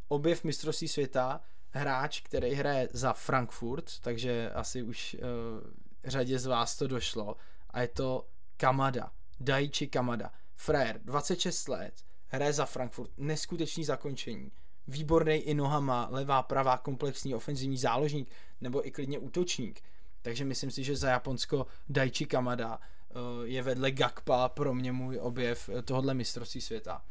objev 0.07 0.43
mistrovství 0.43 0.87
světa, 0.87 1.41
hráč, 1.73 2.21
který 2.21 2.53
hraje 2.53 2.89
za 2.93 3.13
Frankfurt, 3.13 3.99
takže 4.01 4.51
asi 4.51 4.83
už 4.83 5.15
uh, 5.19 5.71
řadě 6.03 6.39
z 6.39 6.45
vás 6.45 6.77
to 6.77 6.87
došlo. 6.87 7.35
A 7.69 7.81
je 7.81 7.87
to 7.87 8.27
Kamada, 8.57 9.11
Daichi 9.39 9.87
Kamada. 9.87 10.31
Frér, 10.55 11.01
26 11.03 11.67
let, 11.67 11.93
hraje 12.27 12.53
za 12.53 12.65
Frankfurt, 12.65 13.11
neskutečný 13.17 13.83
zakončení. 13.83 14.51
Výborný 14.87 15.35
i 15.35 15.53
nohama, 15.53 16.07
levá, 16.11 16.43
pravá, 16.43 16.77
komplexní 16.77 17.35
ofenzivní 17.35 17.77
záložník, 17.77 18.31
nebo 18.61 18.87
i 18.87 18.91
klidně 18.91 19.19
útočník. 19.19 19.81
Takže 20.21 20.45
myslím 20.45 20.71
si, 20.71 20.83
že 20.83 20.95
za 20.95 21.09
Japonsko 21.09 21.65
Daichi 21.89 22.25
Kamada 22.25 22.79
eh, 22.79 23.15
je 23.43 23.61
vedle 23.61 23.91
Gakpa 23.91 24.49
pro 24.49 24.73
mě 24.73 24.91
můj 24.91 25.19
objev 25.21 25.69
eh, 25.69 25.81
tohohle 25.81 26.13
mistrovství 26.13 26.61
světa. 26.61 27.01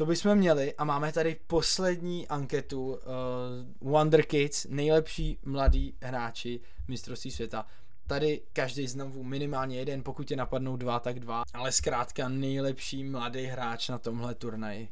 To 0.00 0.06
bychom 0.06 0.34
měli 0.34 0.74
a 0.74 0.84
máme 0.84 1.12
tady 1.12 1.36
poslední 1.46 2.28
anketu 2.28 2.88
uh, 2.92 3.90
Wonder 3.90 4.22
Kids, 4.22 4.66
nejlepší 4.70 5.38
mladí 5.44 5.96
hráči 6.02 6.60
mistrovství 6.88 7.30
světa. 7.30 7.66
Tady 8.06 8.42
každý 8.52 8.86
znovu 8.86 9.24
minimálně 9.24 9.78
jeden, 9.78 10.02
pokud 10.02 10.24
tě 10.24 10.36
napadnou 10.36 10.76
dva, 10.76 11.00
tak 11.00 11.20
dva, 11.20 11.42
ale 11.54 11.72
zkrátka 11.72 12.28
nejlepší 12.28 13.04
mladý 13.04 13.44
hráč 13.44 13.88
na 13.88 13.98
tomhle 13.98 14.34
turnaji. 14.34 14.88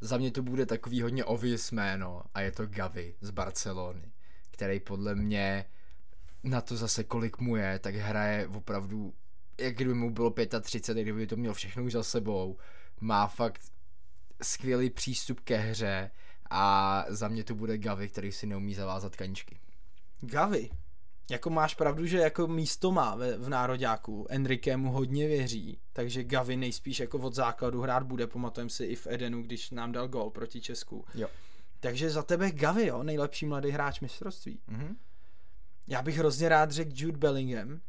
Za 0.00 0.16
mě 0.16 0.30
to 0.30 0.42
bude 0.42 0.66
takový 0.66 1.02
hodně 1.02 1.24
obvious 1.24 1.72
jméno 1.72 2.22
a 2.34 2.40
je 2.40 2.52
to 2.52 2.66
Gavi 2.66 3.14
z 3.20 3.30
Barcelony, 3.30 4.12
který 4.50 4.80
podle 4.80 5.14
mě 5.14 5.64
na 6.44 6.60
to 6.60 6.76
zase 6.76 7.04
kolik 7.04 7.38
mu 7.38 7.56
je, 7.56 7.78
tak 7.78 7.94
hraje 7.94 8.48
opravdu, 8.48 9.14
jak 9.58 9.74
kdyby 9.74 9.94
mu 9.94 10.10
bylo 10.10 10.34
35, 10.60 11.02
kdyby 11.02 11.26
to 11.26 11.36
měl 11.36 11.54
všechno 11.54 11.84
už 11.84 11.92
za 11.92 12.02
sebou. 12.02 12.56
Má 13.00 13.26
fakt 13.26 13.62
skvělý 14.42 14.90
přístup 14.90 15.40
ke 15.40 15.56
hře 15.56 16.10
a 16.50 17.04
za 17.08 17.28
mě 17.28 17.44
to 17.44 17.54
bude 17.54 17.78
Gavi, 17.78 18.08
který 18.08 18.32
si 18.32 18.46
neumí 18.46 18.74
zavázat 18.74 19.16
kaničky. 19.16 19.60
Gavi. 20.20 20.70
Jako 21.30 21.50
máš 21.50 21.74
pravdu, 21.74 22.06
že 22.06 22.18
jako 22.18 22.46
místo 22.46 22.92
má 22.92 23.14
ve, 23.14 23.38
v 23.38 23.48
nároďáku. 23.48 24.26
Enrique 24.30 24.76
mu 24.76 24.92
hodně 24.92 25.28
věří, 25.28 25.80
takže 25.92 26.24
Gavi 26.24 26.56
nejspíš 26.56 27.00
jako 27.00 27.18
od 27.18 27.34
základu 27.34 27.80
hrát 27.80 28.02
bude. 28.02 28.26
Pamatujeme 28.26 28.70
si 28.70 28.84
i 28.84 28.96
v 28.96 29.06
Edenu, 29.06 29.42
když 29.42 29.70
nám 29.70 29.92
dal 29.92 30.08
gol 30.08 30.30
proti 30.30 30.60
Česku. 30.60 31.04
Jo. 31.14 31.28
Takže 31.80 32.10
za 32.10 32.22
tebe 32.22 32.50
Gavi, 32.50 32.86
jo, 32.86 33.02
nejlepší 33.02 33.46
mladý 33.46 33.70
hráč 33.70 34.00
mistrovství. 34.00 34.60
Mhm. 34.66 34.96
Já 35.86 36.02
bych 36.02 36.18
hrozně 36.18 36.48
rád 36.48 36.70
řekl 36.70 36.90
Jude 36.94 37.18
Bellingham, 37.18 37.80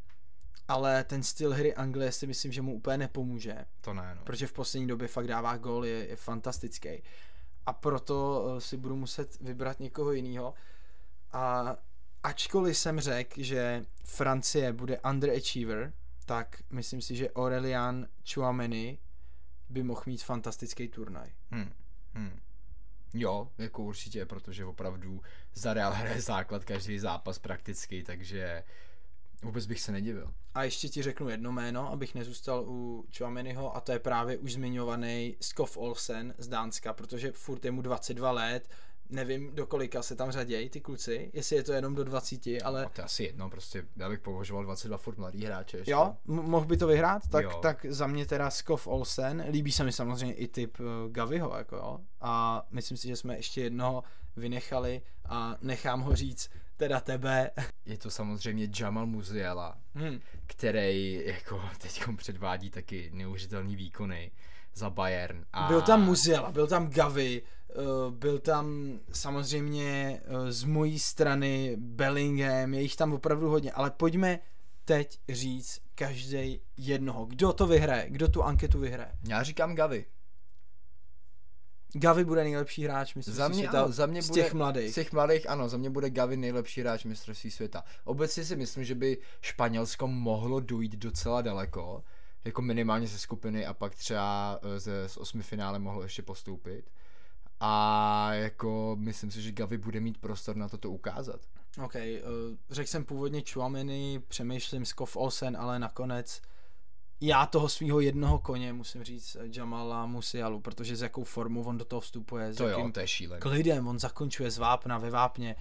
ale 0.71 1.03
ten 1.03 1.23
styl 1.23 1.53
hry 1.53 1.75
Anglie 1.75 2.11
si 2.11 2.27
myslím, 2.27 2.51
že 2.51 2.61
mu 2.61 2.73
úplně 2.73 2.97
nepomůže, 2.97 3.65
To 3.81 3.93
ne, 3.93 4.15
no. 4.15 4.23
protože 4.23 4.47
v 4.47 4.53
poslední 4.53 4.87
době 4.87 5.07
fakt 5.07 5.27
dává 5.27 5.57
gól, 5.57 5.85
je, 5.85 6.07
je 6.07 6.15
fantastický. 6.15 7.03
A 7.65 7.73
proto 7.73 8.45
eh, 8.57 8.61
si 8.61 8.77
budu 8.77 8.95
muset 8.95 9.41
vybrat 9.41 9.79
někoho 9.79 10.11
jiného. 10.11 10.53
A 11.31 11.75
ačkoliv 12.23 12.77
jsem 12.77 12.99
řekl, 12.99 13.43
že 13.43 13.85
Francie 14.03 14.73
bude 14.73 14.99
underachiever, 14.99 15.93
tak 16.25 16.63
myslím 16.69 17.01
si, 17.01 17.15
že 17.15 17.31
Aurelian 17.31 18.07
Chouameni 18.33 18.99
by 19.69 19.83
mohl 19.83 20.03
mít 20.05 20.23
fantastický 20.23 20.87
turnaj. 20.87 21.29
Hmm. 21.51 21.71
Hmm. 22.13 22.39
Jo, 23.13 23.49
jako 23.57 23.83
určitě, 23.83 24.25
protože 24.25 24.65
opravdu 24.65 25.21
za 25.53 25.73
Real 25.73 25.93
hraje 25.93 26.21
základ 26.21 26.65
každý 26.65 26.99
zápas 26.99 27.39
prakticky, 27.39 28.03
takže 28.03 28.63
vůbec 29.43 29.65
bych 29.65 29.81
se 29.81 29.91
nedivil. 29.91 30.33
A 30.53 30.63
ještě 30.63 30.89
ti 30.89 31.03
řeknu 31.03 31.29
jedno 31.29 31.51
jméno, 31.51 31.91
abych 31.91 32.15
nezůstal 32.15 32.63
u 32.67 33.05
Chouameniho 33.17 33.75
a 33.75 33.81
to 33.81 33.91
je 33.91 33.99
právě 33.99 34.37
už 34.37 34.53
zmiňovaný 34.53 35.35
Skov 35.41 35.77
Olsen 35.77 36.33
z 36.37 36.47
Dánska, 36.47 36.93
protože 36.93 37.31
furt 37.31 37.65
je 37.65 37.71
mu 37.71 37.81
22 37.81 38.31
let, 38.31 38.69
nevím 39.09 39.55
do 39.55 39.65
kolika 39.67 40.03
se 40.03 40.15
tam 40.15 40.31
řadějí 40.31 40.69
ty 40.69 40.81
kluci, 40.81 41.31
jestli 41.33 41.55
je 41.55 41.63
to 41.63 41.73
jenom 41.73 41.95
do 41.95 42.03
20, 42.03 42.47
ale 42.63 42.85
A 42.85 42.89
to 42.89 43.01
je 43.01 43.05
asi 43.05 43.23
jedno, 43.23 43.49
prostě 43.49 43.85
já 43.97 44.09
bych 44.09 44.19
považoval 44.19 44.63
22 44.63 44.97
furt 44.97 45.17
mladý 45.17 45.45
hráče 45.45 45.77
ještě. 45.77 45.91
jo, 45.91 46.15
m- 46.27 46.35
mohl 46.35 46.65
by 46.65 46.77
to 46.77 46.87
vyhrát, 46.87 47.27
tak, 47.27 47.43
Jo. 47.45 47.59
tak 47.61 47.85
za 47.89 48.07
mě 48.07 48.25
teda 48.25 48.49
Skov 48.49 48.87
Olsen, 48.87 49.45
líbí 49.49 49.71
se 49.71 49.83
mi 49.83 49.91
samozřejmě 49.91 50.35
i 50.35 50.47
typ 50.47 50.79
uh, 50.79 50.85
Gaviho, 51.11 51.57
jako 51.57 51.75
jo, 51.75 51.99
a 52.21 52.63
myslím 52.71 52.97
si, 52.97 53.07
že 53.07 53.15
jsme 53.15 53.35
ještě 53.35 53.61
jednoho 53.61 54.03
vynechali 54.35 55.01
a 55.25 55.57
nechám 55.61 56.01
ho 56.01 56.15
říct 56.15 56.49
teda 56.81 56.99
tebe. 56.99 57.51
Je 57.85 57.97
to 57.97 58.09
samozřejmě 58.09 58.67
Jamal 58.79 59.05
Musiala, 59.05 59.77
Hmm. 59.95 60.19
který 60.47 61.21
jako 61.25 61.61
teď 61.81 62.03
předvádí 62.17 62.69
taky 62.69 63.09
neuvěřitelný 63.13 63.75
výkony 63.75 64.31
za 64.73 64.89
Bayern. 64.89 65.45
A 65.53 65.67
Byl 65.67 65.81
tam 65.81 66.03
Muziela, 66.05 66.51
byl 66.51 66.67
tam 66.67 66.89
Gavi, 66.89 67.41
eh, 67.69 67.73
byl 68.09 68.39
tam 68.39 68.99
samozřejmě 69.11 70.21
eh, 70.25 70.51
z 70.51 70.63
mojí 70.63 70.99
strany 70.99 71.75
Bellingham, 71.79 72.73
je 72.73 72.81
jich 72.81 72.95
tam 72.95 73.13
opravdu 73.13 73.49
hodně, 73.49 73.71
ale 73.71 73.91
pojďme 73.91 74.39
teď 74.85 75.19
říct 75.29 75.79
každý 75.95 76.61
jednoho. 76.77 77.25
Kdo 77.25 77.53
to 77.53 77.67
vyhraje? 77.67 78.05
Kdo 78.09 78.27
tu 78.27 78.43
anketu 78.43 78.79
vyhraje? 78.79 79.11
Já 79.27 79.43
říkám 79.43 79.75
Gavi. 79.75 80.05
Gavi 81.93 82.25
bude 82.25 82.43
nejlepší 82.43 82.83
hráč, 82.83 83.15
myslím 83.15 83.35
Za 83.35 83.47
si, 83.47 83.53
mě, 83.53 83.63
světa 83.63 83.83
ano, 83.83 83.91
za 83.91 84.05
mě 84.05 84.21
z 84.21 84.27
bude, 84.27 84.41
těch 84.41 84.53
mladých. 84.53 84.91
Z 84.91 84.95
těch 84.95 85.11
mladých, 85.11 85.49
ano, 85.49 85.69
za 85.69 85.77
mě 85.77 85.89
bude 85.89 86.09
Gavin 86.09 86.39
nejlepší 86.41 86.81
hráč 86.81 87.05
mistrovství 87.05 87.51
světa. 87.51 87.83
Obecně 88.03 88.45
si 88.45 88.55
myslím, 88.55 88.83
že 88.83 88.95
by 88.95 89.17
Španělsko 89.41 90.07
mohlo 90.07 90.59
dojít 90.59 90.95
docela 90.95 91.41
daleko, 91.41 92.03
jako 92.45 92.61
minimálně 92.61 93.07
ze 93.07 93.19
skupiny 93.19 93.65
a 93.65 93.73
pak 93.73 93.95
třeba 93.95 94.59
eh, 94.61 94.79
ze, 94.79 95.09
z 95.09 95.17
osmi 95.17 95.43
finále 95.43 95.79
mohlo 95.79 96.03
ještě 96.03 96.21
postoupit. 96.21 96.91
A 97.59 98.33
jako 98.33 98.95
myslím 98.99 99.31
si, 99.31 99.41
že 99.41 99.51
Gavi 99.51 99.77
bude 99.77 99.99
mít 99.99 100.17
prostor 100.17 100.55
na 100.55 100.69
toto 100.69 100.89
ukázat. 100.89 101.41
OK, 101.85 101.95
uh, 101.95 102.01
řekl 102.69 102.89
jsem 102.89 103.05
původně 103.05 103.43
Chouameni, 103.53 104.21
přemýšlím 104.27 104.85
Skov 104.85 105.15
Olsen, 105.15 105.57
ale 105.57 105.79
nakonec 105.79 106.41
já 107.21 107.45
toho 107.45 107.69
svého 107.69 107.99
jednoho 107.99 108.39
koně 108.39 108.73
musím 108.73 109.03
říct 109.03 109.37
eh, 109.39 109.43
Jamala 109.55 110.05
Musialu, 110.05 110.59
protože 110.59 110.95
s 110.95 111.01
jakou 111.01 111.23
formou 111.23 111.63
on 111.63 111.77
do 111.77 111.85
toho 111.85 111.99
vstupuje, 111.99 112.53
s 112.53 112.57
To 112.57 112.67
jakým 112.67 112.85
jo, 112.85 112.91
to 112.91 112.99
je 112.99 113.07
šílený. 113.07 113.39
klidem, 113.41 113.87
on 113.87 113.99
zakončuje 113.99 114.51
z 114.51 114.57
vápna 114.57 114.97
ve 114.97 115.09
vápně, 115.09 115.55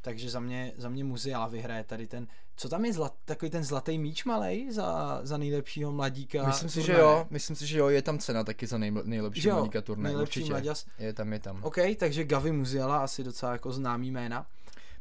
takže 0.00 0.30
za 0.30 0.40
mě, 0.40 0.72
za 0.76 0.88
mě 0.88 1.04
Musiala 1.04 1.48
vyhraje 1.48 1.84
tady 1.84 2.06
ten, 2.06 2.26
co 2.56 2.68
tam 2.68 2.84
je 2.84 2.92
zlat, 2.92 3.14
takový 3.24 3.50
ten 3.50 3.64
zlatý 3.64 3.98
míč 3.98 4.24
malej 4.24 4.72
za, 4.72 5.20
za 5.22 5.36
nejlepšího 5.36 5.92
mladíka 5.92 6.46
Myslím 6.46 6.68
si, 6.70 6.82
že 6.82 6.92
jo, 6.92 7.26
myslím 7.30 7.56
si, 7.56 7.66
že 7.66 7.78
jo, 7.78 7.88
je 7.88 8.02
tam 8.02 8.18
cena 8.18 8.44
taky 8.44 8.66
za 8.66 8.78
nej, 8.78 8.92
nejlepší 9.04 9.48
jo, 9.48 9.54
mladíka 9.54 9.82
turnaje, 9.82 10.14
nejlepší 10.14 10.40
určitě. 10.40 10.52
mladěs. 10.52 10.86
Je 10.98 11.12
tam, 11.12 11.32
je 11.32 11.38
tam. 11.38 11.64
OK, 11.64 11.76
takže 11.98 12.24
Gavi 12.24 12.52
Musiala 12.52 12.98
asi 12.98 13.24
docela 13.24 13.52
jako 13.52 13.72
známý 13.72 14.10
jména. 14.10 14.46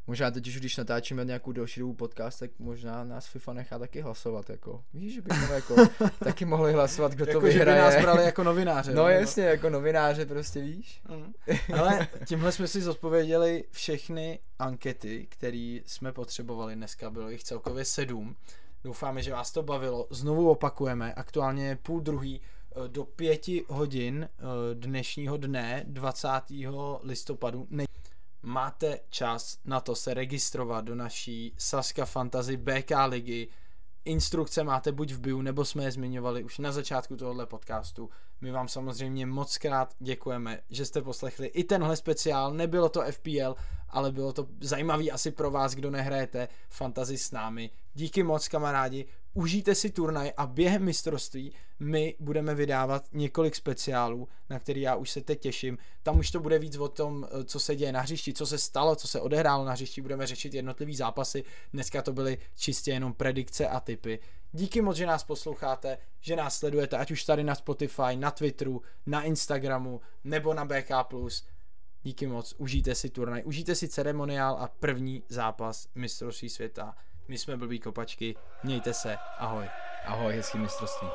Možná 0.07 0.31
teď 0.31 0.47
už, 0.47 0.59
když 0.59 0.77
natáčíme 0.77 1.25
nějakou 1.25 1.51
další 1.51 1.79
dobu 1.79 1.93
podcast, 1.93 2.39
tak 2.39 2.51
možná 2.59 3.03
nás 3.03 3.27
FIFA 3.27 3.53
nechá 3.53 3.79
taky 3.79 4.01
hlasovat, 4.01 4.49
jako. 4.49 4.83
Víš, 4.93 5.13
že 5.13 5.21
bychom 5.21 5.55
jako 5.55 5.75
taky 6.23 6.45
mohli 6.45 6.73
hlasovat, 6.73 7.11
kdo 7.11 7.25
to 7.25 7.31
Jako, 7.31 7.41
že 7.41 7.45
by 7.47 7.53
vyhraje. 7.53 7.81
nás 7.81 8.01
brali 8.01 8.23
jako 8.23 8.43
novináře. 8.43 8.91
No 8.93 9.05
nebo- 9.07 9.19
jasně, 9.19 9.43
jako 9.43 9.69
novináře 9.69 10.25
prostě 10.25 10.61
víš. 10.61 11.01
Mm. 11.09 11.33
Ale 11.79 12.07
tímhle 12.25 12.51
jsme 12.51 12.67
si 12.67 12.81
zodpověděli 12.81 13.63
všechny 13.71 14.39
ankety, 14.59 15.27
které 15.29 15.79
jsme 15.85 16.11
potřebovali 16.11 16.75
dneska. 16.75 17.09
Bylo 17.09 17.29
jich 17.29 17.43
celkově 17.43 17.85
sedm. 17.85 18.35
Doufáme, 18.83 19.23
že 19.23 19.31
vás 19.31 19.51
to 19.51 19.63
bavilo. 19.63 20.07
Znovu 20.09 20.49
opakujeme, 20.49 21.13
aktuálně 21.13 21.67
je 21.67 21.75
půl 21.75 22.01
druhý 22.01 22.41
eh, 22.41 22.87
do 22.87 23.03
pěti 23.05 23.65
hodin 23.69 24.29
eh, 24.31 24.43
dnešního 24.73 25.37
dne 25.37 25.83
20. 25.87 26.27
listopadu. 27.03 27.67
Ne- 27.69 27.85
Máte 28.43 28.99
čas 29.09 29.57
na 29.65 29.79
to 29.79 29.95
se 29.95 30.13
registrovat 30.13 30.85
do 30.85 30.95
naší 30.95 31.53
Saska 31.57 32.05
Fantasy 32.05 32.57
BK 32.57 32.91
ligy. 33.07 33.47
Instrukce 34.05 34.63
máte 34.63 34.91
buď 34.91 35.11
v 35.11 35.19
bio, 35.19 35.41
nebo 35.41 35.65
jsme 35.65 35.83
je 35.83 35.91
zmiňovali 35.91 36.43
už 36.43 36.57
na 36.57 36.71
začátku 36.71 37.15
tohohle 37.15 37.45
podcastu. 37.45 38.09
My 38.41 38.51
vám 38.51 38.67
samozřejmě 38.67 39.25
moc 39.25 39.57
krát 39.57 39.95
děkujeme, 39.99 40.59
že 40.69 40.85
jste 40.85 41.01
poslechli 41.01 41.47
i 41.47 41.63
tenhle 41.63 41.95
speciál. 41.95 42.53
Nebylo 42.53 42.89
to 42.89 43.01
FPL, 43.11 43.55
ale 43.89 44.11
bylo 44.11 44.33
to 44.33 44.47
zajímavý 44.61 45.11
asi 45.11 45.31
pro 45.31 45.51
vás, 45.51 45.73
kdo 45.73 45.91
nehrajete 45.91 46.47
fantasy 46.69 47.17
s 47.17 47.31
námi. 47.31 47.69
Díky 47.93 48.23
moc, 48.23 48.47
kamarádi. 48.47 49.05
Užijte 49.33 49.75
si 49.75 49.89
turnaj 49.89 50.31
a 50.37 50.47
během 50.47 50.83
mistrovství 50.83 51.53
my 51.79 52.15
budeme 52.19 52.55
vydávat 52.55 53.07
několik 53.13 53.55
speciálů, 53.55 54.27
na 54.49 54.59
který 54.59 54.81
já 54.81 54.95
už 54.95 55.09
se 55.09 55.21
teď 55.21 55.39
těším. 55.39 55.77
Tam 56.03 56.19
už 56.19 56.31
to 56.31 56.39
bude 56.39 56.59
víc 56.59 56.77
o 56.77 56.87
tom, 56.87 57.27
eh, 57.31 57.43
co 57.43 57.59
se 57.59 57.75
děje 57.75 57.91
na 57.91 58.01
hřišti, 58.01 58.33
co 58.33 58.45
se 58.45 58.57
stalo, 58.57 58.95
co 58.95 59.07
se 59.07 59.21
odehrálo 59.21 59.65
na 59.65 59.71
hřišti. 59.71 60.01
Budeme 60.01 60.27
řešit 60.27 60.53
jednotlivý 60.53 60.95
zápasy. 60.95 61.43
Dneska 61.73 62.01
to 62.01 62.13
byly 62.13 62.37
čistě 62.55 62.91
jenom 62.91 63.13
predikce 63.13 63.67
a 63.67 63.79
typy. 63.79 64.19
Díky 64.51 64.81
moc, 64.81 64.97
že 64.97 65.05
nás 65.05 65.23
posloucháte, 65.23 65.97
že 66.19 66.35
nás 66.35 66.57
sledujete, 66.57 66.97
ať 66.97 67.11
už 67.11 67.23
tady 67.23 67.43
na 67.43 67.55
Spotify, 67.55 68.15
na 68.15 68.31
Twitteru, 68.31 68.81
na 69.05 69.23
Instagramu 69.23 70.01
nebo 70.23 70.53
na 70.53 70.65
BK+. 70.65 70.91
Díky 72.03 72.27
moc, 72.27 72.55
užijte 72.57 72.95
si 72.95 73.09
turnaj, 73.09 73.41
užijte 73.45 73.75
si 73.75 73.87
ceremoniál 73.87 74.57
a 74.59 74.67
první 74.67 75.23
zápas 75.29 75.87
mistrovství 75.95 76.49
světa. 76.49 76.95
My 77.31 77.37
jsme 77.37 77.57
blbý 77.57 77.79
kopačky, 77.79 78.35
mějte 78.63 78.93
se, 78.93 79.17
ahoj. 79.39 79.65
Ahoj, 80.05 80.33
hezký 80.33 80.57
mistrovství. 80.57 81.07